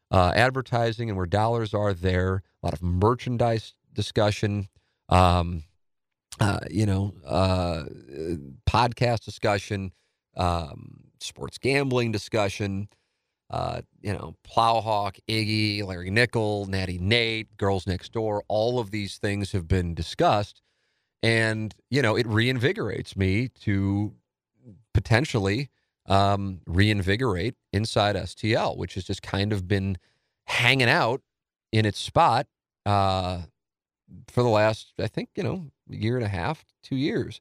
uh, 0.09 0.31
advertising, 0.35 1.09
and 1.09 1.17
where 1.17 1.25
dollars 1.25 1.73
are 1.73 1.93
there, 1.93 2.43
a 2.63 2.65
lot 2.65 2.73
of 2.73 2.81
merchandise 2.81 3.73
discussion. 3.93 4.69
Um, 5.09 5.63
uh, 6.39 6.59
you 6.69 6.85
know, 6.85 7.13
uh, 7.25 7.83
podcast 8.67 9.25
discussion, 9.25 9.91
um, 10.37 11.10
sports 11.23 11.57
gambling 11.57 12.11
discussion, 12.11 12.87
uh, 13.49 13.81
you 14.01 14.13
know, 14.13 14.35
Plowhawk, 14.47 15.19
Iggy, 15.27 15.85
Larry 15.85 16.09
Nickel, 16.09 16.65
Natty 16.67 16.97
Nate, 16.97 17.57
Girls 17.57 17.85
Next 17.85 18.13
Door, 18.13 18.43
all 18.47 18.79
of 18.79 18.91
these 18.91 19.17
things 19.17 19.51
have 19.51 19.67
been 19.67 19.93
discussed. 19.93 20.61
And, 21.21 21.75
you 21.89 22.01
know, 22.01 22.15
it 22.15 22.25
reinvigorates 22.25 23.15
me 23.15 23.49
to 23.61 24.13
potentially 24.93 25.69
um, 26.07 26.61
reinvigorate 26.65 27.55
inside 27.71 28.15
STL, 28.15 28.77
which 28.77 28.95
has 28.95 29.03
just 29.03 29.21
kind 29.21 29.53
of 29.53 29.67
been 29.67 29.97
hanging 30.45 30.89
out 30.89 31.21
in 31.71 31.85
its 31.85 31.99
spot 31.99 32.47
uh, 32.85 33.41
for 34.27 34.43
the 34.43 34.49
last, 34.49 34.93
I 34.99 35.07
think, 35.07 35.29
you 35.35 35.43
know, 35.43 35.67
year 35.87 36.15
and 36.15 36.25
a 36.25 36.29
half, 36.29 36.65
two 36.83 36.95
years. 36.95 37.39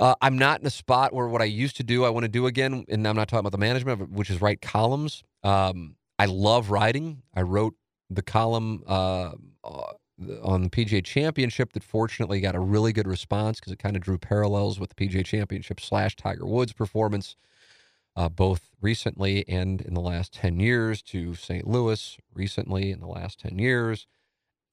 Uh, 0.00 0.14
I'm 0.22 0.38
not 0.38 0.60
in 0.60 0.66
a 0.66 0.70
spot 0.70 1.12
where 1.12 1.28
what 1.28 1.42
I 1.42 1.44
used 1.44 1.76
to 1.76 1.84
do, 1.84 2.06
I 2.06 2.08
want 2.08 2.24
to 2.24 2.28
do 2.28 2.46
again. 2.46 2.86
And 2.88 3.06
I'm 3.06 3.14
not 3.14 3.28
talking 3.28 3.40
about 3.40 3.52
the 3.52 3.58
management, 3.58 4.10
which 4.10 4.30
is 4.30 4.40
write 4.40 4.62
columns. 4.62 5.22
Um, 5.44 5.96
I 6.18 6.24
love 6.24 6.70
writing. 6.70 7.22
I 7.34 7.42
wrote 7.42 7.74
the 8.08 8.22
column 8.22 8.82
uh, 8.88 9.32
uh 9.62 9.92
on 10.42 10.62
the 10.62 10.68
PGA 10.68 11.02
Championship 11.02 11.72
that 11.72 11.82
fortunately 11.82 12.40
got 12.40 12.54
a 12.54 12.60
really 12.60 12.92
good 12.92 13.06
response 13.06 13.58
because 13.58 13.72
it 13.72 13.78
kind 13.78 13.96
of 13.96 14.02
drew 14.02 14.18
parallels 14.18 14.78
with 14.78 14.90
the 14.94 14.94
PGA 14.94 15.24
Championship 15.24 15.80
slash 15.80 16.14
Tiger 16.14 16.44
Woods 16.44 16.74
performance, 16.74 17.36
uh, 18.16 18.28
both 18.28 18.70
recently 18.82 19.48
and 19.48 19.80
in 19.80 19.94
the 19.94 20.00
last 20.00 20.34
10 20.34 20.60
years 20.60 21.00
to 21.02 21.34
St. 21.34 21.66
Louis 21.66 22.18
recently 22.34 22.90
in 22.90 23.00
the 23.00 23.06
last 23.06 23.40
10 23.40 23.58
years. 23.58 24.06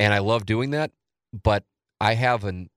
And 0.01 0.13
I 0.13 0.17
love 0.19 0.45
doing 0.45 0.71
that. 0.71 0.91
But 1.31 1.63
I 2.01 2.15
have 2.15 2.43
an 2.43 2.69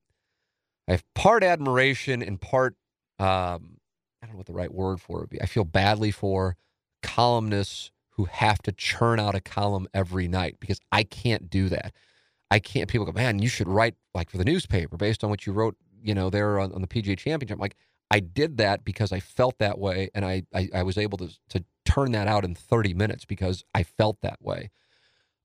I 0.90 0.94
have 0.94 1.04
part 1.14 1.44
admiration 1.44 2.20
and 2.20 2.40
part 2.40 2.74
um, 3.20 3.76
I 4.20 4.26
don't 4.26 4.32
know 4.32 4.38
what 4.38 4.46
the 4.46 4.52
right 4.52 4.72
word 4.72 5.00
for 5.00 5.18
it 5.18 5.20
would 5.20 5.30
be. 5.30 5.40
I 5.40 5.46
feel 5.46 5.64
badly 5.64 6.10
for 6.10 6.56
columnists 7.00 7.92
who 8.10 8.24
have 8.24 8.58
to 8.62 8.72
churn 8.72 9.20
out 9.20 9.36
a 9.36 9.40
column 9.40 9.86
every 9.94 10.26
night 10.26 10.56
because 10.58 10.80
I 10.90 11.04
can't 11.04 11.48
do 11.48 11.68
that. 11.68 11.94
I 12.50 12.58
can't. 12.58 12.90
People 12.90 13.06
go, 13.06 13.12
man, 13.12 13.38
you 13.38 13.48
should 13.48 13.68
write 13.68 13.94
like 14.14 14.30
for 14.30 14.36
the 14.36 14.44
newspaper 14.44 14.96
based 14.96 15.22
on 15.22 15.30
what 15.30 15.46
you 15.46 15.52
wrote, 15.52 15.76
you 16.02 16.12
know, 16.12 16.28
there 16.28 16.58
on, 16.58 16.72
on 16.72 16.80
the 16.80 16.88
PGA 16.88 17.16
Championship. 17.16 17.54
I'm 17.54 17.60
like, 17.60 17.76
I 18.10 18.18
did 18.18 18.56
that 18.56 18.84
because 18.84 19.12
I 19.12 19.20
felt 19.20 19.58
that 19.58 19.78
way, 19.78 20.10
and 20.12 20.24
I, 20.24 20.42
I 20.52 20.68
I 20.74 20.82
was 20.82 20.98
able 20.98 21.18
to 21.18 21.28
to 21.50 21.64
turn 21.84 22.10
that 22.12 22.26
out 22.26 22.44
in 22.44 22.56
30 22.56 22.94
minutes 22.94 23.24
because 23.24 23.62
I 23.76 23.84
felt 23.84 24.20
that 24.22 24.42
way. 24.42 24.70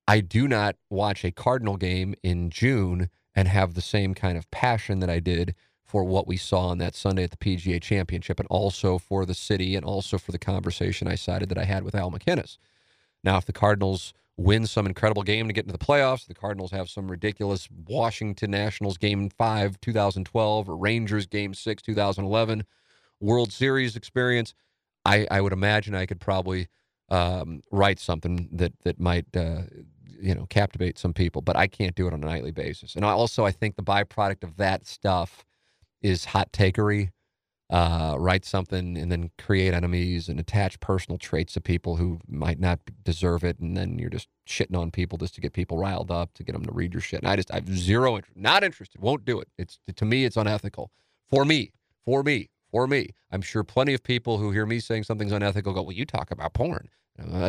I 0.07 0.21
do 0.21 0.47
not 0.47 0.75
watch 0.89 1.23
a 1.23 1.31
Cardinal 1.31 1.77
game 1.77 2.15
in 2.23 2.49
June 2.49 3.09
and 3.35 3.47
have 3.47 3.73
the 3.73 3.81
same 3.81 4.13
kind 4.13 4.37
of 4.37 4.49
passion 4.51 4.99
that 4.99 5.09
I 5.09 5.19
did 5.19 5.55
for 5.83 6.03
what 6.03 6.27
we 6.27 6.37
saw 6.37 6.67
on 6.67 6.77
that 6.79 6.95
Sunday 6.95 7.23
at 7.23 7.31
the 7.31 7.37
PGA 7.37 7.81
Championship 7.81 8.39
and 8.39 8.47
also 8.49 8.97
for 8.97 9.25
the 9.25 9.33
city 9.33 9.75
and 9.75 9.85
also 9.85 10.17
for 10.17 10.31
the 10.31 10.39
conversation 10.39 11.07
I 11.07 11.15
cited 11.15 11.49
that 11.49 11.57
I 11.57 11.65
had 11.65 11.83
with 11.83 11.95
Al 11.95 12.11
MacInnis. 12.11 12.57
Now, 13.23 13.37
if 13.37 13.45
the 13.45 13.53
Cardinals 13.53 14.13
win 14.37 14.67
some 14.67 14.85
incredible 14.85 15.23
game 15.23 15.47
to 15.47 15.53
get 15.53 15.65
into 15.65 15.77
the 15.77 15.85
playoffs, 15.85 16.25
the 16.25 16.33
Cardinals 16.33 16.71
have 16.71 16.89
some 16.89 17.09
ridiculous 17.09 17.69
Washington 17.87 18.51
Nationals 18.51 18.97
game 18.97 19.29
5 19.29 19.79
2012 19.79 20.69
or 20.69 20.77
Rangers 20.77 21.25
game 21.25 21.53
6 21.53 21.81
2011 21.83 22.63
World 23.19 23.51
Series 23.51 23.95
experience, 23.95 24.53
I, 25.05 25.27
I 25.29 25.41
would 25.41 25.53
imagine 25.53 25.95
I 25.95 26.05
could 26.05 26.19
probably 26.19 26.67
um, 27.09 27.61
write 27.71 27.99
something 27.99 28.49
that 28.51 28.73
that 28.83 28.99
might 28.99 29.25
uh, 29.35 29.63
you 30.19 30.35
know 30.35 30.45
captivate 30.47 30.97
some 30.97 31.13
people, 31.13 31.41
but 31.41 31.55
I 31.55 31.67
can't 31.67 31.95
do 31.95 32.07
it 32.07 32.13
on 32.13 32.23
a 32.23 32.27
nightly 32.27 32.51
basis. 32.51 32.95
And 32.95 33.05
I 33.05 33.11
also 33.11 33.45
I 33.45 33.51
think 33.51 33.75
the 33.75 33.83
byproduct 33.83 34.43
of 34.43 34.57
that 34.57 34.85
stuff 34.85 35.45
is 36.01 36.25
hot 36.25 36.51
takery. 36.51 37.11
Uh, 37.71 38.15
write 38.19 38.45
something 38.45 38.95
and 38.95 39.11
then 39.11 39.31
create 39.39 39.73
enemies 39.73 40.29
and 40.29 40.39
attach 40.39 40.79
personal 40.79 41.17
traits 41.17 41.53
to 41.53 41.59
people 41.59 41.95
who 41.95 42.19
might 42.27 42.59
not 42.59 42.79
deserve 43.03 43.43
it, 43.43 43.57
and 43.59 43.75
then 43.75 43.97
you're 43.97 44.09
just 44.09 44.27
shitting 44.47 44.77
on 44.77 44.91
people 44.91 45.17
just 45.17 45.33
to 45.33 45.41
get 45.41 45.51
people 45.51 45.75
riled 45.75 46.11
up 46.11 46.31
to 46.35 46.43
get 46.43 46.53
them 46.53 46.63
to 46.63 46.71
read 46.71 46.93
your 46.93 47.01
shit. 47.01 47.21
And 47.21 47.27
I 47.27 47.35
just 47.35 47.49
I 47.51 47.55
have 47.55 47.69
zero 47.75 48.17
interest, 48.17 48.37
not 48.37 48.63
interested, 48.63 49.01
won't 49.01 49.25
do 49.25 49.39
it. 49.39 49.47
It's 49.57 49.79
to 49.95 50.05
me 50.05 50.25
it's 50.25 50.37
unethical 50.37 50.91
for 51.29 51.45
me, 51.45 51.71
for 52.05 52.23
me, 52.23 52.49
for 52.71 52.87
me. 52.87 53.09
I'm 53.31 53.41
sure 53.41 53.63
plenty 53.63 53.93
of 53.93 54.03
people 54.03 54.37
who 54.37 54.51
hear 54.51 54.65
me 54.65 54.79
saying 54.79 55.03
something's 55.03 55.31
unethical 55.31 55.73
go, 55.73 55.81
well, 55.81 55.91
you 55.91 56.05
talk 56.05 56.31
about 56.31 56.53
porn. 56.53 56.89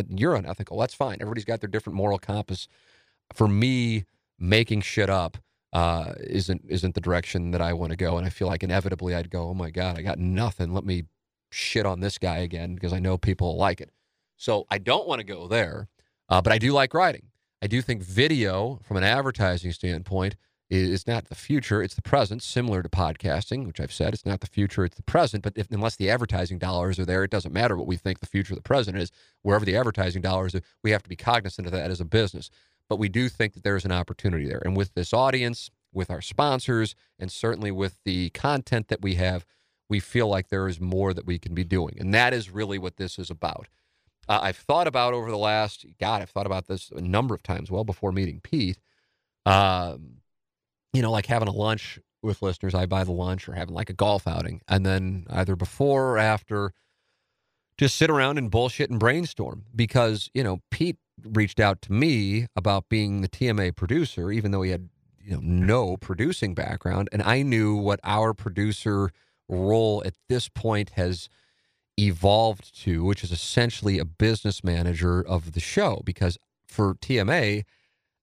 You're 0.08 0.34
unethical. 0.34 0.78
That's 0.78 0.94
fine. 0.94 1.18
Everybody's 1.20 1.44
got 1.44 1.60
their 1.60 1.68
different 1.68 1.96
moral 1.96 2.18
compass. 2.18 2.68
For 3.34 3.48
me, 3.48 4.04
making 4.38 4.82
shit 4.82 5.10
up 5.10 5.38
uh, 5.72 6.14
isn't 6.20 6.62
isn't 6.68 6.94
the 6.94 7.00
direction 7.00 7.50
that 7.50 7.60
I 7.60 7.72
want 7.72 7.90
to 7.90 7.96
go. 7.96 8.16
And 8.16 8.26
I 8.26 8.30
feel 8.30 8.48
like 8.48 8.62
inevitably 8.62 9.14
I'd 9.14 9.30
go, 9.30 9.48
oh 9.48 9.54
my 9.54 9.70
god, 9.70 9.98
I 9.98 10.02
got 10.02 10.18
nothing. 10.18 10.72
Let 10.72 10.84
me 10.84 11.04
shit 11.50 11.86
on 11.86 12.00
this 12.00 12.18
guy 12.18 12.38
again 12.38 12.74
because 12.74 12.92
I 12.92 12.98
know 12.98 13.18
people 13.18 13.56
like 13.56 13.80
it. 13.80 13.90
So 14.36 14.66
I 14.70 14.78
don't 14.78 15.08
want 15.08 15.20
to 15.20 15.24
go 15.24 15.48
there, 15.48 15.88
uh, 16.28 16.40
but 16.40 16.52
I 16.52 16.58
do 16.58 16.72
like 16.72 16.94
writing. 16.94 17.28
I 17.62 17.66
do 17.66 17.80
think 17.80 18.02
video, 18.02 18.80
from 18.84 18.98
an 18.98 19.04
advertising 19.04 19.72
standpoint, 19.72 20.36
is 20.68 21.06
not 21.06 21.26
the 21.26 21.34
future; 21.34 21.82
it's 21.82 21.94
the 21.94 22.02
present. 22.02 22.42
Similar 22.42 22.82
to 22.82 22.88
podcasting, 22.88 23.66
which 23.66 23.80
I've 23.80 23.92
said, 23.92 24.14
it's 24.14 24.26
not 24.26 24.40
the 24.40 24.46
future; 24.46 24.84
it's 24.84 24.96
the 24.96 25.02
present. 25.02 25.42
But 25.42 25.54
if, 25.56 25.70
unless 25.70 25.96
the 25.96 26.10
advertising 26.10 26.58
dollars 26.58 26.98
are 26.98 27.04
there, 27.04 27.24
it 27.24 27.30
doesn't 27.30 27.52
matter 27.52 27.76
what 27.76 27.86
we 27.86 27.96
think 27.96 28.20
the 28.20 28.26
future 28.26 28.54
of 28.54 28.58
the 28.58 28.62
present 28.62 28.96
is. 28.96 29.10
Wherever 29.42 29.64
the 29.64 29.76
advertising 29.76 30.22
dollars 30.22 30.54
are, 30.54 30.62
we 30.82 30.90
have 30.90 31.02
to 31.02 31.08
be 31.08 31.16
cognizant 31.16 31.66
of 31.66 31.72
that 31.72 31.90
as 31.90 32.00
a 32.00 32.04
business. 32.04 32.50
But 32.88 32.98
we 32.98 33.08
do 33.08 33.28
think 33.28 33.54
that 33.54 33.64
there 33.64 33.76
is 33.76 33.84
an 33.84 33.92
opportunity 33.92 34.46
there, 34.48 34.62
and 34.64 34.76
with 34.76 34.94
this 34.94 35.12
audience, 35.12 35.70
with 35.92 36.10
our 36.10 36.20
sponsors, 36.20 36.94
and 37.18 37.30
certainly 37.30 37.70
with 37.70 37.98
the 38.04 38.30
content 38.30 38.88
that 38.88 39.02
we 39.02 39.14
have, 39.14 39.44
we 39.88 40.00
feel 40.00 40.28
like 40.28 40.48
there 40.48 40.68
is 40.68 40.80
more 40.80 41.14
that 41.14 41.26
we 41.26 41.38
can 41.38 41.54
be 41.54 41.64
doing, 41.64 41.96
and 41.98 42.12
that 42.14 42.32
is 42.32 42.50
really 42.50 42.78
what 42.78 42.96
this 42.96 43.18
is 43.18 43.30
about 43.30 43.68
uh, 44.28 44.40
I've 44.42 44.56
thought 44.56 44.86
about 44.86 45.14
over 45.14 45.30
the 45.30 45.38
last, 45.38 45.86
God, 46.00 46.22
I've 46.22 46.30
thought 46.30 46.46
about 46.46 46.66
this 46.66 46.90
a 46.90 47.00
number 47.00 47.34
of 47.34 47.42
times, 47.42 47.70
well 47.70 47.84
before 47.84 48.12
meeting 48.12 48.40
Pete. 48.40 48.78
Um, 49.44 50.18
you 50.96 51.02
know, 51.02 51.10
like 51.10 51.26
having 51.26 51.46
a 51.46 51.52
lunch 51.52 51.98
with 52.22 52.40
listeners, 52.40 52.74
I 52.74 52.86
buy 52.86 53.04
the 53.04 53.12
lunch 53.12 53.50
or 53.50 53.52
having 53.52 53.74
like 53.74 53.90
a 53.90 53.92
golf 53.92 54.26
outing. 54.26 54.62
And 54.66 54.86
then 54.86 55.26
either 55.28 55.54
before 55.54 56.12
or 56.12 56.18
after, 56.18 56.72
just 57.76 57.96
sit 57.96 58.08
around 58.08 58.38
and 58.38 58.50
bullshit 58.50 58.88
and 58.88 58.98
brainstorm 58.98 59.66
because, 59.74 60.30
you 60.32 60.42
know, 60.42 60.60
Pete 60.70 60.96
reached 61.22 61.60
out 61.60 61.82
to 61.82 61.92
me 61.92 62.46
about 62.56 62.88
being 62.88 63.20
the 63.20 63.28
TMA 63.28 63.76
producer, 63.76 64.32
even 64.32 64.52
though 64.52 64.62
he 64.62 64.70
had, 64.70 64.88
you 65.22 65.32
know, 65.32 65.40
no 65.42 65.96
producing 65.98 66.54
background. 66.54 67.10
And 67.12 67.22
I 67.22 67.42
knew 67.42 67.76
what 67.76 68.00
our 68.02 68.32
producer 68.32 69.10
role 69.50 70.02
at 70.06 70.14
this 70.30 70.48
point 70.48 70.90
has 70.90 71.28
evolved 71.98 72.74
to, 72.84 73.04
which 73.04 73.22
is 73.22 73.32
essentially 73.32 73.98
a 73.98 74.06
business 74.06 74.64
manager 74.64 75.20
of 75.20 75.52
the 75.52 75.60
show. 75.60 76.00
Because 76.06 76.38
for 76.66 76.94
TMA, 76.94 77.64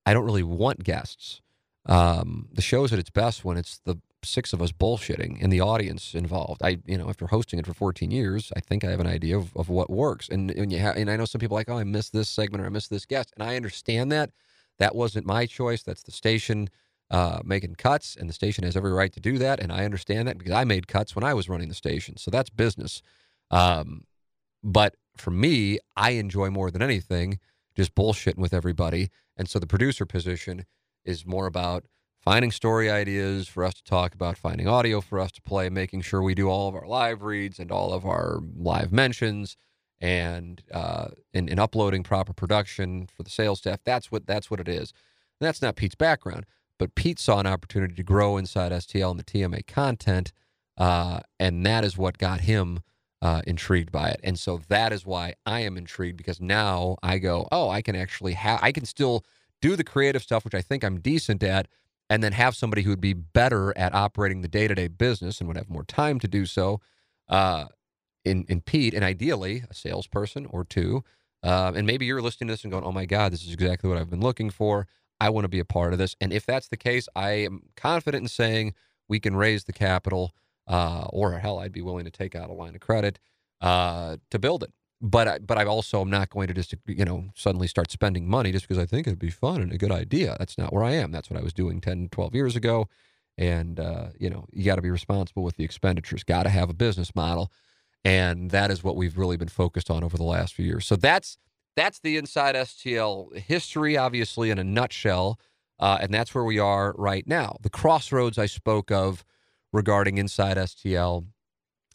I 0.07 0.13
don't 0.13 0.26
really 0.26 0.41
want 0.41 0.84
guests. 0.84 1.43
Um, 1.86 2.48
the 2.52 2.62
show's 2.62 2.94
at 2.94 3.00
its 3.00 3.10
best 3.10 3.44
when 3.44 3.58
it's 3.58 3.80
the 3.86 3.98
six 4.24 4.54
of 4.54 4.62
us 4.62 4.72
bullshitting 4.72 5.42
and 5.42 5.52
the 5.52 5.62
audience 5.62 6.16
involved. 6.16 6.62
I, 6.64 6.80
you 6.86 6.98
know, 6.98 7.10
after 7.10 7.28
hosting 7.28 7.60
it 7.60 7.66
for 7.66 7.74
14 7.74 8.10
years, 8.10 8.52
I 8.56 8.62
think 8.62 8.84
I 8.84 8.92
have 8.92 9.02
an 9.02 9.08
idea 9.08 9.38
of, 9.38 9.56
of 9.56 9.70
what 9.70 9.90
works. 9.90 10.30
And 10.30 10.52
and, 10.52 10.72
you 10.72 10.82
ha- 10.82 10.94
and 10.96 11.10
I 11.10 11.18
know 11.18 11.26
some 11.26 11.40
people 11.40 11.56
like, 11.56 11.70
oh, 11.70 11.78
I 11.78 11.84
missed 11.84 12.14
this 12.14 12.30
segment 12.30 12.64
or 12.64 12.68
I 12.68 12.70
missed 12.70 12.90
this 12.90 13.06
guest, 13.06 13.34
and 13.36 13.48
I 13.48 13.56
understand 13.56 14.12
that. 14.12 14.32
That 14.80 14.96
wasn't 14.96 15.28
my 15.28 15.46
choice. 15.46 15.84
That's 15.84 16.04
the 16.04 16.12
station 16.12 16.70
uh, 17.12 17.42
making 17.44 17.76
cuts, 17.76 18.16
and 18.16 18.28
the 18.28 18.34
station 18.34 18.64
has 18.64 18.76
every 18.76 18.92
right 18.92 19.14
to 19.14 19.20
do 19.20 19.38
that. 19.38 19.60
And 19.60 19.72
I 19.72 19.86
understand 19.86 20.28
that 20.28 20.38
because 20.38 20.54
I 20.54 20.64
made 20.64 20.88
cuts 20.88 21.16
when 21.16 21.24
I 21.24 21.34
was 21.34 21.48
running 21.48 21.70
the 21.70 21.76
station. 21.76 22.18
So 22.18 22.32
that's 22.32 22.50
business. 22.50 23.04
Um, 23.52 24.06
but 24.64 24.96
for 25.18 25.30
me, 25.30 25.78
I 25.96 26.12
enjoy 26.12 26.50
more 26.50 26.72
than 26.72 26.82
anything 26.82 27.40
just 27.76 27.94
bullshitting 27.96 28.38
with 28.38 28.54
everybody. 28.54 29.10
And 29.38 29.50
so 29.50 29.60
the 29.60 29.68
producer 29.68 30.06
position 30.06 30.66
is 31.06 31.26
more 31.26 31.45
about 31.45 31.86
finding 32.22 32.51
story 32.51 32.89
ideas 32.89 33.47
for 33.47 33.64
us 33.64 33.74
to 33.74 33.84
talk 33.84 34.14
about, 34.14 34.38
finding 34.38 34.68
audio 34.68 35.01
for 35.01 35.20
us 35.20 35.32
to 35.34 35.41
play, 35.41 35.70
making 35.70 36.01
sure 36.01 36.22
we 36.22 36.34
do 36.34 36.49
all 36.49 36.70
of 36.70 36.76
our 36.76 36.88
live 36.88 37.22
reads 37.22 37.60
and 37.60 37.72
all 37.72 37.93
of 37.93 38.06
our 38.06 38.39
live 38.56 38.91
mentions, 38.91 39.58
and 39.99 40.62
uh, 40.74 41.10
uploading 41.58 42.04
proper 42.04 42.34
production 42.34 43.08
for 43.08 43.24
the 43.24 43.30
sales 43.30 43.60
staff. 43.60 43.80
That's 43.86 44.12
what 44.12 44.26
that's 44.26 44.49
what 44.49 44.60
it 44.60 44.68
is. 44.68 44.93
And 45.39 45.47
that's 45.47 45.62
not 45.62 45.76
Pete's 45.76 45.95
background, 45.95 46.45
but 46.80 46.95
Pete 46.95 47.20
saw 47.20 47.39
an 47.39 47.47
opportunity 47.47 47.95
to 47.95 48.04
grow 48.04 48.38
inside 48.38 48.72
STL 48.72 49.12
and 49.12 49.20
the 49.20 49.24
TMA 49.24 49.66
content, 49.68 50.32
uh, 50.78 51.20
and 51.39 51.66
that 51.66 51.84
is 51.84 51.97
what 51.97 52.18
got 52.18 52.41
him 52.41 52.82
uh, 53.22 53.41
intrigued 53.47 53.91
by 53.91 54.10
it. 54.10 54.20
And 54.24 54.38
so 54.38 54.60
that 54.68 54.91
is 54.91 55.06
why 55.06 55.36
I 55.45 55.62
am 55.62 55.78
intrigued 55.78 56.18
because 56.18 56.41
now 56.41 56.97
I 57.01 57.20
go, 57.20 57.47
oh, 57.54 57.70
I 57.70 57.82
can 57.82 57.95
actually 57.95 58.34
have, 58.34 58.60
I 58.62 58.74
can 58.74 58.84
still 58.84 59.24
do 59.64 59.76
the 59.76 59.84
creative 59.84 60.22
stuff, 60.22 60.43
which 60.43 60.55
I 60.55 60.61
think 60.61 60.84
I'm 60.84 60.99
decent 60.99 61.41
at, 61.41 61.68
and 62.09 62.22
then 62.22 62.34
have 62.34 62.55
somebody 62.55 62.82
who 62.84 62.89
would 62.89 63.01
be 63.01 63.14
better 63.14 63.76
at 63.78 63.95
operating 63.95 64.41
the 64.41 64.47
day 64.47 64.68
to 64.68 64.76
day 64.76 64.88
business 64.88 65.39
and 65.39 65.47
would 65.47 65.57
have 65.57 65.70
more 65.70 65.86
time 65.86 66.20
to 66.20 66.28
do 66.28 66.45
so. 66.45 66.82
Uh, 67.30 67.66
in, 68.26 68.45
in 68.47 68.61
Pete, 68.61 68.93
and 68.93 69.03
ideally 69.03 69.64
a 69.70 69.74
salesperson 69.74 70.45
or 70.47 70.64
two. 70.64 71.03
Uh, 71.41 71.74
and 71.76 71.86
maybe 71.86 72.05
you're 72.05 72.22
listening 72.22 72.47
to 72.47 72.53
this 72.53 72.64
and 72.64 72.72
going, 72.72 72.84
oh 72.84 72.91
my 72.91 73.05
God, 73.05 73.34
this 73.34 73.43
is 73.43 73.53
exactly 73.53 73.89
what 73.89 73.99
I've 73.99 74.09
been 74.09 74.22
looking 74.22 74.49
for. 74.49 74.88
I 75.20 75.30
want 75.30 75.45
to 75.45 75.49
be 75.49 75.59
a 75.59 75.66
part 75.66 75.93
of 75.93 75.99
this. 75.99 76.16
And 76.22 76.32
if 76.32 76.45
that's 76.45 76.70
the 76.70 76.78
case, 76.78 77.07
I 77.16 77.32
am 77.32 77.64
confident 77.76 78.24
in 78.24 78.28
saying 78.28 78.76
we 79.07 79.20
can 79.20 79.36
raise 79.36 79.66
the 79.66 79.74
capital 79.74 80.34
uh, 80.68 81.07
or 81.09 81.38
hell, 81.39 81.59
I'd 81.59 81.74
be 81.74 81.82
willing 81.82 82.05
to 82.05 82.11
take 82.11 82.36
out 82.36 82.49
a 82.49 82.53
line 82.53 82.76
of 82.76 82.82
credit 82.82 83.20
uh, 83.59 84.18
to 84.32 84.39
build 84.39 84.64
it. 84.64 84.72
But 85.06 85.28
I, 85.28 85.39
but 85.39 85.58
I 85.58 85.66
also 85.66 85.99
am 85.99 86.10
not 86.10 86.30
going 86.30 86.47
to 86.47 86.54
just 86.54 86.74
you 86.88 87.04
know 87.04 87.26
suddenly 87.36 87.68
start 87.68 87.91
spending 87.91 88.26
money 88.28 88.54
just 88.54 88.68
because 88.68 88.82
I 88.82 88.86
think 88.86 89.06
it'd 89.06 89.20
be 89.20 89.30
fun 89.30 89.62
and 89.62 89.74
a 89.74 89.78
good 89.78 89.91
idea. 89.91 90.38
That's 90.39 90.58
not 90.58 90.72
where 90.72 90.84
I 90.84 90.91
am. 90.93 91.12
That's 91.12 91.30
what 91.30 91.38
I 91.38 91.43
was 91.43 91.51
doing 91.51 91.82
10, 91.82 92.08
12 92.10 92.34
years 92.34 92.56
ago. 92.56 92.88
And 93.38 93.80
uh, 93.82 94.08
you 94.18 94.30
know 94.30 94.45
you 94.54 94.64
got 94.64 94.76
to 94.76 94.82
be 94.82 94.89
responsible 94.89 95.43
with 95.43 95.58
the 95.58 95.66
expenditures. 95.66 96.24
Got 96.24 96.43
to 96.43 96.49
have 96.49 96.70
a 96.70 96.74
business 96.74 97.14
model, 97.16 97.51
and 98.06 98.51
that 98.51 98.72
is 98.72 98.82
what 98.82 98.95
we've 98.95 99.18
really 99.18 99.36
been 99.36 99.49
focused 99.49 99.91
on 99.91 100.06
over 100.06 100.16
the 100.16 100.24
last 100.24 100.54
few 100.54 100.66
years. 100.66 100.86
So 100.86 100.95
that's 100.95 101.38
that's 101.76 101.99
the 101.99 102.16
inside 102.18 102.56
STL 102.56 103.36
history, 103.36 103.97
obviously 103.97 104.51
in 104.51 104.60
a 104.60 104.64
nutshell, 104.64 105.39
uh, 105.80 105.97
and 105.99 106.14
that's 106.14 106.34
where 106.34 106.43
we 106.43 106.60
are 106.60 106.93
right 106.97 107.28
now. 107.28 107.58
The 107.62 107.70
crossroads 107.70 108.38
I 108.38 108.45
spoke 108.45 108.91
of 108.91 109.26
regarding 109.74 110.18
Inside 110.18 110.58
STL, 110.58 111.26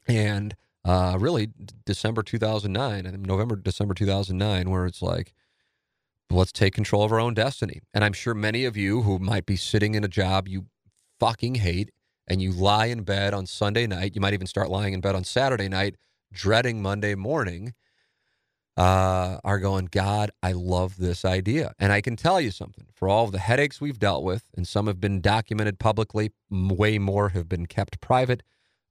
and 0.06 0.56
uh, 0.89 1.18
really 1.18 1.51
December 1.84 2.22
2009 2.22 3.05
and 3.05 3.26
November, 3.26 3.57
December 3.57 3.93
2009, 3.93 4.70
where 4.70 4.86
it's 4.86 5.03
like, 5.03 5.34
let's 6.30 6.51
take 6.51 6.74
control 6.74 7.05
of 7.05 7.12
our 7.12 7.20
own 7.20 7.34
destiny. 7.34 7.80
And 7.93 8.03
I'm 8.03 8.14
sure 8.14 8.32
many 8.32 8.64
of 8.64 8.74
you 8.74 9.03
who 9.03 9.18
might 9.18 9.45
be 9.45 9.57
sitting 9.57 9.95
in 9.95 10.03
a 10.03 10.09
job 10.09 10.49
you 10.49 10.64
fucking 11.20 11.57
hate 11.57 11.91
and 12.26 12.41
you 12.41 12.53
lie 12.53 12.86
in 12.86 13.03
bed 13.03 13.34
on 13.34 13.45
Sunday 13.45 13.86
night, 13.86 14.14
you 14.14 14.22
might 14.22 14.32
even 14.32 14.47
start 14.47 14.70
lying 14.70 14.95
in 14.95 15.03
bed 15.03 15.14
on 15.14 15.24
Saturday 15.24 15.68
night, 15.68 15.97
dreading 16.32 16.80
Monday 16.80 17.14
morning 17.14 17.74
uh, 18.78 19.41
are 19.45 19.59
going, 19.59 19.89
God, 19.91 20.30
I 20.43 20.53
love 20.53 20.97
this 20.97 21.22
idea. 21.22 21.74
And 21.78 21.93
I 21.93 22.01
can 22.01 22.16
tell 22.16 22.41
you 22.41 22.51
something 22.51 22.86
for 22.95 23.09
all 23.11 23.24
of 23.24 23.32
the 23.32 23.41
headaches 23.41 23.78
we've 23.78 23.99
dealt 23.99 24.24
with, 24.24 24.45
and 24.57 24.66
some 24.66 24.86
have 24.86 25.01
been 25.01 25.20
documented 25.20 25.78
publicly, 25.78 26.30
way 26.51 26.99
more 26.99 27.30
have 27.30 27.47
been 27.47 27.66
kept 27.66 28.01
private, 28.01 28.43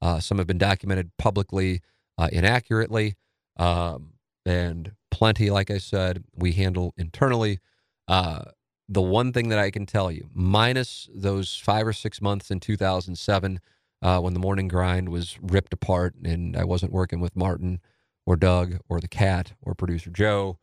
uh, 0.01 0.19
some 0.19 0.37
have 0.37 0.47
been 0.47 0.57
documented 0.57 1.11
publicly 1.17 1.81
uh, 2.17 2.29
inaccurately, 2.31 3.15
um, 3.57 4.13
and 4.45 4.93
plenty, 5.11 5.49
like 5.49 5.69
I 5.71 5.77
said, 5.77 6.23
we 6.35 6.53
handle 6.53 6.93
internally. 6.97 7.59
Uh, 8.07 8.43
the 8.89 9.01
one 9.01 9.33
thing 9.33 9.49
that 9.49 9.59
I 9.59 9.71
can 9.71 9.85
tell 9.85 10.11
you, 10.11 10.29
minus 10.33 11.09
those 11.13 11.57
five 11.57 11.85
or 11.85 11.93
six 11.93 12.21
months 12.21 12.49
in 12.49 12.59
2007 12.59 13.59
uh, 14.01 14.19
when 14.19 14.33
the 14.33 14.39
morning 14.39 14.67
grind 14.67 15.09
was 15.09 15.37
ripped 15.41 15.73
apart 15.73 16.15
and 16.23 16.55
I 16.55 16.63
wasn't 16.63 16.93
working 16.93 17.19
with 17.19 17.35
Martin 17.35 17.81
or 18.25 18.35
Doug 18.35 18.77
or 18.87 18.99
the 18.99 19.07
cat 19.07 19.53
or 19.61 19.73
producer 19.73 20.09
Joe. 20.09 20.59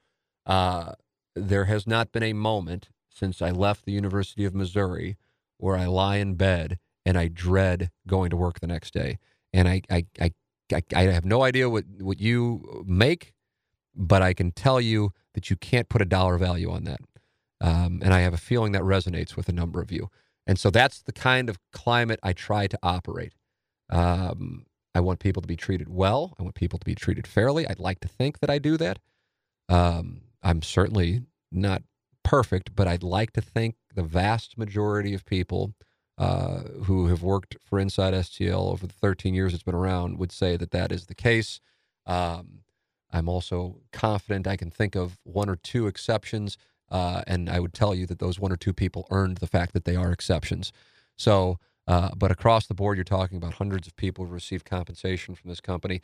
Uh, 0.47 0.93
there 1.35 1.65
has 1.65 1.87
not 1.87 2.13
been 2.13 2.23
a 2.23 2.33
moment 2.33 2.89
since 3.11 3.43
I 3.43 3.51
left 3.51 3.85
the 3.85 3.93
University 3.93 4.45
of 4.45 4.55
Missouri 4.55 5.17
where 5.59 5.77
I 5.77 5.87
lie 5.87 6.17
in 6.17 6.35
bed 6.35 6.79
and 7.05 7.19
I 7.19 7.29
dread 7.29 7.91
going 8.07 8.31
to 8.31 8.37
work 8.37 8.61
the 8.61 8.67
next 8.67 8.95
day. 8.95 9.19
And 9.53 9.69
I, 9.69 9.83
I, 9.91 10.07
I, 10.21 10.33
I, 10.73 10.83
I 10.95 11.03
have 11.03 11.25
no 11.25 11.43
idea 11.43 11.69
what, 11.69 11.85
what 12.01 12.21
you 12.21 12.85
make, 12.87 13.33
but 13.95 14.23
I 14.23 14.35
can 14.35 14.51
tell 14.53 14.81
you 14.81 15.13
that 15.35 15.51
you 15.51 15.57
can't 15.57 15.89
put 15.89 16.03
a 16.03 16.07
dollar 16.07 16.39
value 16.39 16.71
on 16.71 16.85
that. 16.85 17.01
Um, 17.61 18.01
and 18.03 18.13
I 18.13 18.21
have 18.21 18.35
a 18.35 18.39
feeling 18.39 18.73
that 18.73 18.83
resonates 18.83 19.37
with 19.37 19.49
a 19.49 19.53
number 19.53 19.81
of 19.81 19.93
you. 19.93 20.11
And 20.47 20.59
so 20.59 20.71
that's 20.71 21.03
the 21.03 21.13
kind 21.13 21.49
of 21.49 21.59
climate 21.73 22.21
I 22.23 22.33
try 22.33 22.67
to 22.67 22.79
operate. 22.83 23.33
Um, 23.91 24.67
I 24.95 25.01
want 25.01 25.21
people 25.21 25.43
to 25.43 25.49
be 25.49 25.57
treated 25.57 25.89
well. 25.89 26.35
I 26.39 26.43
want 26.43 26.55
people 26.55 26.79
to 26.79 26.85
be 26.85 26.95
treated 26.95 27.27
fairly. 27.27 27.67
I'd 27.67 27.81
like 27.81 28.01
to 28.01 28.09
think 28.09 28.41
that 28.41 28.51
I 28.51 28.59
do 28.59 28.77
that. 28.77 28.99
Um, 29.69 30.23
I'm 30.43 30.63
certainly 30.63 31.23
not 31.51 31.83
perfect, 32.23 32.75
but 32.75 32.87
I'd 32.87 33.03
like 33.03 33.33
to 33.33 33.41
think 33.41 33.77
the 33.95 34.03
vast 34.03 34.59
majority 34.59 35.15
of 35.15 35.25
people 35.25 35.75
uh, 36.19 36.61
who 36.85 37.09
have 37.09 37.23
worked 37.23 37.57
for 37.65 37.79
Inside 37.79 38.15
STL 38.15 38.71
over 38.71 38.87
the 38.87 38.93
13 38.93 39.35
years 39.35 39.55
it's 39.55 39.63
been 39.63 39.75
around 39.75 40.19
would 40.19 40.33
say 40.33 40.57
that 40.57 40.71
that 40.71 40.93
is 40.93 41.07
the 41.07 41.15
case. 41.15 41.61
Um, 42.07 42.61
I'm 43.13 43.29
also 43.29 43.81
confident 43.93 44.47
I 44.47 44.57
can 44.57 44.71
think 44.71 44.95
of 44.95 45.19
one 45.25 45.49
or 45.49 45.57
two 45.57 45.87
exceptions, 45.87 46.57
uh, 46.91 47.23
and 47.27 47.49
I 47.49 47.61
would 47.61 47.75
tell 47.75 47.95
you 47.95 48.07
that 48.07 48.19
those 48.19 48.39
one 48.39 48.53
or 48.53 48.57
two 48.57 48.73
people 48.73 49.07
earned 49.11 49.39
the 49.39 49.47
fact 49.47 49.73
that 49.73 49.85
they 49.85 49.97
are 49.97 50.13
exceptions. 50.13 50.73
So 51.17 51.59
uh, 51.87 52.11
but 52.17 52.31
across 52.31 52.67
the 52.67 52.75
board, 52.75 52.97
you're 52.97 53.05
talking 53.05 53.37
about 53.37 53.55
hundreds 53.55 53.87
of 53.87 53.97
people 53.97 54.25
who 54.25 54.33
receive 54.33 54.65
compensation 54.65 55.35
from 55.35 55.51
this 55.51 55.61
company, 55.61 56.01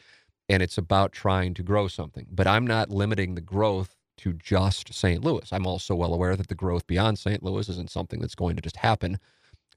and 0.48 0.62
it's 0.62 0.78
about 0.78 1.12
trying 1.12 1.54
to 1.54 1.62
grow 1.62 1.88
something. 1.88 2.26
But 2.30 2.46
I'm 2.46 2.66
not 2.66 2.90
limiting 2.90 3.34
the 3.34 3.40
growth 3.40 3.96
to 4.18 4.34
just 4.34 4.92
St. 4.92 5.24
Louis. 5.24 5.50
I'm 5.52 5.66
also 5.66 5.94
well 5.94 6.12
aware 6.12 6.36
that 6.36 6.48
the 6.48 6.54
growth 6.54 6.86
beyond 6.86 7.18
St. 7.18 7.42
Louis 7.42 7.68
isn't 7.68 7.90
something 7.90 8.20
that's 8.20 8.34
going 8.34 8.56
to 8.56 8.62
just 8.62 8.76
happen. 8.76 9.18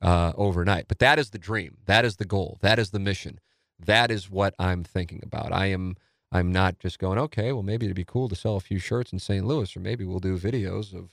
Uh, 0.01 0.33
overnight. 0.35 0.87
But 0.87 0.99
that 0.99 1.19
is 1.19 1.29
the 1.29 1.39
dream. 1.39 1.77
That 1.85 2.05
is 2.05 2.17
the 2.17 2.25
goal. 2.25 2.57
That 2.61 2.79
is 2.79 2.91
the 2.91 2.99
mission. 2.99 3.39
That 3.79 4.11
is 4.11 4.29
what 4.29 4.53
I'm 4.59 4.83
thinking 4.83 5.21
about. 5.23 5.51
I 5.51 5.67
am. 5.67 5.95
I'm 6.31 6.51
not 6.51 6.79
just 6.79 6.97
going, 6.97 7.19
okay, 7.19 7.51
well, 7.51 7.61
maybe 7.61 7.85
it'd 7.85 7.95
be 7.95 8.03
cool 8.03 8.27
to 8.27 8.35
sell 8.35 8.55
a 8.55 8.59
few 8.59 8.79
shirts 8.79 9.13
in 9.13 9.19
St. 9.19 9.45
Louis, 9.45 9.77
or 9.77 9.79
maybe 9.79 10.03
we'll 10.03 10.17
do 10.17 10.35
videos 10.35 10.91
of 10.91 11.09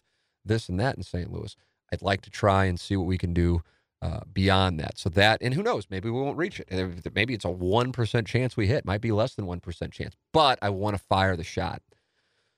this 0.47 0.71
and 0.71 0.81
that 0.81 0.97
in 0.97 1.03
St. 1.03 1.31
Louis. 1.31 1.55
I'd 1.93 2.01
like 2.01 2.23
to 2.23 2.31
try 2.31 2.65
and 2.65 2.81
see 2.81 2.97
what 2.97 3.07
we 3.07 3.19
can 3.19 3.35
do 3.35 3.63
uh, 4.03 4.21
beyond 4.33 4.81
that. 4.81 4.99
So 4.99 5.11
that, 5.11 5.43
and 5.43 5.53
who 5.53 5.63
knows, 5.63 5.89
maybe 5.91 6.09
we 6.09 6.19
won't 6.19 6.39
reach 6.39 6.59
it. 6.61 7.15
Maybe 7.15 7.35
it's 7.35 7.45
a 7.45 7.49
1% 7.49 8.27
chance 8.27 8.57
we 8.57 8.67
hit, 8.67 8.87
might 8.87 9.03
be 9.03 9.13
less 9.13 9.35
than 9.35 9.47
1% 9.47 9.93
chance, 9.93 10.17
but 10.33 10.59
I 10.63 10.71
want 10.71 10.97
to 10.97 11.03
fire 11.03 11.37
the 11.37 11.45
shot. 11.45 11.83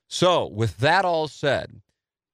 So, 0.09 0.47
with 0.47 0.79
that 0.79 1.05
all 1.05 1.27
said, 1.27 1.81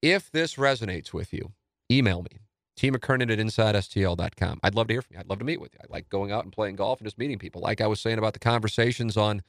if 0.03 0.31
this 0.31 0.57
resonates 0.57 1.13
with 1.13 1.33
you, 1.33 1.53
email 1.91 2.23
me, 2.23 2.41
T. 2.79 2.93
McKernan 2.93 3.33
at 3.33 3.39
InsideSTL.com. 3.39 4.61
I'd 4.63 4.75
love 4.77 4.87
to 4.87 4.95
hear 4.95 5.03
from 5.03 5.15
you. 5.15 5.21
I'd 5.21 5.29
love 5.29 5.41
to 5.41 5.45
meet 5.45 5.61
with 5.61 5.75
you. 5.75 5.81
I 5.83 5.93
like 5.93 6.09
going 6.09 6.31
out 6.31 6.45
and 6.45 6.53
playing 6.53 6.77
golf 6.77 7.01
and 7.01 7.07
just 7.07 7.19
meeting 7.19 7.39
people. 7.39 7.61
Like 7.61 7.81
I 7.81 7.89
was 7.89 8.01
saying 8.01 8.19
about 8.19 8.35
the 8.35 8.39
conversations 8.39 9.17
on 9.17 9.43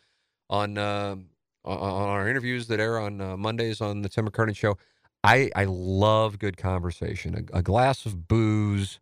on 0.50 0.78
uh, 0.78 1.16
on 1.64 2.10
our 2.10 2.28
interviews 2.28 2.68
that 2.68 2.80
air 2.80 3.00
on 3.00 3.22
uh, 3.22 3.38
Mondays 3.38 3.82
on 3.82 4.02
the 4.02 4.10
Tim 4.10 4.28
McKernan 4.28 4.56
Show. 4.56 4.78
I 5.24 5.52
I 5.56 5.66
love 5.66 6.40
good 6.40 6.58
conversation. 6.58 7.48
A, 7.54 7.60
a, 7.60 7.62
glass 7.62 8.06
of 8.06 8.28
booze 8.28 9.00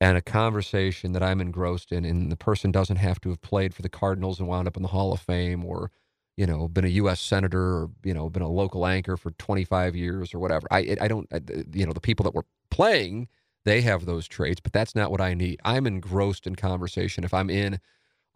and 0.00 0.16
a 0.16 0.22
conversation 0.22 1.12
that 1.12 1.22
I'm 1.22 1.40
engrossed 1.40 1.92
in, 1.92 2.06
and 2.06 2.32
the 2.32 2.36
person 2.36 2.70
doesn't 2.70 2.96
have 2.96 3.20
to 3.22 3.28
have 3.28 3.42
played 3.42 3.74
for 3.74 3.82
the 3.82 3.88
Cardinals 3.90 4.38
and 4.38 4.48
wound 4.48 4.66
up 4.66 4.76
in 4.76 4.82
the 4.82 4.88
Hall 4.88 5.12
of 5.12 5.20
Fame, 5.20 5.64
or 5.64 5.90
you 6.38 6.46
know, 6.46 6.68
been 6.68 6.84
a 6.84 6.88
U.S. 6.88 7.20
senator, 7.20 7.60
or 7.60 7.90
you 8.02 8.14
know, 8.14 8.30
been 8.30 8.42
a 8.42 8.48
local 8.48 8.86
anchor 8.86 9.18
for 9.18 9.32
25 9.32 9.94
years 9.94 10.32
or 10.32 10.38
whatever. 10.38 10.66
I 10.70 10.96
I 11.00 11.08
don't 11.08 11.28
you 11.74 11.84
know 11.84 11.92
the 11.92 12.00
people 12.00 12.24
that 12.24 12.34
were 12.34 12.46
playing 12.70 13.28
they 13.68 13.82
have 13.82 14.06
those 14.06 14.26
traits, 14.26 14.60
but 14.60 14.72
that's 14.72 14.94
not 14.94 15.10
what 15.10 15.20
I 15.20 15.34
need. 15.34 15.60
I'm 15.64 15.86
engrossed 15.86 16.46
in 16.46 16.56
conversation. 16.56 17.24
If 17.24 17.34
I'm 17.34 17.50
in 17.50 17.80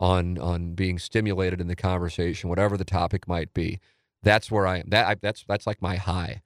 on 0.00 0.36
on 0.38 0.74
being 0.74 0.98
stimulated 0.98 1.60
in 1.60 1.68
the 1.68 1.76
conversation, 1.76 2.50
whatever 2.50 2.76
the 2.76 2.84
topic 2.84 3.28
might 3.28 3.54
be. 3.54 3.80
That's 4.22 4.50
where 4.50 4.66
I 4.66 4.78
am. 4.78 4.90
That 4.90 5.06
I, 5.06 5.14
that's 5.14 5.44
that's 5.46 5.66
like 5.66 5.80
my 5.80 5.96
high. 5.96 6.42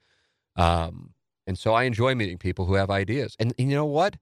Um, 0.55 1.13
and 1.47 1.57
so 1.57 1.73
I 1.73 1.83
enjoy 1.83 2.15
meeting 2.15 2.37
people 2.37 2.65
who 2.65 2.75
have 2.75 2.89
ideas. 2.89 3.35
And, 3.39 3.53
and 3.57 3.69
you 3.69 3.75
know 3.75 3.85
what? 3.85 4.17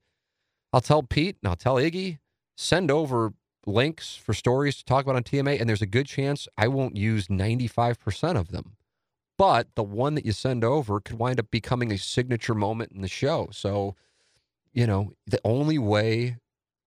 I'll 0.72 0.82
tell 0.82 1.04
Pete 1.04 1.38
and 1.42 1.50
I'll 1.50 1.56
tell 1.56 1.76
Iggy, 1.76 2.20
send 2.56 2.92
over 2.92 3.34
links 3.66 4.16
for 4.16 4.34
stories 4.34 4.78
to 4.78 4.86
talk 4.86 5.06
about 5.06 5.16
on 5.16 5.24
TMA, 5.24 5.60
and 5.60 5.68
there's 5.68 5.82
a 5.82 5.88
good 5.88 6.06
chance 6.06 6.48
I 6.58 6.68
won't 6.68 6.98
use 6.98 7.28
95% 7.28 8.38
of 8.38 8.50
them. 8.50 8.76
But 9.38 9.68
the 9.76 9.84
one 9.84 10.16
that 10.16 10.26
you 10.26 10.32
send 10.32 10.64
over 10.64 11.00
could 11.00 11.18
wind 11.18 11.40
up 11.40 11.50
becoming 11.52 11.92
a 11.92 11.98
signature 11.98 12.54
moment 12.54 12.92
in 12.94 13.02
the 13.02 13.08
show. 13.08 13.50
So, 13.52 13.96
you 14.76 14.86
know, 14.86 15.14
the 15.26 15.40
only 15.44 15.80
way 15.80 16.38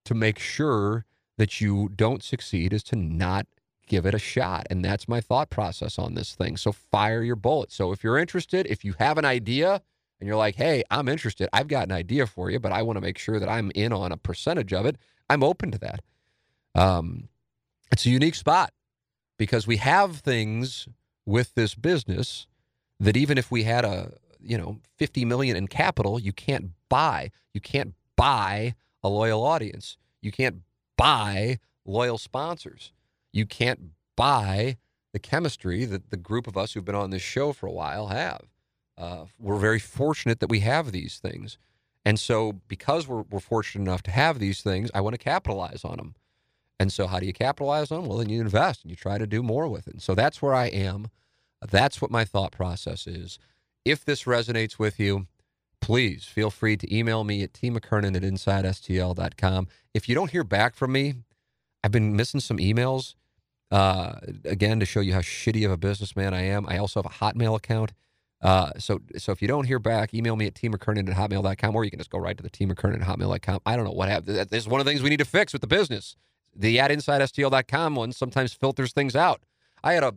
to 0.05 0.15
make 0.15 0.39
sure 0.39 1.07
that 1.39 1.61
you 1.61 1.89
don't 1.89 2.23
succeed 2.23 2.73
is 2.73 2.83
to 2.85 2.97
not 2.97 3.47
give 3.89 4.05
it 4.05 4.15
a 4.15 4.19
shot. 4.19 4.67
And 4.69 4.85
that's 4.85 5.09
my 5.09 5.23
thought 5.23 5.49
process 5.49 5.99
on 5.99 6.15
this 6.15 6.35
thing. 6.35 6.59
So 6.59 6.71
fire 6.71 7.23
your 7.23 7.35
bullet. 7.35 7.73
So 7.73 7.91
if 7.91 8.05
you're 8.05 8.19
interested, 8.19 8.67
if 8.67 8.85
you 8.85 8.95
have 8.99 9.17
an 9.17 9.25
idea 9.25 9.81
and 10.21 10.27
you're 10.27 10.37
like, 10.37 10.57
hey, 10.57 10.85
I'm 10.91 11.09
interested, 11.09 11.49
I've 11.53 11.69
got 11.69 11.89
an 11.89 11.93
idea 11.93 12.27
for 12.27 12.51
you, 12.51 12.61
but 12.61 12.73
I 12.73 12.83
want 12.83 12.99
to 12.99 13.01
make 13.01 13.17
sure 13.17 13.41
that 13.41 13.49
I'm 13.49 13.73
in 13.75 13.93
on 13.93 14.13
a 14.13 14.19
percentage 14.19 14.75
of 14.75 14.85
it, 14.85 14.97
I'm 15.31 15.43
open 15.43 15.71
to 15.71 15.79
that. 15.79 16.01
Um, 16.75 17.29
it's 17.91 18.05
a 18.05 18.11
unique 18.11 18.35
spot 18.35 18.73
because 19.39 19.67
we 19.67 19.79
have 19.79 20.19
things 20.19 20.89
with 21.25 21.55
this 21.55 21.75
business 21.75 22.47
that 23.01 23.17
even 23.17 23.39
if 23.39 23.51
we 23.51 23.63
had 23.63 23.87
a 23.87 24.13
you 24.41 24.59
know 24.59 24.79
50 24.97 25.25
million 25.25 25.57
in 25.57 25.67
capital 25.67 26.19
you 26.19 26.33
can't 26.33 26.71
buy 26.89 27.31
you 27.55 27.61
can't 27.61 27.95
buy 28.17 28.75
a 29.03 29.09
loyal 29.09 29.45
audience 29.45 29.97
you 30.21 30.33
can't 30.33 30.63
buy 30.97 31.59
loyal 31.85 32.19
sponsors. 32.19 32.93
You 33.33 33.47
can't 33.47 33.91
buy 34.17 34.77
the 35.13 35.19
chemistry 35.19 35.85
that 35.85 36.11
the 36.11 36.17
group 36.17 36.47
of 36.47 36.57
us 36.57 36.73
who've 36.73 36.85
been 36.85 36.95
on 36.95 37.11
this 37.11 37.23
show 37.23 37.53
for 37.53 37.67
a 37.67 37.73
while 37.73 38.09
have. 38.09 38.43
Uh, 38.97 39.25
we're 39.39 39.57
very 39.57 39.79
fortunate 39.79 40.41
that 40.41 40.51
we 40.51 40.61
have 40.61 40.93
these 40.93 41.19
things. 41.19 41.57
And 42.05 42.19
so, 42.19 42.53
because 42.69 43.07
we're, 43.07 43.23
we're 43.23 43.41
fortunate 43.41 43.83
enough 43.83 44.03
to 44.05 44.11
have 44.11 44.39
these 44.39 44.63
things, 44.63 44.91
I 44.95 45.01
want 45.01 45.15
to 45.15 45.19
capitalize 45.19 45.85
on 45.85 45.97
them. 45.97 46.15
And 46.81 46.93
so, 46.93 47.07
how 47.07 47.21
do 47.21 47.27
you 47.27 47.33
capitalize 47.33 47.91
on 47.91 48.01
them? 48.01 48.09
Well, 48.09 48.19
then 48.19 48.29
you 48.29 48.41
invest 48.41 48.83
and 48.83 48.91
you 48.91 48.97
try 48.97 49.19
to 49.19 49.27
do 49.27 49.43
more 49.43 49.69
with 49.69 49.87
it. 49.87 49.95
And 49.95 50.03
so, 50.03 50.15
that's 50.15 50.41
where 50.41 50.55
I 50.55 50.67
am. 50.67 51.09
That's 51.71 52.01
what 52.01 52.11
my 52.11 52.25
thought 52.25 52.53
process 52.53 53.07
is. 53.07 53.39
If 53.85 54.05
this 54.05 54.25
resonates 54.25 54.79
with 54.79 54.99
you, 54.99 55.27
please 55.81 56.25
feel 56.25 56.51
free 56.51 56.77
to 56.77 56.95
email 56.95 57.25
me 57.25 57.43
at 57.43 57.53
tmckernan 57.53 58.17
at 58.17 58.23
insidestl.com. 58.23 59.69
If 59.95 60.09
you 60.09 60.15
don't 60.15 60.31
hear 60.31 60.45
back 60.45 60.75
from 60.75 60.93
me, 60.93 61.15
I've 61.83 61.93
been 61.93 62.17
missing 62.17 62.41
some 62.41 62.59
emails. 62.59 63.15
Uh, 63.71 64.15
again, 64.45 64.81
to 64.81 64.87
show 64.87 65.01
you 65.01 65.13
how 65.13 65.21
shitty 65.21 65.65
of 65.65 65.71
a 65.71 65.77
businessman 65.77 66.35
I 66.35 66.43
am, 66.43 66.67
I 66.69 66.79
also 66.79 67.03
have 67.03 67.11
a 67.11 67.15
Hotmail 67.15 67.57
account. 67.57 67.93
Uh, 68.41 68.71
so, 68.79 69.01
so 69.17 69.33
if 69.33 69.43
you 69.43 69.49
don't 69.49 69.65
hear 69.65 69.79
back, 69.79 70.15
email 70.15 70.37
me 70.37 70.47
at 70.47 70.55
tmckernan 70.55 71.11
at 71.11 71.17
hotmail.com, 71.17 71.75
or 71.75 71.85
you 71.85 71.91
can 71.91 71.99
just 71.99 72.11
go 72.11 72.19
right 72.19 72.37
to 72.37 72.43
the 72.43 72.51
tmckernan 72.51 73.03
at 73.03 73.07
hotmail.com. 73.07 73.61
I 73.67 73.77
don't 73.77 73.85
know 73.85 73.93
what 73.93 74.09
happened. 74.09 74.49
This 74.49 74.63
is 74.63 74.69
one 74.69 74.81
of 74.81 74.87
the 74.87 74.93
things 74.93 75.03
we 75.03 75.11
need 75.11 75.19
to 75.19 75.25
fix 75.25 75.53
with 75.53 75.61
the 75.61 75.69
business. 75.69 76.17
The 76.55 76.79
at 76.81 76.91
insidestl.com 76.91 77.95
one 77.95 78.13
sometimes 78.13 78.53
filters 78.53 78.93
things 78.93 79.17
out. 79.17 79.43
I 79.83 79.95
had 79.95 80.05
a, 80.05 80.15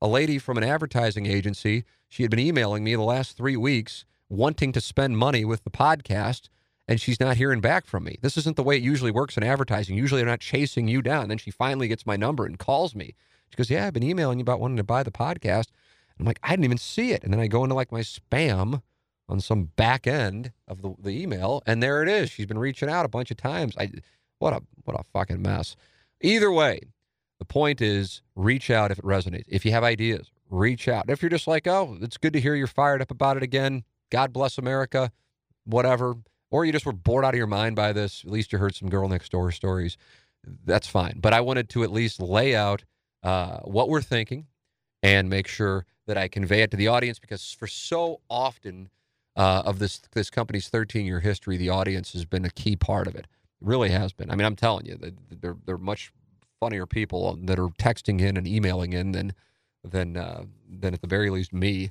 a 0.00 0.08
lady 0.08 0.38
from 0.38 0.58
an 0.58 0.64
advertising 0.64 1.26
agency. 1.26 1.84
She 2.08 2.22
had 2.22 2.30
been 2.30 2.40
emailing 2.40 2.84
me 2.84 2.94
the 2.94 3.02
last 3.02 3.36
three 3.36 3.56
weeks 3.56 4.04
wanting 4.30 4.72
to 4.72 4.80
spend 4.80 5.18
money 5.18 5.44
with 5.44 5.64
the 5.64 5.70
podcast 5.70 6.48
and 6.88 7.00
she's 7.00 7.20
not 7.20 7.36
hearing 7.36 7.60
back 7.60 7.86
from 7.86 8.04
me. 8.04 8.16
This 8.22 8.36
isn't 8.38 8.56
the 8.56 8.62
way 8.62 8.76
it 8.76 8.82
usually 8.82 9.10
works 9.10 9.36
in 9.36 9.42
advertising. 9.42 9.96
Usually 9.96 10.20
they're 10.20 10.30
not 10.30 10.40
chasing 10.40 10.88
you 10.88 11.02
down. 11.02 11.28
Then 11.28 11.38
she 11.38 11.50
finally 11.50 11.88
gets 11.88 12.06
my 12.06 12.16
number 12.16 12.46
and 12.46 12.58
calls 12.58 12.94
me. 12.94 13.14
She 13.50 13.56
goes, 13.56 13.70
Yeah, 13.70 13.86
I've 13.86 13.92
been 13.92 14.02
emailing 14.02 14.38
you 14.38 14.42
about 14.42 14.60
wanting 14.60 14.78
to 14.78 14.84
buy 14.84 15.02
the 15.02 15.10
podcast. 15.10 15.66
I'm 16.18 16.26
like, 16.26 16.40
I 16.42 16.50
didn't 16.50 16.64
even 16.64 16.78
see 16.78 17.12
it. 17.12 17.22
And 17.22 17.32
then 17.32 17.40
I 17.40 17.46
go 17.46 17.62
into 17.62 17.74
like 17.74 17.92
my 17.92 18.00
spam 18.00 18.82
on 19.28 19.40
some 19.40 19.64
back 19.76 20.06
end 20.06 20.52
of 20.66 20.82
the, 20.82 20.94
the 20.98 21.10
email, 21.10 21.62
and 21.64 21.82
there 21.82 22.02
it 22.02 22.08
is. 22.08 22.30
She's 22.30 22.46
been 22.46 22.58
reaching 22.58 22.90
out 22.90 23.06
a 23.06 23.08
bunch 23.08 23.30
of 23.30 23.36
times. 23.36 23.76
I 23.78 23.90
what 24.38 24.52
a 24.52 24.62
what 24.84 24.98
a 24.98 25.04
fucking 25.12 25.40
mess. 25.40 25.76
Either 26.20 26.50
way, 26.50 26.80
the 27.38 27.44
point 27.44 27.80
is 27.80 28.22
reach 28.34 28.70
out 28.70 28.90
if 28.90 28.98
it 28.98 29.04
resonates. 29.04 29.44
If 29.46 29.64
you 29.64 29.70
have 29.70 29.84
ideas, 29.84 30.30
reach 30.50 30.88
out. 30.88 31.08
If 31.08 31.22
you're 31.22 31.30
just 31.30 31.46
like, 31.46 31.66
oh, 31.66 31.96
it's 32.02 32.16
good 32.16 32.32
to 32.32 32.40
hear 32.40 32.54
you're 32.54 32.66
fired 32.66 33.00
up 33.00 33.10
about 33.10 33.36
it 33.36 33.42
again, 33.42 33.84
God 34.10 34.32
bless 34.32 34.58
America, 34.58 35.12
whatever, 35.64 36.16
or 36.50 36.64
you 36.64 36.72
just 36.72 36.86
were 36.86 36.92
bored 36.92 37.24
out 37.24 37.34
of 37.34 37.38
your 37.38 37.46
mind 37.46 37.76
by 37.76 37.92
this, 37.92 38.24
at 38.24 38.30
least 38.30 38.52
you 38.52 38.58
heard 38.58 38.74
some 38.74 38.88
girl 38.88 39.08
next 39.08 39.30
door 39.30 39.50
stories. 39.52 39.96
That's 40.64 40.88
fine. 40.88 41.18
But 41.20 41.32
I 41.32 41.40
wanted 41.40 41.68
to 41.70 41.84
at 41.84 41.92
least 41.92 42.20
lay 42.20 42.54
out 42.54 42.84
uh, 43.22 43.58
what 43.58 43.88
we're 43.88 44.02
thinking 44.02 44.46
and 45.02 45.28
make 45.28 45.46
sure 45.46 45.86
that 46.06 46.16
I 46.18 46.28
convey 46.28 46.62
it 46.62 46.70
to 46.72 46.76
the 46.76 46.88
audience 46.88 47.18
because 47.18 47.52
for 47.52 47.66
so 47.66 48.20
often 48.28 48.90
uh, 49.36 49.62
of 49.64 49.78
this 49.78 50.00
this 50.12 50.28
company's 50.28 50.68
13 50.68 51.06
year 51.06 51.20
history, 51.20 51.56
the 51.56 51.68
audience 51.68 52.12
has 52.12 52.24
been 52.24 52.44
a 52.44 52.50
key 52.50 52.74
part 52.76 53.06
of 53.06 53.14
it. 53.14 53.20
It 53.20 53.26
really 53.60 53.90
has 53.90 54.12
been. 54.12 54.30
I 54.30 54.34
mean, 54.34 54.46
I'm 54.46 54.56
telling 54.56 54.86
you, 54.86 54.98
they're 55.30 55.56
they're 55.66 55.78
much 55.78 56.12
funnier 56.58 56.86
people 56.86 57.38
that 57.44 57.58
are 57.58 57.68
texting 57.68 58.20
in 58.20 58.36
and 58.36 58.46
emailing 58.46 58.92
in 58.92 59.12
than 59.12 59.32
than 59.84 60.16
uh, 60.16 60.44
than 60.68 60.94
at 60.94 61.00
the 61.00 61.06
very 61.06 61.30
least 61.30 61.52
me 61.52 61.90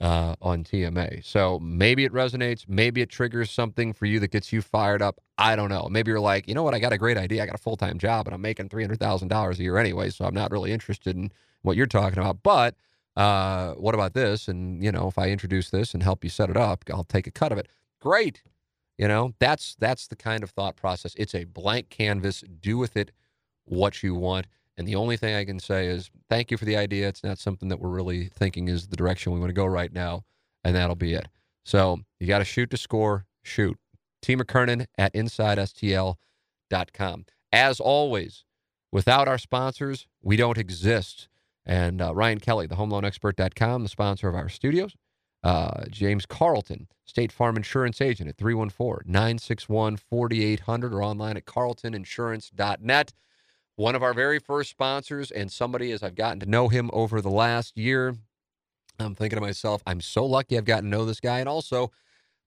uh, 0.00 0.36
on 0.40 0.64
TMA. 0.64 1.24
So 1.24 1.58
maybe 1.60 2.04
it 2.04 2.12
resonates. 2.12 2.64
Maybe 2.68 3.00
it 3.00 3.08
triggers 3.08 3.50
something 3.50 3.92
for 3.92 4.06
you 4.06 4.20
that 4.20 4.30
gets 4.30 4.52
you 4.52 4.62
fired 4.62 5.02
up. 5.02 5.20
I 5.36 5.56
don't 5.56 5.68
know. 5.70 5.88
Maybe 5.90 6.10
you're 6.10 6.20
like, 6.20 6.48
you 6.48 6.54
know 6.54 6.62
what? 6.62 6.74
I 6.74 6.78
got 6.78 6.92
a 6.92 6.98
great 6.98 7.16
idea. 7.16 7.42
I 7.42 7.46
got 7.46 7.54
a 7.54 7.62
full 7.62 7.76
time 7.76 7.98
job 7.98 8.26
and 8.26 8.34
I'm 8.34 8.40
making 8.40 8.68
$300,000 8.68 9.58
a 9.58 9.62
year 9.62 9.76
anyway. 9.76 10.10
So 10.10 10.24
I'm 10.24 10.34
not 10.34 10.50
really 10.50 10.72
interested 10.72 11.16
in 11.16 11.32
what 11.62 11.76
you're 11.76 11.86
talking 11.86 12.18
about. 12.18 12.42
But 12.42 12.76
uh, 13.16 13.74
what 13.74 13.94
about 13.94 14.14
this? 14.14 14.46
And, 14.46 14.82
you 14.82 14.92
know, 14.92 15.08
if 15.08 15.18
I 15.18 15.30
introduce 15.30 15.70
this 15.70 15.94
and 15.94 16.02
help 16.02 16.22
you 16.22 16.30
set 16.30 16.50
it 16.50 16.56
up, 16.56 16.84
I'll 16.92 17.04
take 17.04 17.26
a 17.26 17.32
cut 17.32 17.50
of 17.52 17.58
it. 17.58 17.68
Great. 18.00 18.42
You 18.96 19.06
know, 19.06 19.32
that's 19.38 19.76
that's 19.78 20.08
the 20.08 20.16
kind 20.16 20.42
of 20.42 20.50
thought 20.50 20.76
process. 20.76 21.14
It's 21.16 21.34
a 21.34 21.44
blank 21.44 21.88
canvas. 21.88 22.42
Do 22.60 22.78
with 22.78 22.96
it 22.96 23.12
what 23.64 24.02
you 24.02 24.14
want. 24.14 24.46
And 24.78 24.86
the 24.86 24.94
only 24.94 25.16
thing 25.16 25.34
I 25.34 25.44
can 25.44 25.58
say 25.58 25.88
is 25.88 26.08
thank 26.30 26.52
you 26.52 26.56
for 26.56 26.64
the 26.64 26.76
idea. 26.76 27.08
It's 27.08 27.24
not 27.24 27.38
something 27.38 27.68
that 27.68 27.80
we're 27.80 27.88
really 27.88 28.28
thinking 28.28 28.68
is 28.68 28.86
the 28.86 28.96
direction 28.96 29.32
we 29.32 29.40
want 29.40 29.50
to 29.50 29.54
go 29.54 29.66
right 29.66 29.92
now. 29.92 30.22
And 30.62 30.76
that'll 30.76 30.94
be 30.94 31.14
it. 31.14 31.26
So 31.64 31.98
you 32.20 32.28
got 32.28 32.38
to 32.38 32.44
shoot 32.44 32.70
to 32.70 32.76
score, 32.76 33.26
shoot. 33.42 33.76
T. 34.22 34.36
McKernan 34.36 34.86
at 34.96 35.12
InsideSTL.com. 35.14 37.24
As 37.52 37.80
always, 37.80 38.44
without 38.92 39.26
our 39.26 39.38
sponsors, 39.38 40.06
we 40.22 40.36
don't 40.36 40.58
exist. 40.58 41.26
And 41.66 42.00
uh, 42.00 42.14
Ryan 42.14 42.38
Kelly, 42.38 42.68
the 42.68 42.76
homeloanexpert.com, 42.76 43.82
the 43.82 43.88
sponsor 43.88 44.28
of 44.28 44.36
our 44.36 44.48
studios. 44.48 44.94
Uh, 45.42 45.86
James 45.90 46.24
Carlton, 46.26 46.86
State 47.04 47.32
Farm 47.32 47.56
Insurance 47.56 48.00
Agent 48.00 48.28
at 48.28 48.36
314 48.36 49.10
961 49.10 49.96
4800 49.96 50.92
or 50.92 51.02
online 51.02 51.36
at 51.36 51.46
carltoninsurance.net 51.46 53.12
one 53.78 53.94
of 53.94 54.02
our 54.02 54.12
very 54.12 54.40
first 54.40 54.70
sponsors 54.70 55.30
and 55.30 55.52
somebody 55.52 55.92
as 55.92 56.02
I've 56.02 56.16
gotten 56.16 56.40
to 56.40 56.46
know 56.46 56.68
him 56.68 56.90
over 56.92 57.20
the 57.20 57.30
last 57.30 57.78
year. 57.78 58.16
I'm 58.98 59.14
thinking 59.14 59.36
to 59.36 59.40
myself, 59.40 59.82
I'm 59.86 60.00
so 60.00 60.26
lucky 60.26 60.58
I've 60.58 60.64
gotten 60.64 60.90
to 60.90 60.96
know 60.96 61.04
this 61.04 61.20
guy. 61.20 61.38
And 61.38 61.48
also, 61.48 61.92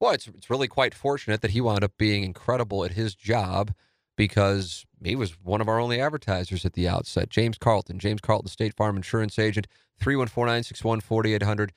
Well, 0.02 0.12
it's 0.12 0.28
it's 0.28 0.50
really 0.50 0.68
quite 0.68 0.94
fortunate 0.94 1.42
that 1.42 1.52
he 1.52 1.62
wound 1.62 1.86
up 1.86 1.94
being 1.98 2.24
incredible 2.24 2.84
at 2.84 2.92
his 2.92 3.16
job 3.16 3.74
because 4.18 4.86
he 5.02 5.16
was 5.16 5.32
one 5.42 5.62
of 5.62 5.70
our 5.70 5.80
only 5.80 6.02
advertisers 6.02 6.66
at 6.66 6.74
the 6.74 6.90
outset. 6.90 7.30
James 7.30 7.58
Carlton, 7.58 7.98
James 7.98 8.20
Carlton, 8.20 8.50
State 8.50 8.76
Farm 8.76 8.98
Insurance 8.98 9.40
Agent, 9.40 9.68
314-961-4800. 10.02 11.70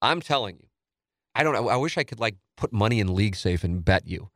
I'm 0.00 0.22
telling 0.22 0.56
you, 0.56 0.68
I 1.34 1.42
don't. 1.42 1.54
I 1.56 1.76
wish 1.76 1.98
I 1.98 2.04
could 2.04 2.20
like 2.20 2.36
put 2.56 2.72
money 2.72 3.00
in 3.00 3.08
LeagueSafe 3.08 3.64
and 3.64 3.84
bet 3.84 4.06
you 4.06 4.30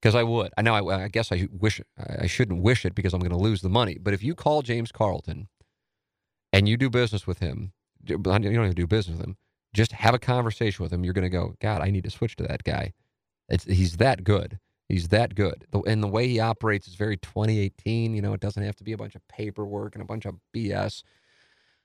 because 0.00 0.14
I 0.14 0.22
would. 0.22 0.52
I 0.56 0.62
know. 0.62 0.74
I, 0.74 1.04
I, 1.04 1.08
guess 1.08 1.32
I 1.32 1.48
wish 1.50 1.80
I 1.98 2.26
shouldn't 2.26 2.62
wish 2.62 2.84
it 2.84 2.94
because 2.94 3.12
I'm 3.12 3.20
going 3.20 3.30
to 3.30 3.36
lose 3.36 3.60
the 3.62 3.68
money. 3.68 3.98
But 4.00 4.14
if 4.14 4.22
you 4.22 4.34
call 4.34 4.62
James 4.62 4.92
Carlton 4.92 5.48
and 6.52 6.68
you 6.68 6.76
do 6.76 6.90
business 6.90 7.26
with 7.26 7.40
him, 7.40 7.72
you 8.06 8.18
don't 8.18 8.44
even 8.44 8.72
do 8.72 8.86
business 8.86 9.18
with 9.18 9.26
him. 9.26 9.36
Just 9.74 9.92
have 9.92 10.14
a 10.14 10.18
conversation 10.18 10.82
with 10.82 10.92
him. 10.92 11.04
You're 11.04 11.14
going 11.14 11.24
to 11.24 11.28
go, 11.28 11.54
God, 11.60 11.82
I 11.82 11.90
need 11.90 12.04
to 12.04 12.10
switch 12.10 12.36
to 12.36 12.44
that 12.44 12.64
guy. 12.64 12.92
It's, 13.48 13.64
he's 13.64 13.96
that 13.98 14.24
good. 14.24 14.58
He's 14.88 15.08
that 15.08 15.34
good. 15.34 15.66
And 15.86 16.02
the 16.02 16.08
way 16.08 16.28
he 16.28 16.40
operates 16.40 16.88
is 16.88 16.94
very 16.94 17.18
2018. 17.18 18.14
You 18.14 18.22
know, 18.22 18.32
it 18.32 18.40
doesn't 18.40 18.62
have 18.62 18.76
to 18.76 18.84
be 18.84 18.92
a 18.92 18.96
bunch 18.96 19.14
of 19.14 19.26
paperwork 19.28 19.94
and 19.94 20.02
a 20.02 20.06
bunch 20.06 20.24
of 20.24 20.36
BS. 20.54 21.02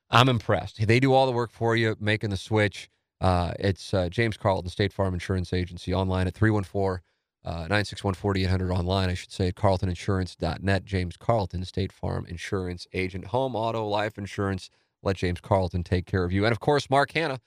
I'm 0.09 0.29
impressed. 0.29 0.85
They 0.87 0.99
do 0.99 1.13
all 1.13 1.25
the 1.25 1.31
work 1.31 1.51
for 1.51 1.75
you, 1.75 1.97
making 1.99 2.29
the 2.29 2.37
switch. 2.37 2.89
Uh, 3.19 3.51
it's 3.59 3.93
uh, 3.93 4.07
James 4.09 4.37
Carlton, 4.37 4.69
State 4.69 4.93
Farm 4.93 5.13
Insurance 5.13 5.51
Agency, 5.51 5.93
online 5.93 6.27
at 6.27 6.35
314 6.35 7.01
Uh, 7.45 7.67
961 7.67 8.13
4800 8.13 8.71
online, 8.71 9.09
I 9.09 9.15
should 9.15 9.31
say, 9.31 9.49
at 9.49 9.55
carltoninsurance.net. 9.55 10.85
James 10.85 11.17
Carlton, 11.17 11.65
State 11.65 11.91
Farm 11.91 12.25
Insurance 12.27 12.87
Agent, 12.93 13.25
home, 13.25 13.55
auto, 13.55 13.85
life 13.85 14.17
insurance. 14.17 14.69
Let 15.01 15.17
James 15.17 15.41
Carlton 15.41 15.83
take 15.83 16.05
care 16.05 16.23
of 16.23 16.31
you. 16.31 16.45
And 16.45 16.53
of 16.53 16.61
course, 16.61 16.89
Mark 16.89 17.11
Hanna 17.11 17.41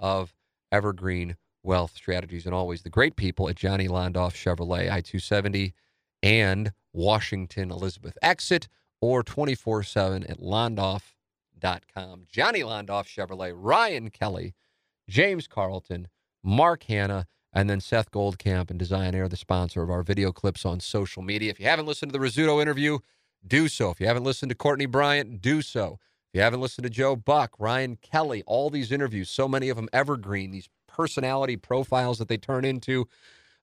of 0.00 0.34
Evergreen 0.72 1.36
Wealth 1.62 1.94
Strategies, 1.94 2.46
and 2.46 2.54
always 2.54 2.82
the 2.82 2.90
great 2.90 3.16
people 3.16 3.48
at 3.48 3.56
Johnny 3.56 3.88
Londoff 3.88 4.32
Chevrolet, 4.32 4.90
I 4.90 5.00
270 5.00 5.74
and 6.22 6.72
Washington 6.92 7.70
Elizabeth 7.70 8.16
Exit, 8.22 8.68
or 9.00 9.22
24 9.22 9.82
7 9.82 10.24
at 10.24 10.40
londoff.com. 10.40 12.24
Johnny 12.30 12.60
Londoff 12.60 13.06
Chevrolet, 13.06 13.52
Ryan 13.54 14.10
Kelly, 14.10 14.54
James 15.08 15.46
Carlton, 15.46 16.08
Mark 16.42 16.84
Hanna, 16.84 17.26
and 17.54 17.70
then 17.70 17.80
Seth 17.80 18.10
Goldcamp 18.10 18.68
and 18.68 18.78
Design 18.78 19.14
Air, 19.14 19.28
the 19.28 19.36
sponsor 19.36 19.82
of 19.82 19.90
our 19.90 20.02
video 20.02 20.32
clips 20.32 20.66
on 20.66 20.80
social 20.80 21.22
media. 21.22 21.50
If 21.50 21.60
you 21.60 21.66
haven't 21.66 21.86
listened 21.86 22.12
to 22.12 22.18
the 22.18 22.24
Rizzuto 22.24 22.60
interview, 22.60 22.98
do 23.46 23.68
so. 23.68 23.90
If 23.90 24.00
you 24.00 24.06
haven't 24.06 24.24
listened 24.24 24.50
to 24.50 24.56
Courtney 24.56 24.86
Bryant, 24.86 25.40
do 25.40 25.62
so. 25.62 25.98
If 26.32 26.38
you 26.38 26.40
haven't 26.40 26.60
listened 26.60 26.82
to 26.82 26.90
Joe 26.90 27.14
Buck, 27.14 27.54
Ryan 27.60 27.96
Kelly, 27.96 28.42
all 28.46 28.70
these 28.70 28.90
interviews, 28.90 29.30
so 29.30 29.46
many 29.46 29.68
of 29.68 29.76
them 29.76 29.88
evergreen, 29.92 30.50
these 30.50 30.68
personality 30.88 31.56
profiles 31.56 32.18
that 32.18 32.26
they 32.26 32.36
turn 32.36 32.64
into, 32.64 33.06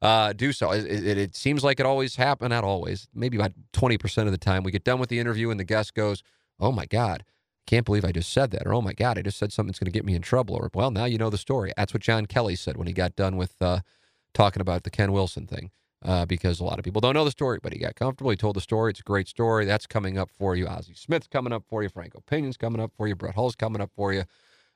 uh, 0.02 0.32
do 0.34 0.54
so. 0.54 0.72
It, 0.72 0.86
it, 0.86 1.18
it 1.18 1.36
seems 1.36 1.64
like 1.64 1.80
it 1.82 1.86
always 1.86 2.16
happens, 2.16 2.50
not 2.50 2.64
always, 2.64 3.10
maybe 3.14 3.38
about 3.38 3.52
20% 3.74 4.26
of 4.26 4.32
the 4.32 4.38
time. 4.38 4.64
We 4.64 4.72
get 4.72 4.86
done 4.86 5.00
with 5.00 5.10
the 5.10 5.20
interview 5.20 5.50
and 5.50 5.60
the 5.60 5.66
guest 5.66 5.94
goes, 5.94 6.24
Oh 6.60 6.72
my 6.72 6.86
God, 6.86 7.26
can't 7.68 7.86
believe 7.86 8.06
I 8.06 8.12
just 8.12 8.32
said 8.32 8.52
that. 8.52 8.66
Or, 8.66 8.74
Oh 8.74 8.82
my 8.82 8.94
God, 8.94 9.18
I 9.18 9.22
just 9.22 9.38
said 9.38 9.54
something 9.54 9.68
that's 9.68 9.80
going 9.80 9.92
to 9.92 9.98
get 9.98 10.06
me 10.06 10.16
in 10.16 10.22
trouble. 10.22 10.56
Or, 10.56 10.70
Well, 10.74 10.92
now 10.92 11.06
you 11.06 11.18
know 11.18 11.30
the 11.30 11.38
story. 11.38 11.74
That's 11.78 11.94
what 11.94 12.04
John 12.04 12.26
Kelly 12.26 12.56
said 12.56 12.78
when 12.78 12.88
he 12.88 12.94
got 12.94 13.16
done 13.16 13.38
with 13.38 13.56
uh, 13.62 13.82
talking 14.34 14.62
about 14.62 14.84
the 14.84 14.90
Ken 14.90 15.12
Wilson 15.12 15.48
thing. 15.48 15.72
Uh, 16.04 16.26
because 16.26 16.60
a 16.60 16.64
lot 16.64 16.80
of 16.80 16.84
people 16.84 17.00
don't 17.00 17.14
know 17.14 17.24
the 17.24 17.30
story, 17.30 17.60
but 17.62 17.72
he 17.72 17.78
got 17.78 17.94
comfortable. 17.94 18.32
He 18.32 18.36
told 18.36 18.56
the 18.56 18.62
story. 18.62 18.90
It's 18.90 19.02
a 19.02 19.04
great 19.04 19.28
story. 19.28 19.66
That's 19.66 19.86
coming 19.86 20.18
up 20.18 20.32
for 20.32 20.56
you. 20.56 20.66
Ozzie 20.66 20.96
Smith's 20.96 21.28
coming 21.28 21.54
up 21.54 21.64
for 21.70 21.84
you. 21.84 21.90
Frank 21.90 22.16
O. 22.16 22.22
Pinion's 22.22 22.58
coming 22.58 22.82
up 22.82 22.92
for 22.98 23.08
you. 23.08 23.16
Brett 23.16 23.36
Hull's 23.36 23.56
coming 23.56 23.84
up 23.84 23.92
for 23.96 24.12
you. 24.12 24.24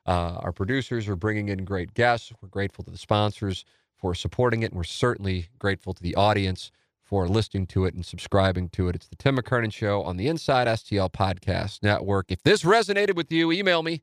Uh, 0.06 0.38
our 0.42 0.52
producers 0.52 1.08
are 1.08 1.16
bringing 1.16 1.50
in 1.50 1.66
great 1.66 1.96
guests. 1.96 2.32
We're 2.42 2.50
grateful 2.50 2.84
to 2.84 2.92
the 2.92 2.98
sponsors 3.00 3.66
for 3.98 4.14
supporting 4.14 4.62
it, 4.62 4.68
and 4.68 4.76
we're 4.76 4.84
certainly 4.84 5.48
grateful 5.58 5.96
to 5.96 6.04
the 6.04 6.14
audience 6.14 6.70
for 7.06 7.28
listening 7.28 7.68
to 7.68 7.86
it 7.86 7.94
and 7.94 8.06
subscribing 8.06 8.70
to 8.70 8.90
it. 8.90 8.96
It's 8.96 9.08
the 9.08 9.16
Tim 9.16 9.38
McKernan 9.38 9.72
Show 9.72 10.02
on 10.02 10.18
the 10.18 10.28
Inside 10.28 10.68
STL 10.68 11.12
Podcast 11.12 11.84
Network. 11.84 12.32
If 12.32 12.44
this 12.44 12.64
resonated 12.64 13.16
with 13.16 13.32
you, 13.32 13.52
email 13.52 13.84
me, 13.84 14.02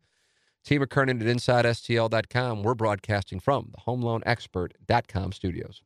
T. 0.65 0.79
McKernan 0.79 1.21
at 1.21 1.27
InsideSTL.com. 1.27 2.63
We're 2.63 2.75
broadcasting 2.75 3.41
from 3.41 3.73
the 3.73 3.83
HomeLoanExpert.com 3.83 5.33
studios. 5.33 5.83